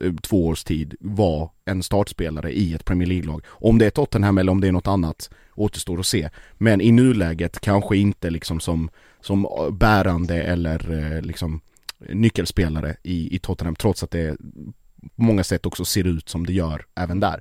eh, 0.00 0.12
två 0.22 0.46
års 0.46 0.64
tid 0.64 0.94
vara 1.00 1.48
en 1.64 1.82
startspelare 1.82 2.52
i 2.52 2.74
ett 2.74 2.84
Premier 2.84 3.08
League-lag. 3.08 3.44
Om 3.48 3.78
det 3.78 3.86
är 3.86 3.90
Tottenham 3.90 4.38
eller 4.38 4.52
om 4.52 4.60
det 4.60 4.68
är 4.68 4.72
något 4.72 4.88
annat 4.88 5.30
återstår 5.54 6.00
att 6.00 6.06
se. 6.06 6.28
Men 6.54 6.80
i 6.80 6.92
nuläget 6.92 7.60
kanske 7.60 7.96
inte 7.96 8.30
liksom 8.30 8.60
som, 8.60 8.90
som 9.20 9.46
bärande 9.72 10.42
eller 10.42 11.22
liksom 11.22 11.60
nyckelspelare 12.08 12.96
i, 13.02 13.36
i 13.36 13.38
Tottenham 13.38 13.74
trots 13.74 14.02
att 14.02 14.10
det 14.10 14.36
på 15.16 15.22
många 15.22 15.44
sätt 15.44 15.66
också 15.66 15.84
ser 15.84 16.06
ut 16.06 16.28
som 16.28 16.46
det 16.46 16.52
gör 16.52 16.84
även 17.00 17.20
där. 17.20 17.40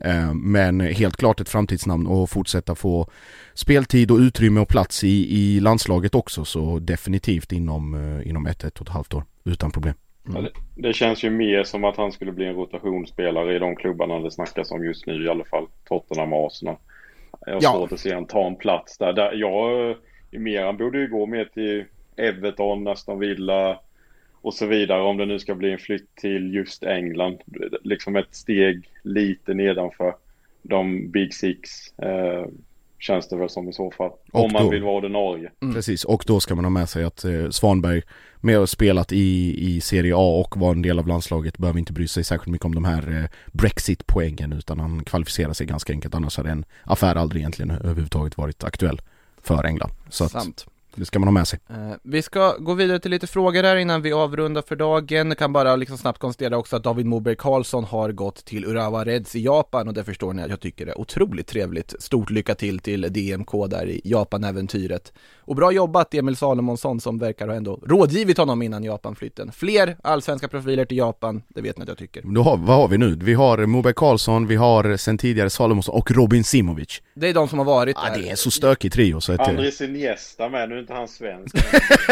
Eh, 0.00 0.34
Men 0.34 0.80
helt 0.80 1.16
klart 1.16 1.40
ett 1.40 1.48
framtidsnamn 1.48 2.06
och 2.06 2.30
fortsätta 2.30 2.74
få 2.74 3.10
speltid 3.54 4.10
och 4.10 4.18
utrymme 4.18 4.60
och 4.60 4.68
plats 4.68 5.04
i, 5.04 5.36
i 5.38 5.60
landslaget 5.60 6.14
också 6.14 6.44
så 6.44 6.78
definitivt 6.78 7.52
inom, 7.52 7.94
eh, 7.94 8.28
inom 8.28 8.46
ett, 8.46 8.64
ett 8.64 8.78
och 8.80 8.86
ett 8.86 8.92
halvt 8.92 9.14
år 9.14 9.24
utan 9.44 9.70
problem. 9.70 9.94
Ja, 10.34 10.40
det, 10.40 10.50
det 10.76 10.92
känns 10.92 11.22
ju 11.24 11.30
mer 11.30 11.64
som 11.64 11.84
att 11.84 11.96
han 11.96 12.12
skulle 12.12 12.32
bli 12.32 12.46
en 12.46 12.54
rotationsspelare 12.54 13.56
i 13.56 13.58
de 13.58 13.76
klubbarna 13.76 14.20
det 14.20 14.30
snackas 14.30 14.70
om 14.70 14.84
just 14.84 15.06
nu 15.06 15.24
i 15.24 15.28
alla 15.28 15.44
fall. 15.44 15.66
Tottenham 15.88 16.32
och 16.32 16.46
Arsenal. 16.46 16.76
Jag 17.46 17.54
har 17.54 17.62
Ja. 17.62 17.72
svårt 17.72 17.92
att 17.92 18.00
se 18.00 18.14
han 18.14 18.26
ta 18.26 18.46
en 18.46 18.56
plats 18.56 18.98
där. 18.98 19.12
där 19.12 19.32
jag, 19.34 19.96
mer, 20.30 20.64
han 20.64 20.76
borde 20.76 20.98
ju 20.98 21.08
gå 21.08 21.26
mer 21.26 21.44
till 21.44 21.84
Everton, 22.16 22.88
Aston 22.88 23.18
Villa 23.18 23.80
och 24.48 24.54
så 24.54 24.66
vidare 24.66 25.02
om 25.02 25.16
det 25.16 25.26
nu 25.26 25.38
ska 25.38 25.54
bli 25.54 25.72
en 25.72 25.78
flytt 25.78 26.16
till 26.16 26.54
just 26.54 26.82
England. 26.82 27.38
Liksom 27.82 28.16
ett 28.16 28.34
steg 28.34 28.88
lite 29.02 29.54
nedanför 29.54 30.14
de 30.62 31.10
Big 31.10 31.34
Six. 31.34 31.70
Eh, 31.98 32.46
känns 32.98 33.28
det 33.28 33.36
väl 33.36 33.48
som 33.48 33.68
i 33.68 33.72
så 33.72 33.90
fall. 33.90 34.10
Och 34.32 34.44
om 34.44 34.52
man 34.52 34.62
då- 34.62 34.70
vill 34.70 34.82
vara 34.82 34.94
ordinarie. 34.96 35.50
Precis, 35.74 36.04
och 36.04 36.24
då 36.26 36.40
ska 36.40 36.54
man 36.54 36.64
ha 36.64 36.70
med 36.70 36.88
sig 36.88 37.04
att 37.04 37.24
eh, 37.24 37.50
Svanberg 37.50 38.02
med 38.40 38.58
ha 38.58 38.66
spelat 38.66 39.12
i, 39.12 39.54
i 39.68 39.80
Serie 39.80 40.14
A 40.16 40.40
och 40.40 40.56
var 40.60 40.70
en 40.70 40.82
del 40.82 40.98
av 40.98 41.06
landslaget 41.06 41.58
behöver 41.58 41.78
inte 41.78 41.92
bry 41.92 42.08
sig 42.08 42.24
särskilt 42.24 42.52
mycket 42.52 42.64
om 42.64 42.74
de 42.74 42.84
här 42.84 43.22
eh, 43.22 43.24
Brexit-poängen 43.52 44.52
utan 44.52 44.80
han 44.80 45.04
kvalificerar 45.04 45.52
sig 45.52 45.66
ganska 45.66 45.92
enkelt 45.92 46.14
annars 46.14 46.36
hade 46.36 46.50
en 46.50 46.64
affär 46.84 47.14
aldrig 47.14 47.40
egentligen 47.40 47.70
överhuvudtaget 47.70 48.36
varit 48.38 48.64
aktuell 48.64 49.00
för 49.42 49.64
England. 49.64 49.90
Så 50.10 50.24
att 50.24 50.30
Sant. 50.30 50.66
Det 50.94 51.04
ska 51.04 51.18
man 51.18 51.26
ha 51.28 51.32
med 51.32 51.48
sig. 51.48 51.58
Eh, 51.70 51.76
Vi 52.02 52.22
ska 52.22 52.56
gå 52.58 52.74
vidare 52.74 52.98
till 52.98 53.10
lite 53.10 53.26
frågor 53.26 53.62
här 53.62 53.76
innan 53.76 54.02
vi 54.02 54.12
avrundar 54.12 54.62
för 54.62 54.76
dagen. 54.76 55.28
Jag 55.28 55.38
kan 55.38 55.52
bara 55.52 55.76
liksom 55.76 55.98
snabbt 55.98 56.18
konstatera 56.18 56.58
också 56.58 56.76
att 56.76 56.84
David 56.84 57.06
Moberg 57.06 57.36
Karlsson 57.36 57.84
har 57.84 58.12
gått 58.12 58.44
till 58.44 58.64
Urawa 58.64 59.04
Reds 59.04 59.36
i 59.36 59.44
Japan 59.44 59.88
och 59.88 59.94
det 59.94 60.04
förstår 60.04 60.32
ni 60.32 60.42
att 60.42 60.50
jag 60.50 60.60
tycker 60.60 60.86
det 60.86 60.92
är 60.92 60.98
otroligt 61.00 61.46
trevligt. 61.46 61.94
Stort 62.02 62.30
lycka 62.30 62.54
till 62.54 62.78
till 62.78 63.00
DMK 63.12 63.50
där 63.70 63.86
i 63.88 64.00
Japan-äventyret. 64.04 65.12
Och 65.40 65.56
bra 65.56 65.72
jobbat 65.72 66.14
Emil 66.14 66.36
Salomonsson 66.36 67.00
som 67.00 67.18
verkar 67.18 67.48
ha 67.48 67.54
ändå 67.54 67.80
rådgivit 67.86 68.38
honom 68.38 68.62
innan 68.62 68.84
Japan-flytten. 68.84 69.52
Fler 69.52 69.96
allsvenska 70.02 70.48
profiler 70.48 70.84
till 70.84 70.96
Japan, 70.98 71.42
det 71.48 71.60
vet 71.60 71.76
ni 71.78 71.82
att 71.82 71.88
jag 71.88 71.98
tycker. 71.98 72.22
Då 72.34 72.42
har, 72.42 72.56
vad 72.56 72.76
har 72.76 72.88
vi 72.88 72.98
nu? 72.98 73.18
Vi 73.22 73.34
har 73.34 73.66
Moberg 73.66 73.94
Karlsson, 73.96 74.46
vi 74.46 74.56
har 74.56 74.96
sen 74.96 75.18
tidigare 75.18 75.50
Salomonsson 75.50 75.94
och 75.94 76.10
Robin 76.10 76.44
Simovic. 76.44 77.02
Det 77.14 77.28
är 77.28 77.34
de 77.34 77.48
som 77.48 77.58
har 77.58 77.66
varit 77.66 77.96
Ja, 78.04 78.10
där. 78.10 78.18
det 78.22 78.26
är 78.26 78.30
en 78.30 78.36
så 78.36 78.50
stökig 78.50 78.92
trio 78.92 79.20
så 79.20 79.32
att 79.32 79.40
eh, 79.40 79.48
Andres 79.48 79.80
Iniesta 79.80 80.48
med, 80.48 80.68
nu 80.68 80.77
är 80.78 80.80
inte 80.80 80.92
han 80.94 81.08
svensk. 81.08 81.56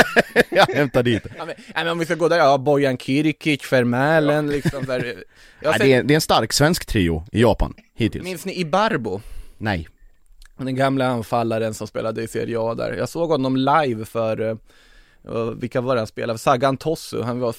jag 0.51 0.67
hämtar 0.67 1.03
dit. 1.03 1.23
Ja, 1.39 1.45
men, 1.45 1.55
nej, 1.57 1.75
men 1.75 1.89
om 1.89 1.99
vi 1.99 2.05
ska 2.05 2.15
gå 2.15 2.29
där, 2.29 2.39
ja, 2.39 2.59
Bojan 2.59 2.99
Kirkic, 2.99 3.73
Vermälen 3.73 4.51
liksom 4.51 4.85
där. 4.85 5.05
Jag 5.05 5.15
Ja, 5.61 5.73
har 5.73 5.79
det, 5.79 5.93
är, 5.93 6.03
det 6.03 6.15
är 6.15 6.15
en 6.15 6.21
stark 6.21 6.53
svensk 6.53 6.87
trio 6.87 7.25
i 7.33 7.41
Japan 7.41 7.75
hittills. 7.95 8.25
Minns 8.25 8.47
ni 8.47 8.61
Ibarbo? 8.61 9.21
Nej. 9.59 9.89
Den 10.57 10.77
gamla 10.77 11.07
anfallaren 11.07 11.75
som 11.75 11.87
spelade 11.87 12.23
i 12.23 12.29
Serie 12.29 12.61
A 12.61 12.75
där. 12.75 12.93
Jag 12.93 13.09
såg 13.09 13.31
honom 13.31 13.57
live 13.57 14.05
för, 14.05 14.59
eh, 15.27 15.35
eh, 15.35 15.51
vilka 15.51 15.81
var 15.81 15.95
det 15.95 16.01
han 16.01 16.07
spelade? 16.07 16.39
Sagan 16.39 16.77
Tossu, 16.77 17.23
han 17.23 17.41
var 17.41 17.55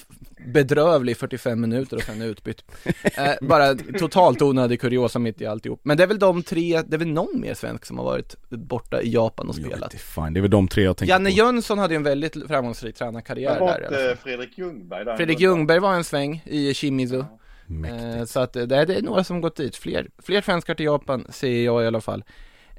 bedrövlig 0.46 1.12
i 1.12 1.14
45 1.14 1.60
minuter 1.60 1.96
och 1.96 2.02
sen 2.02 2.22
utbytt. 2.22 2.64
Eh, 3.18 3.34
bara 3.40 3.74
totalt 3.74 4.42
onödig 4.42 4.80
kuriosa 4.80 5.18
mitt 5.18 5.40
i 5.40 5.46
alltihop. 5.46 5.80
Men 5.82 5.96
det 5.96 6.02
är 6.02 6.06
väl 6.06 6.18
de 6.18 6.42
tre, 6.42 6.82
det 6.86 6.96
är 6.96 6.98
väl 6.98 7.08
någon 7.08 7.40
mer 7.40 7.54
svensk 7.54 7.84
som 7.86 7.98
har 7.98 8.04
varit 8.04 8.36
borta 8.48 9.02
i 9.02 9.10
Japan 9.10 9.48
och 9.48 9.54
Jag 9.54 9.62
vet 9.62 9.70
spelat. 9.72 9.92
inte, 9.92 10.04
fan, 10.04 10.34
det 10.34 10.40
är 10.40 10.42
väl 10.42 10.50
de 10.50 10.68
tre 10.68 10.84
jag 10.84 10.96
tänker 10.96 11.14
Janne 11.14 11.30
på. 11.30 11.36
Jönsson 11.36 11.78
hade 11.78 11.94
ju 11.94 11.96
en 11.96 12.02
väldigt 12.02 12.46
framgångsrik 12.48 12.96
tränarkarriär 12.96 13.60
där 13.60 13.82
inte 13.82 14.16
Fredrik 14.22 14.58
Ljungberg 14.58 15.04
där? 15.04 15.16
Fredrik 15.16 15.40
Ljungberg 15.40 15.78
var 15.78 15.94
en 15.94 16.04
sväng 16.04 16.42
i 16.46 16.74
Shimizu. 16.74 17.24
Mäktigt. 17.66 18.30
så 18.30 18.40
att 18.40 18.52
det, 18.52 18.66
det 18.66 18.94
är 18.94 19.02
några 19.02 19.24
som 19.24 19.40
gått 19.40 19.56
dit, 19.56 19.76
fler, 19.76 20.08
fler 20.18 20.40
svenskar 20.40 20.74
till 20.74 20.86
Japan 20.86 21.26
ser 21.30 21.64
jag 21.64 21.84
i 21.84 21.86
alla 21.86 22.00
fall. 22.00 22.24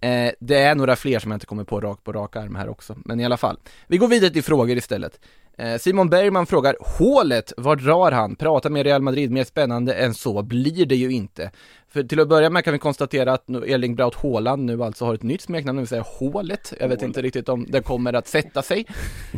Eh, 0.02 0.32
det 0.40 0.58
är 0.58 0.76
några 0.76 0.96
fler 0.96 1.20
som 1.20 1.32
jag 1.32 1.36
inte 1.36 1.46
kommer 1.46 1.64
på 1.64 1.82
rak 1.82 2.04
på 2.04 2.12
rak 2.12 2.36
arm 2.36 2.56
här 2.56 2.70
också, 2.70 2.98
men 3.06 3.20
i 3.20 3.26
alla 3.26 3.38
fall. 3.38 3.58
Vi 3.88 3.98
går 3.98 4.08
vidare 4.08 4.30
till 4.30 4.44
frågor 4.44 4.78
istället. 4.78 5.20
Eh, 5.58 5.78
Simon 5.78 6.10
Bergman 6.10 6.46
frågar, 6.46 6.76
hålet, 6.80 7.54
var 7.58 7.76
drar 7.76 8.12
han? 8.12 8.36
Prata 8.36 8.70
med 8.70 8.84
Real 8.84 9.02
Madrid, 9.02 9.32
mer 9.32 9.44
spännande 9.44 9.94
än 9.94 10.14
så 10.14 10.42
blir 10.42 10.86
det 10.86 10.96
ju 10.96 11.12
inte. 11.12 11.52
För 11.90 12.04
till 12.04 12.20
att 12.20 12.30
börja 12.30 12.50
med 12.50 12.64
kan 12.64 12.74
vi 12.74 12.80
konstatera 12.80 13.34
att 13.34 13.50
Erling 13.50 13.96
Braut 13.96 14.16
Haaland 14.16 14.66
nu 14.66 14.84
alltså 14.84 15.06
har 15.06 15.14
ett 15.14 15.24
nytt 15.24 15.42
smeknamn, 15.42 15.78
det 15.78 15.82
vill 15.82 15.88
säga 15.88 16.06
Hålet. 16.08 16.74
Jag 16.80 16.88
vet 16.88 17.02
inte 17.02 17.22
riktigt 17.22 17.50
om 17.50 17.66
det 17.70 17.82
kommer 17.82 18.14
att 18.14 18.28
sätta 18.28 18.62
sig. 18.62 18.86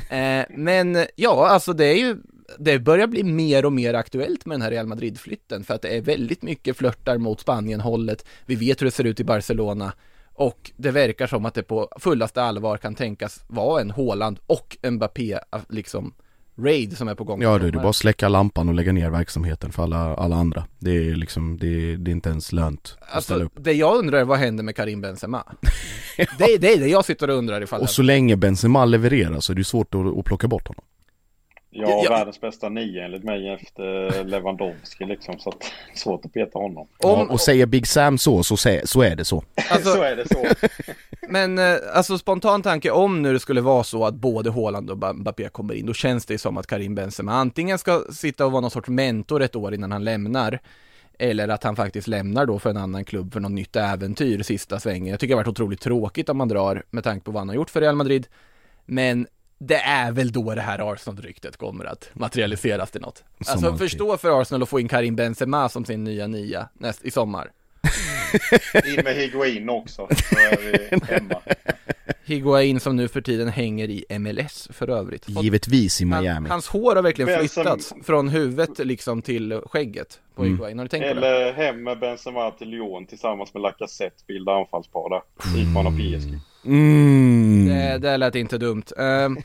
Eh, 0.10 0.46
men 0.50 1.06
ja, 1.16 1.48
alltså 1.48 1.74
det 1.74 1.86
är 1.86 1.96
ju 1.96 2.18
det 2.58 2.80
börjar 2.80 3.08
bli 3.08 3.24
mer 3.24 3.66
och 3.66 3.74
mer 3.74 3.94
aktuellt 3.94 4.46
med 4.46 4.56
den 4.56 4.62
här 4.62 4.72
Real 4.72 4.88
Madrid-flytten 4.88 5.64
för 5.64 5.74
att 5.74 5.82
det 5.82 5.98
är 5.98 6.02
väldigt 6.02 6.42
mycket 6.42 6.78
flörtar 6.78 7.18
mot 7.18 7.40
Spanien-hållet. 7.40 8.26
Vi 8.46 8.56
vet 8.56 8.82
hur 8.82 8.86
det 8.86 8.92
ser 8.92 9.04
ut 9.04 9.20
i 9.20 9.24
Barcelona 9.24 9.94
och 10.42 10.72
det 10.78 10.92
verkar 10.92 11.28
som 11.28 11.46
att 11.46 11.54
det 11.54 11.64
på 11.64 11.90
fullaste 12.00 12.44
allvar 12.44 12.78
kan 12.78 12.96
tänkas 12.96 13.44
vara 13.48 13.82
en 13.82 13.92
Haaland 13.92 14.40
och 14.48 14.78
en 14.82 14.94
Mbappé 14.94 15.40
liksom 15.70 16.14
raid 16.58 16.98
som 16.98 17.08
är 17.08 17.16
på 17.16 17.24
gång. 17.24 17.42
Ja 17.42 17.58
du, 17.58 17.72
det 17.72 17.78
är 17.78 17.82
bara 17.82 17.90
att 17.90 17.96
släcka 17.96 18.30
lampan 18.30 18.70
och 18.70 18.76
lägga 18.76 18.92
ner 18.92 19.10
verksamheten 19.10 19.72
för 19.72 19.84
alla, 19.84 20.16
alla 20.16 20.36
andra. 20.36 20.64
Det 20.80 20.92
är 20.92 21.16
liksom, 21.16 21.58
det 21.58 21.68
är, 21.68 21.98
det 21.98 22.12
är 22.12 22.14
inte 22.14 22.30
ens 22.30 22.52
lönt 22.52 22.98
att 23.00 23.24
ställa 23.24 23.44
Alltså, 23.44 23.60
upp. 23.60 23.64
det 23.66 23.74
jag 23.74 23.98
undrar 23.98 24.20
är 24.20 24.24
vad 24.26 24.38
händer 24.40 24.64
med 24.64 24.76
Karim 24.76 25.02
Benzema? 25.02 25.44
det, 26.38 26.44
är- 26.54 26.58
det 26.60 26.74
är 26.74 26.80
det 26.80 26.88
jag 26.88 27.06
sitter 27.06 27.30
och 27.30 27.36
undrar 27.38 27.62
ifall 27.64 27.82
Och 27.82 27.90
så 27.90 28.02
länge 28.02 28.36
Benzema 28.36 28.86
levererar 28.86 29.40
så 29.40 29.52
är 29.54 29.56
det 29.56 29.64
svårt 29.64 29.96
att, 29.96 30.18
att 30.20 30.26
plocka 30.26 30.48
bort 30.48 30.68
honom. 30.68 30.84
Ja, 31.74 32.02
Ja. 32.04 32.10
världens 32.10 32.42
bästa 32.42 32.70
nio 32.70 33.06
enligt 33.06 33.24
mig 33.24 33.50
efter 33.50 34.24
Lewandowski 34.24 35.06
liksom. 35.06 35.40
Så 35.40 35.50
att 35.50 35.72
svårt 35.98 36.26
att 36.26 36.34
peta 36.34 36.60
honom. 36.60 36.88
Ja, 37.00 37.22
Om, 37.22 37.30
och 37.30 37.42
säger 37.42 37.66
Big 37.66 37.88
Sam 37.88 38.18
så, 38.18 38.44
så, 38.44 38.58
så 38.58 39.02
är 39.02 39.16
det 39.16 39.26
så. 39.26 39.44
alltså, 39.70 39.90
så 39.94 40.02
är 40.04 40.16
det 40.16 40.28
så. 40.28 40.46
Men 41.30 41.58
eh, 41.60 41.76
alltså 41.94 42.18
spontan 42.18 42.62
tanke 42.62 42.92
om 42.92 43.22
nu 43.22 43.34
det 43.34 43.40
skulle 43.40 43.62
vara 43.62 43.84
så 43.84 44.06
att 44.06 44.14
både 44.16 44.52
Haaland 44.52 44.90
och 44.90 44.98
Ba- 44.98 45.14
Mbappé 45.14 45.50
kommer 45.50 45.74
in, 45.74 45.86
då 45.86 45.94
känns 45.94 46.26
det 46.26 46.38
som 46.38 46.58
att 46.58 46.68
Karim 46.68 46.96
Benzema 46.96 47.32
antingen 47.34 47.78
ska 47.78 48.02
sitta 48.14 48.46
och 48.46 48.52
vara 48.52 48.62
någon 48.62 48.72
sorts 48.72 48.90
mentor 48.90 49.42
ett 49.42 49.56
år 49.56 49.74
innan 49.74 49.92
han 49.92 50.04
lämnar, 50.04 50.60
eller 51.20 51.48
att 51.48 51.64
han 51.64 51.76
faktiskt 51.76 52.08
lämnar 52.08 52.46
då 52.46 52.60
för 52.60 52.70
en 52.70 52.78
annan 52.78 53.06
klubb 53.06 53.34
för 53.34 53.40
något 53.40 53.52
nytt 53.52 53.76
äventyr 53.76 54.44
sista 54.44 54.80
svängen. 54.80 55.08
Jag 55.08 55.20
tycker 55.20 55.34
det 55.36 55.38
har 55.40 55.44
varit 55.44 55.48
otroligt 55.60 55.82
tråkigt 55.82 56.30
om 56.30 56.38
man 56.38 56.48
drar 56.48 56.84
med 56.90 57.04
tanke 57.04 57.26
på 57.26 57.32
vad 57.32 57.40
han 57.42 57.50
har 57.50 57.56
gjort 57.56 57.70
för 57.70 57.82
Real 57.82 57.96
Madrid, 57.96 58.28
men 58.86 59.28
det 59.64 59.78
är 59.78 60.12
väl 60.12 60.32
då 60.32 60.56
det 60.56 60.62
här 60.62 60.94
Arsenal-ryktet 60.94 61.58
kommer 61.58 61.86
att 61.86 62.10
materialiseras 62.14 62.92
till 62.92 63.02
något. 63.02 63.18
Som 63.18 63.52
alltså 63.54 63.68
alltid. 63.68 63.80
förstå 63.80 64.18
för 64.18 64.42
Arsenal 64.42 64.64
att 64.64 64.70
få 64.70 64.80
in 64.80 64.88
Karim 64.88 65.16
Benzema 65.16 65.70
som 65.70 65.86
sin 65.86 66.04
nya 66.04 66.28
nia 66.28 66.70
näst, 66.74 67.06
i 67.06 67.12
sommar. 67.12 67.52
In 68.86 69.04
med 69.04 69.16
Higuain 69.16 69.70
också. 69.70 70.08
Så 70.30 70.36
är 70.36 70.58
vi 70.58 71.14
hemma. 71.14 71.42
Higuain 72.26 72.80
som 72.80 72.96
nu 72.96 73.08
för 73.08 73.22
tiden 73.22 73.48
hänger 73.48 73.90
i 73.90 74.20
MLS 74.20 74.68
för 74.72 74.90
övrigt. 74.90 75.30
Givetvis 75.30 76.02
i 76.02 76.06
Han, 76.06 76.24
Miami. 76.24 76.50
hans 76.50 76.68
hår 76.68 76.96
har 76.96 77.04
verkligen 77.04 77.40
flyttats 77.40 77.94
från 78.04 78.30
huvudet 78.30 78.80
liksom 78.80 79.22
till 79.22 79.62
skägget 79.66 80.20
på 80.36 80.42
Mm. 80.42 80.54
Higuain. 80.54 80.78
Har 80.78 80.86
du 80.86 80.90
tänkt 80.90 81.08
på 81.08 81.20
det? 81.20 81.28
Eller 81.28 81.54
hem 81.54 81.84
med 81.84 82.00
Benzema 82.00 82.52
till 82.52 82.70
Lyon 82.70 83.06
tillsammans 83.06 83.54
med 83.54 83.62
Lacazette. 83.64 84.24
Bilda 84.28 84.52
anfallspar 84.52 85.10
där. 85.10 85.22
Ifrån 85.62 85.88
och 85.88 85.94
PSG. 85.94 86.40
Mm. 86.66 87.68
Det, 87.68 87.98
det 87.98 88.18
lät 88.18 88.36
inte 88.36 88.58
dumt. 88.58 88.84
Ehm, 88.98 89.38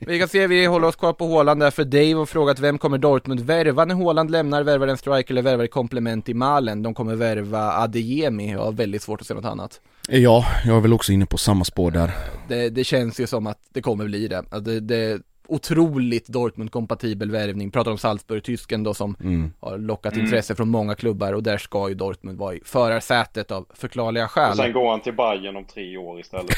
vi 0.00 0.18
kan 0.18 0.28
se, 0.28 0.46
vi 0.46 0.66
håller 0.66 0.88
oss 0.88 0.96
kvar 0.96 1.12
på 1.12 1.28
Haaland 1.34 1.60
där 1.60 1.70
för 1.70 1.84
Dave 1.84 2.14
har 2.14 2.26
frågat 2.26 2.58
vem 2.58 2.78
kommer 2.78 2.98
Dortmund 2.98 3.40
värva 3.40 3.84
när 3.84 3.94
Haaland 3.94 4.30
lämnar? 4.30 4.62
Värvar 4.62 4.86
en 4.88 4.98
striker 4.98 5.34
eller 5.34 5.42
värvar 5.42 5.64
ett 5.64 5.70
komplement 5.70 6.28
i 6.28 6.34
Malen? 6.34 6.82
De 6.82 6.94
kommer 6.94 7.14
värva 7.14 7.72
Adeyemi, 7.72 8.52
jag 8.52 8.58
har 8.58 8.72
väldigt 8.72 9.02
svårt 9.02 9.20
att 9.20 9.26
se 9.26 9.34
något 9.34 9.44
annat. 9.44 9.80
Ja, 10.08 10.44
jag 10.64 10.76
är 10.76 10.80
väl 10.80 10.92
också 10.92 11.12
inne 11.12 11.26
på 11.26 11.38
samma 11.38 11.64
spår 11.64 11.90
där. 11.90 12.10
Det, 12.48 12.68
det 12.70 12.84
känns 12.84 13.20
ju 13.20 13.26
som 13.26 13.46
att 13.46 13.58
det 13.72 13.82
kommer 13.82 14.04
bli 14.04 14.28
det. 14.28 14.44
Det, 14.60 14.80
det 14.80 15.22
otroligt 15.48 16.28
Dortmund-kompatibel 16.28 17.30
värvning. 17.30 17.70
Pratar 17.70 17.90
om 17.90 17.98
Salzburg, 17.98 18.42
tysken 18.44 18.82
då 18.82 18.94
som 18.94 19.16
Mm. 19.20 19.52
har 19.60 19.78
lockat 19.78 20.16
intresse 20.16 20.54
från 20.54 20.68
många 20.68 20.94
klubbar 20.94 21.32
och 21.32 21.42
där 21.42 21.58
ska 21.58 21.88
ju 21.88 21.94
Dortmund 21.94 22.38
vara 22.38 22.54
i 22.54 22.60
förarsätet 22.64 23.50
av 23.50 23.66
förklarliga 23.74 24.24
Och 24.24 24.30
sen 24.30 24.56
skäl. 24.56 24.72
går 24.72 24.90
han 24.90 25.00
till 25.00 25.14
Bayern 25.14 25.56
om 25.56 25.64
tre 25.64 25.96
år 25.96 26.20
istället. 26.20 26.56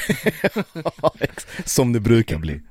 Som 1.65 1.93
det 1.93 1.99
brukar 1.99 2.37
bli. 2.37 2.61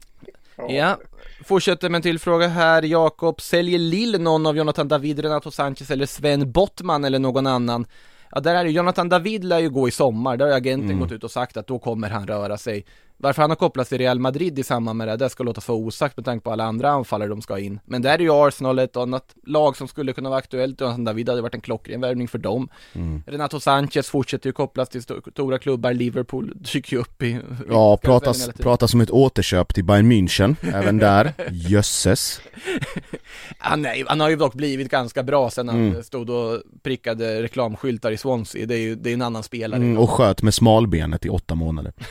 Ja, 0.68 0.99
fortsätter 1.45 1.89
med 1.89 1.99
en 1.99 2.03
till 2.03 2.18
fråga 2.18 2.49
här. 2.49 2.83
Jakob, 2.83 3.41
säljer 3.41 3.79
Lill 3.79 4.21
någon 4.21 4.47
av 4.47 4.57
Jonathan 4.57 4.89
David, 4.89 5.18
Renato 5.18 5.51
Sanchez 5.51 5.91
eller 5.91 6.07
Sven 6.07 6.53
Bottman 6.53 7.05
eller 7.05 7.18
någon 7.18 7.47
annan? 7.47 7.87
Ja, 8.33 8.41
där 8.41 8.55
är 8.55 8.64
det 8.64 8.71
Jonathan 8.71 9.09
David 9.09 9.45
lär 9.45 9.59
ju 9.59 9.71
gå 9.71 9.89
i 9.89 9.91
sommar. 9.91 10.37
Där 10.37 10.47
har 10.47 10.53
agenten 10.57 11.01
gått 11.01 11.12
ut 11.12 11.25
och 11.25 11.31
sagt 11.31 11.57
att 11.57 11.66
då 11.66 11.79
kommer 11.79 12.11
han 12.11 12.27
röra 12.27 12.59
sig. 12.59 12.85
Varför 13.23 13.43
han 13.43 13.51
har 13.51 13.57
kopplats 13.57 13.89
till 13.89 13.99
Real 13.99 14.18
Madrid 14.18 14.59
i 14.59 14.62
samband 14.62 14.97
med 14.97 15.09
det, 15.09 15.16
det 15.16 15.31
ska 15.31 15.45
låtas 15.45 15.68
vara 15.68 15.79
osagt 15.79 16.16
med 16.16 16.25
tanke 16.25 16.45
på 16.45 16.51
alla 16.53 16.64
andra 16.64 16.91
anfallare 16.91 17.29
de 17.29 17.43
ska 17.43 17.59
in. 17.59 17.81
Men 17.85 18.03
där 18.03 18.14
är 18.14 18.18
ju 18.18 18.31
Arsenal 18.33 18.79
ett 18.79 18.97
annat 18.97 19.35
lag 19.47 19.77
som 19.77 19.89
skulle 19.89 20.12
kunna 20.12 20.29
vara 20.29 20.39
aktuellt. 20.39 20.81
Jonathan 20.81 21.05
David 21.05 21.29
hade 21.29 21.43
varit 21.43 21.55
en 21.55 21.61
klockren 21.61 22.01
värvning 22.01 22.29
för 22.29 22.39
dem. 22.39 22.68
Renato 23.27 23.61
Sanchez 23.61 24.09
fortsätter 24.09 24.49
ju 24.49 24.53
kopplas 24.53 24.89
till 24.89 25.01
sto- 25.01 25.31
stora 25.31 25.59
klubbar. 25.59 25.93
Liverpool 25.93 26.53
dyker 26.57 26.97
ju 26.97 27.01
upp 27.01 27.23
i... 27.23 27.39
Ja, 27.68 27.97
pratas, 27.97 28.49
pratas 28.59 28.95
om 28.95 29.01
ett 29.01 29.11
återköp 29.11 29.75
till 29.75 29.85
Bayern 29.85 30.12
München, 30.12 30.57
även 30.75 30.99
där. 30.99 31.33
Jösses. 31.51 32.41
Han, 33.59 33.87
är, 33.87 34.05
han 34.09 34.21
har 34.21 34.31
ju 34.31 34.37
dock 34.37 34.55
blivit 34.55 34.91
ganska 34.91 35.23
bra 35.23 35.51
sen 35.51 35.68
han 35.68 35.81
Mm. 35.91 36.03
stod 36.03 36.31
och 36.31 36.62
prickade 36.83 37.43
reklamskyltar 37.43 38.11
i 38.11 38.16
Swansea. 38.16 38.66
Det 38.66 38.75
är 38.75 38.79
ju 38.79 38.95
det 38.95 39.11
är 39.11 39.14
en 39.14 39.23
annan 39.23 39.43
spelare. 39.43 39.81
Mm, 39.83 39.99
och 39.99 40.11
sköt 40.11 40.43
med 40.43 40.55
smalbenet 40.55 41.27
i 41.27 41.29
åtta 41.29 41.55
månader. 41.55 41.93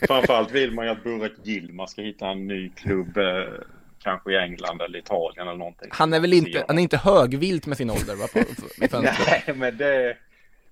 Framförallt 0.00 0.52
vill 0.52 0.72
man 0.72 0.84
ju 0.84 0.90
att 0.90 1.04
Burak 1.04 1.32
Yilmaz 1.44 1.90
ska 1.90 2.02
hitta 2.02 2.28
en 2.28 2.46
ny 2.46 2.68
klubb. 2.68 3.16
Eh, 3.16 3.24
kanske 4.02 4.32
i 4.32 4.36
England 4.36 4.80
eller 4.80 4.98
Italien 4.98 5.48
eller 5.48 5.58
någonting. 5.58 5.88
Han 5.90 6.12
är 6.14 6.20
väl 6.20 6.32
inte, 6.32 6.64
han 6.68 6.78
är 6.78 6.82
inte 6.82 6.96
högvilt 6.96 7.66
med 7.66 7.76
sin 7.76 7.90
ålder 7.90 8.14
va? 8.14 8.26
På, 8.32 8.40
på. 8.88 9.00
Nej, 9.26 9.54
men 9.56 9.76
det... 9.76 10.16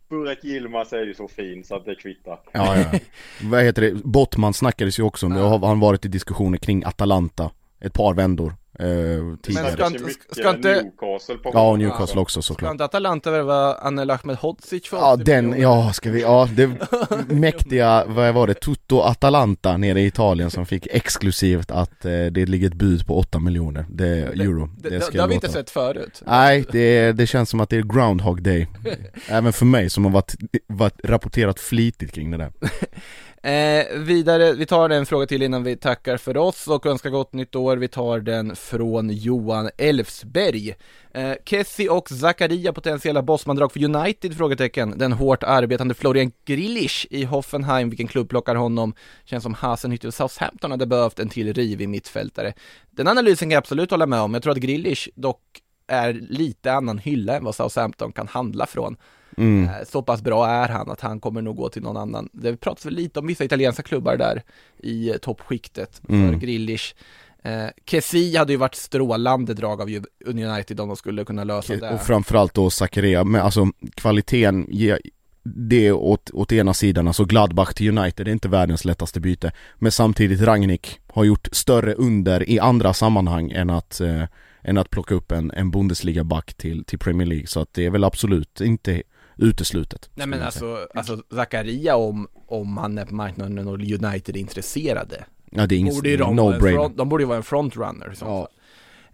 Burak 0.08 0.44
Yilmaz 0.44 0.92
är 0.92 1.06
ju 1.06 1.14
så 1.14 1.28
fin 1.28 1.64
så 1.64 1.76
att 1.76 1.84
det 1.84 1.94
kvittar. 1.94 2.40
Ja, 2.52 2.76
ja. 2.78 2.98
Vad 3.42 3.62
heter 3.62 3.82
det? 3.82 3.94
Bottman 3.94 4.54
snackades 4.54 4.98
ju 4.98 5.02
också 5.02 5.26
om, 5.26 5.34
det 5.34 5.40
har 5.40 5.58
han 5.58 5.80
varit 5.80 6.04
i 6.04 6.08
diskussioner 6.08 6.58
kring 6.58 6.84
Atalanta. 6.84 7.50
Ett 7.80 7.92
par 7.92 8.14
vändor. 8.14 8.54
Eh, 8.78 8.86
Men 8.86 9.38
tidigare. 9.42 9.72
ska 9.72 9.88
Det 9.88 9.96
inte- 9.98 10.10
ska 10.40 10.50
inte- 10.50 10.82
Newcastle 10.82 11.34
på 11.36 11.50
Ja. 11.54 11.76
Newcastle 11.76 12.20
också 12.20 12.42
Ska 12.42 12.52
såklart. 12.54 12.70
inte 12.72 12.84
Atalanta 12.84 13.30
värva 13.30 13.74
Anel 13.74 14.10
Ahmedhodzic 14.10 14.88
för 14.88 14.96
Ja 14.96 15.12
80 15.14 15.24
den, 15.24 15.54
ja 15.60 15.92
ska 15.92 16.10
vi, 16.10 16.20
ja 16.22 16.48
det 16.56 16.70
mäktiga, 17.28 18.04
vad 18.06 18.34
var 18.34 18.46
det, 18.46 18.54
Tutto 18.54 19.00
Atalanta 19.00 19.76
nere 19.76 20.00
i 20.00 20.06
Italien 20.06 20.50
som 20.50 20.66
fick 20.66 20.86
exklusivt 20.90 21.70
att 21.70 22.04
eh, 22.04 22.10
det 22.10 22.46
ligger 22.48 22.66
ett 22.66 22.74
bud 22.74 23.06
på 23.06 23.18
8 23.18 23.38
miljoner, 23.38 23.86
det 23.88 24.08
är 24.08 24.40
euro. 24.40 24.70
Det, 24.78 24.88
det, 24.88 25.00
ska 25.00 25.12
det 25.12 25.20
har 25.20 25.28
vi 25.28 25.34
inte 25.34 25.48
sett 25.48 25.70
förut. 25.70 26.22
Nej, 26.26 26.64
det, 26.72 27.12
det 27.12 27.26
känns 27.26 27.50
som 27.50 27.60
att 27.60 27.70
det 27.70 27.76
är 27.76 27.82
Groundhog 27.82 28.42
Day. 28.42 28.66
Även 29.28 29.52
för 29.52 29.66
mig 29.66 29.90
som 29.90 30.04
har 30.04 30.12
varit, 30.12 30.34
varit 30.66 31.00
rapporterat 31.04 31.60
flitigt 31.60 32.12
kring 32.12 32.30
det 32.30 32.36
där. 32.36 32.52
Eh, 33.44 33.98
vidare, 33.98 34.52
vi 34.52 34.66
tar 34.66 34.90
en 34.90 35.06
fråga 35.06 35.26
till 35.26 35.42
innan 35.42 35.64
vi 35.64 35.76
tackar 35.76 36.16
för 36.16 36.36
oss 36.36 36.68
och 36.68 36.86
önskar 36.86 37.10
gott 37.10 37.32
nytt 37.32 37.54
år. 37.54 37.76
Vi 37.76 37.88
tar 37.88 38.20
den 38.20 38.56
från 38.56 39.10
Johan 39.10 39.70
Elfsberg. 39.78 40.74
Eh, 41.14 41.32
Kessie 41.44 41.88
och 41.88 42.08
Zakaria 42.08 42.72
potentiella 42.72 43.22
bossmandrag 43.22 43.72
för 43.72 43.84
United? 43.84 44.36
Frågetecken. 44.36 44.98
Den 44.98 45.12
hårt 45.12 45.42
arbetande 45.42 45.94
Florian 45.94 46.32
Grilish 46.44 47.06
i 47.10 47.24
Hoffenheim, 47.24 47.90
vilken 47.90 48.06
klubb 48.06 48.28
plockar 48.28 48.54
honom? 48.54 48.94
Känns 49.24 49.42
som 49.42 49.54
Hasenhüttl 49.54 50.06
och 50.06 50.14
Southampton 50.14 50.70
hade 50.70 50.86
behövt 50.86 51.18
en 51.18 51.28
till 51.28 51.54
rivig 51.54 51.88
mittfältare. 51.88 52.52
Den 52.90 53.08
analysen 53.08 53.48
kan 53.48 53.50
jag 53.50 53.58
absolut 53.58 53.90
hålla 53.90 54.06
med 54.06 54.20
om. 54.20 54.34
Jag 54.34 54.42
tror 54.42 54.52
att 54.52 54.58
Grilish 54.58 55.08
dock 55.14 55.40
är 55.86 56.12
lite 56.12 56.72
annan 56.72 56.98
hylla 56.98 57.36
än 57.36 57.44
vad 57.44 57.54
Southampton 57.54 58.12
kan 58.12 58.28
handla 58.28 58.66
från. 58.66 58.96
Mm. 59.36 59.64
Eh, 59.64 59.70
Så 59.86 60.02
pass 60.02 60.22
bra 60.22 60.46
är 60.48 60.68
han 60.68 60.90
att 60.90 61.00
han 61.00 61.20
kommer 61.20 61.42
nog 61.42 61.56
gå 61.56 61.68
till 61.68 61.82
någon 61.82 61.96
annan. 61.96 62.28
Det 62.32 62.56
pratas 62.56 62.86
väl 62.86 62.94
lite 62.94 63.18
om 63.20 63.26
vissa 63.26 63.44
italienska 63.44 63.82
klubbar 63.82 64.16
där 64.16 64.42
i 64.82 65.10
eh, 65.10 65.16
toppskiktet 65.16 66.00
för 66.06 66.12
Mm. 66.14 66.38
Grealish. 66.38 66.94
Eh, 67.42 68.38
hade 68.38 68.52
ju 68.52 68.56
varit 68.56 68.74
strålande 68.74 69.54
drag 69.54 69.80
av 69.82 69.88
United 70.26 70.80
om 70.80 70.88
de 70.88 70.96
skulle 70.96 71.24
kunna 71.24 71.44
lösa 71.44 71.76
det. 71.76 71.90
Och 71.90 72.00
framförallt 72.00 72.54
då 72.54 72.70
Zakaria, 72.70 73.24
men 73.24 73.40
alltså 73.40 73.66
kvaliteten, 73.94 74.66
ge- 74.70 74.98
det 75.42 75.92
åt, 75.92 76.30
åt 76.30 76.52
ena 76.52 76.74
sidan, 76.74 77.06
alltså 77.08 77.24
Gladbach 77.24 77.74
till 77.74 77.98
United, 77.98 78.26
det 78.26 78.30
är 78.30 78.32
inte 78.32 78.48
världens 78.48 78.84
lättaste 78.84 79.20
byte. 79.20 79.52
Men 79.78 79.92
samtidigt 79.92 80.40
Rangnick 80.40 81.00
har 81.06 81.24
gjort 81.24 81.48
större 81.52 81.94
under 81.94 82.50
i 82.50 82.58
andra 82.58 82.94
sammanhang 82.94 83.50
än 83.50 83.70
att, 83.70 84.00
eh, 84.00 84.22
än 84.62 84.78
att 84.78 84.90
plocka 84.90 85.14
upp 85.14 85.32
en, 85.32 85.50
en 85.50 85.70
Bundesliga-back 85.70 86.54
till, 86.54 86.84
till 86.84 86.98
Premier 86.98 87.26
League. 87.28 87.46
Så 87.46 87.60
att 87.60 87.74
det 87.74 87.86
är 87.86 87.90
väl 87.90 88.04
absolut 88.04 88.60
inte 88.60 89.02
uteslutet. 89.36 90.10
Nej 90.14 90.26
men 90.26 90.42
alltså, 90.42 90.88
alltså 90.94 91.22
Zakaria 91.30 91.96
om, 91.96 92.28
om 92.46 92.76
han 92.76 92.98
är 92.98 93.04
på 93.06 93.14
marknaden 93.14 93.68
och 93.68 93.74
United 93.74 94.36
är 94.36 94.40
intresserade. 94.40 95.24
Ja 95.50 95.66
det 95.66 95.74
är 95.74 95.78
en 95.80 95.86
no-brainer. 95.86 96.72
front, 96.74 96.96
de 96.96 97.08
borde 97.08 97.22
ju 97.22 97.26
vara 97.28 97.36
en 97.36 97.42
frontrunner 97.42 98.12
i 98.12 98.16
så 98.16 98.24
Ja. 98.24 98.48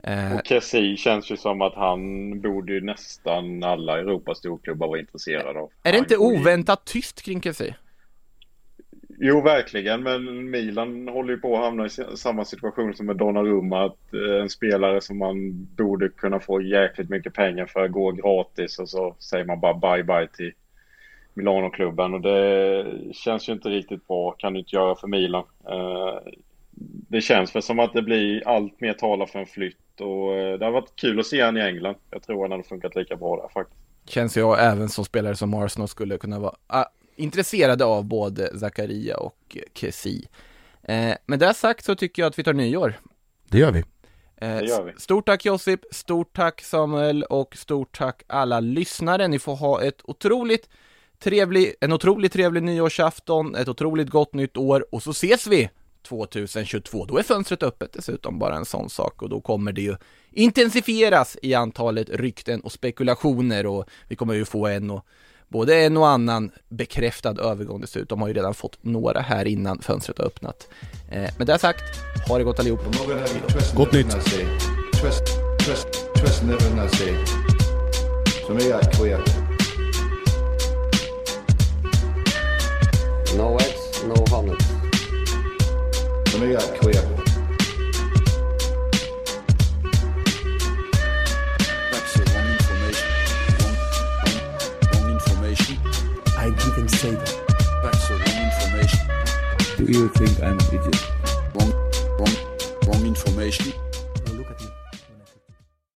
Eh, 0.03 0.35
Och 0.37 0.47
Kessie 0.47 0.97
känns 0.97 1.31
ju 1.31 1.37
som 1.37 1.63
att 1.63 1.75
han 1.75 2.01
borde 2.41 2.73
ju 2.73 2.81
nästan 2.81 3.63
alla 3.65 3.99
Europas 3.99 4.39
storklubbar 4.39 4.89
vara 4.89 5.01
intresserade 5.01 5.59
av. 5.61 5.71
är 5.83 5.93
det 5.93 5.99
inte 5.99 6.17
oväntat 6.17 6.85
tyst 6.85 7.23
kring 7.23 7.43
Kessie? 7.43 7.75
Jo, 9.23 9.41
verkligen, 9.41 10.03
men 10.03 10.51
Milan 10.51 11.09
håller 11.09 11.33
ju 11.33 11.41
på 11.41 11.57
att 11.57 11.65
hamna 11.65 11.87
i 11.87 11.91
samma 12.17 12.45
situation 12.45 12.95
som 12.95 13.07
med 13.07 13.17
Donnarumma. 13.17 13.85
Att 13.85 14.15
eh, 14.15 14.43
en 14.43 14.51
spelare 14.51 15.01
som 15.01 15.19
man 15.19 15.67
borde 15.77 16.09
kunna 16.09 16.41
få 16.41 16.63
jäkligt 16.63 17.11
mycket 17.11 17.35
pengar 17.35 17.67
för 17.67 17.89
går 17.89 18.13
gratis 18.13 18.79
och 18.79 18.89
så 18.89 19.17
säger 19.19 19.45
man 19.45 19.61
bara 19.61 19.75
bye 19.75 20.05
bye 20.05 20.29
till 20.37 20.53
Milano-klubben. 21.35 22.15
Och 22.15 22.21
det 22.21 22.85
känns 23.13 23.49
ju 23.49 23.53
inte 23.53 23.69
riktigt 23.69 24.09
bra, 24.09 24.31
kan 24.31 24.53
du 24.53 24.59
inte 24.59 24.77
göra 24.77 24.95
för 24.95 25.09
Milan. 25.09 25.45
Eh, 25.69 26.33
det 27.09 27.21
känns 27.21 27.55
väl 27.55 27.63
som 27.63 27.79
att 27.79 27.93
det 27.93 28.03
blir 28.03 28.49
allt 28.49 28.81
mer 28.81 28.93
talar 28.93 29.27
för 29.27 29.39
en 29.39 29.47
flytt 29.47 30.01
och 30.01 30.35
eh, 30.35 30.59
det 30.59 30.65
har 30.65 30.73
varit 30.73 30.97
kul 30.97 31.21
att 31.21 31.27
se 31.27 31.41
han 31.43 31.57
i 31.57 31.61
England. 31.61 31.97
Jag 32.11 32.23
tror 32.23 32.43
han 32.43 32.51
hade 32.51 32.63
funkat 32.65 32.97
lika 32.97 33.17
bra 33.17 33.37
där 33.37 33.49
faktiskt. 33.49 33.81
Känns 34.05 34.37
jag 34.37 34.73
även 34.73 34.89
som 34.89 35.05
spelare 35.05 35.37
som 35.37 35.55
Arsenal 35.55 35.89
skulle 35.89 36.19
kunna 36.19 36.39
vara 36.39 36.55
ah, 36.67 36.85
intresserade 37.21 37.85
av 37.85 38.05
både 38.05 38.59
Zakaria 38.59 39.17
och 39.17 39.57
Kessie. 39.75 40.29
Eh, 40.83 41.15
med 41.27 41.39
det 41.39 41.55
sagt 41.55 41.85
så 41.85 41.95
tycker 41.95 42.23
jag 42.23 42.31
att 42.31 42.39
vi 42.39 42.45
tar 42.45 42.53
nyår. 42.53 42.95
Det 43.49 43.59
gör 43.59 43.73
vi. 43.73 43.79
Eh, 44.37 44.57
Det 44.57 44.65
gör 44.65 44.83
vi. 44.83 44.93
Stort 44.99 45.27
tack 45.27 45.45
Josip, 45.45 45.81
stort 45.91 46.37
tack 46.37 46.63
Samuel 46.63 47.23
och 47.23 47.57
stort 47.57 47.99
tack 47.99 48.23
alla 48.27 48.61
lyssnare. 48.61 49.29
Ni 49.29 49.39
får 49.39 49.57
ha 49.57 49.83
ett 49.83 50.01
otroligt 50.05 50.69
trevlig, 51.19 51.75
en 51.81 51.93
otroligt 51.93 52.33
trevlig 52.33 52.63
nyårsafton, 52.63 53.55
ett 53.55 53.69
otroligt 53.69 54.11
gott 54.11 54.35
nytt 54.35 54.57
år 54.57 54.87
och 54.95 55.03
så 55.03 55.11
ses 55.11 55.47
vi 55.47 55.71
2022. 56.03 57.05
Då 57.05 57.19
är 57.19 57.23
fönstret 57.23 57.63
öppet 57.63 57.93
dessutom, 57.93 58.39
bara 58.39 58.57
en 58.57 58.65
sån 58.65 58.91
sak 58.91 59.23
och 59.23 59.29
då 59.29 59.41
kommer 59.41 59.73
det 59.73 59.83
ju 59.83 59.97
intensifieras 60.31 61.37
i 61.43 61.55
antalet 61.55 62.09
rykten 62.11 62.61
och 62.61 62.73
spekulationer 62.73 63.67
och 63.67 63.85
vi 64.09 64.17
kommer 64.17 64.35
ju 64.35 64.45
få 64.45 64.67
en 64.67 64.91
och 64.91 65.07
både 65.51 65.75
en 65.75 65.97
och 65.97 66.09
annan 66.09 66.51
bekräftad 66.69 67.41
övergång 67.41 67.81
dessutom, 67.81 68.21
har 68.21 68.29
ju 68.29 68.35
redan 68.35 68.55
fått 68.55 68.79
några 68.81 69.21
här 69.21 69.45
innan 69.45 69.79
fönstret 69.79 70.19
har 70.19 70.25
öppnat. 70.25 70.69
Eh, 71.11 71.31
med 71.39 71.47
det 71.47 71.59
sagt, 71.59 71.83
ha 72.29 72.39
det 72.39 72.45
gott 72.45 72.59
allihop. 72.59 72.81
Gott 73.77 73.93
nytt. 73.93 74.15
Är 74.15 74.19
queer. 78.93 79.23
No 83.37 83.59
eggs, 83.61 84.05
no 84.07 84.35
honey. 84.35 84.57
Så 86.27 86.39
nu 86.39 86.47
är 86.47 86.53
jag 86.53 86.81
queer. 86.81 87.20
Say 96.97 97.11
that. 97.13 97.81
That's 97.83 98.09
the 98.09 98.15
wrong 98.15 98.39
information. 98.51 99.01
Do 99.77 99.85
you 99.85 100.09
think 100.09 100.43
I'm 100.43 100.59
an 100.59 100.67
idiot? 100.67 101.11
Wrong, 101.55 101.73
wrong, 102.19 102.37
wrong 102.87 103.07
information. 103.07 103.73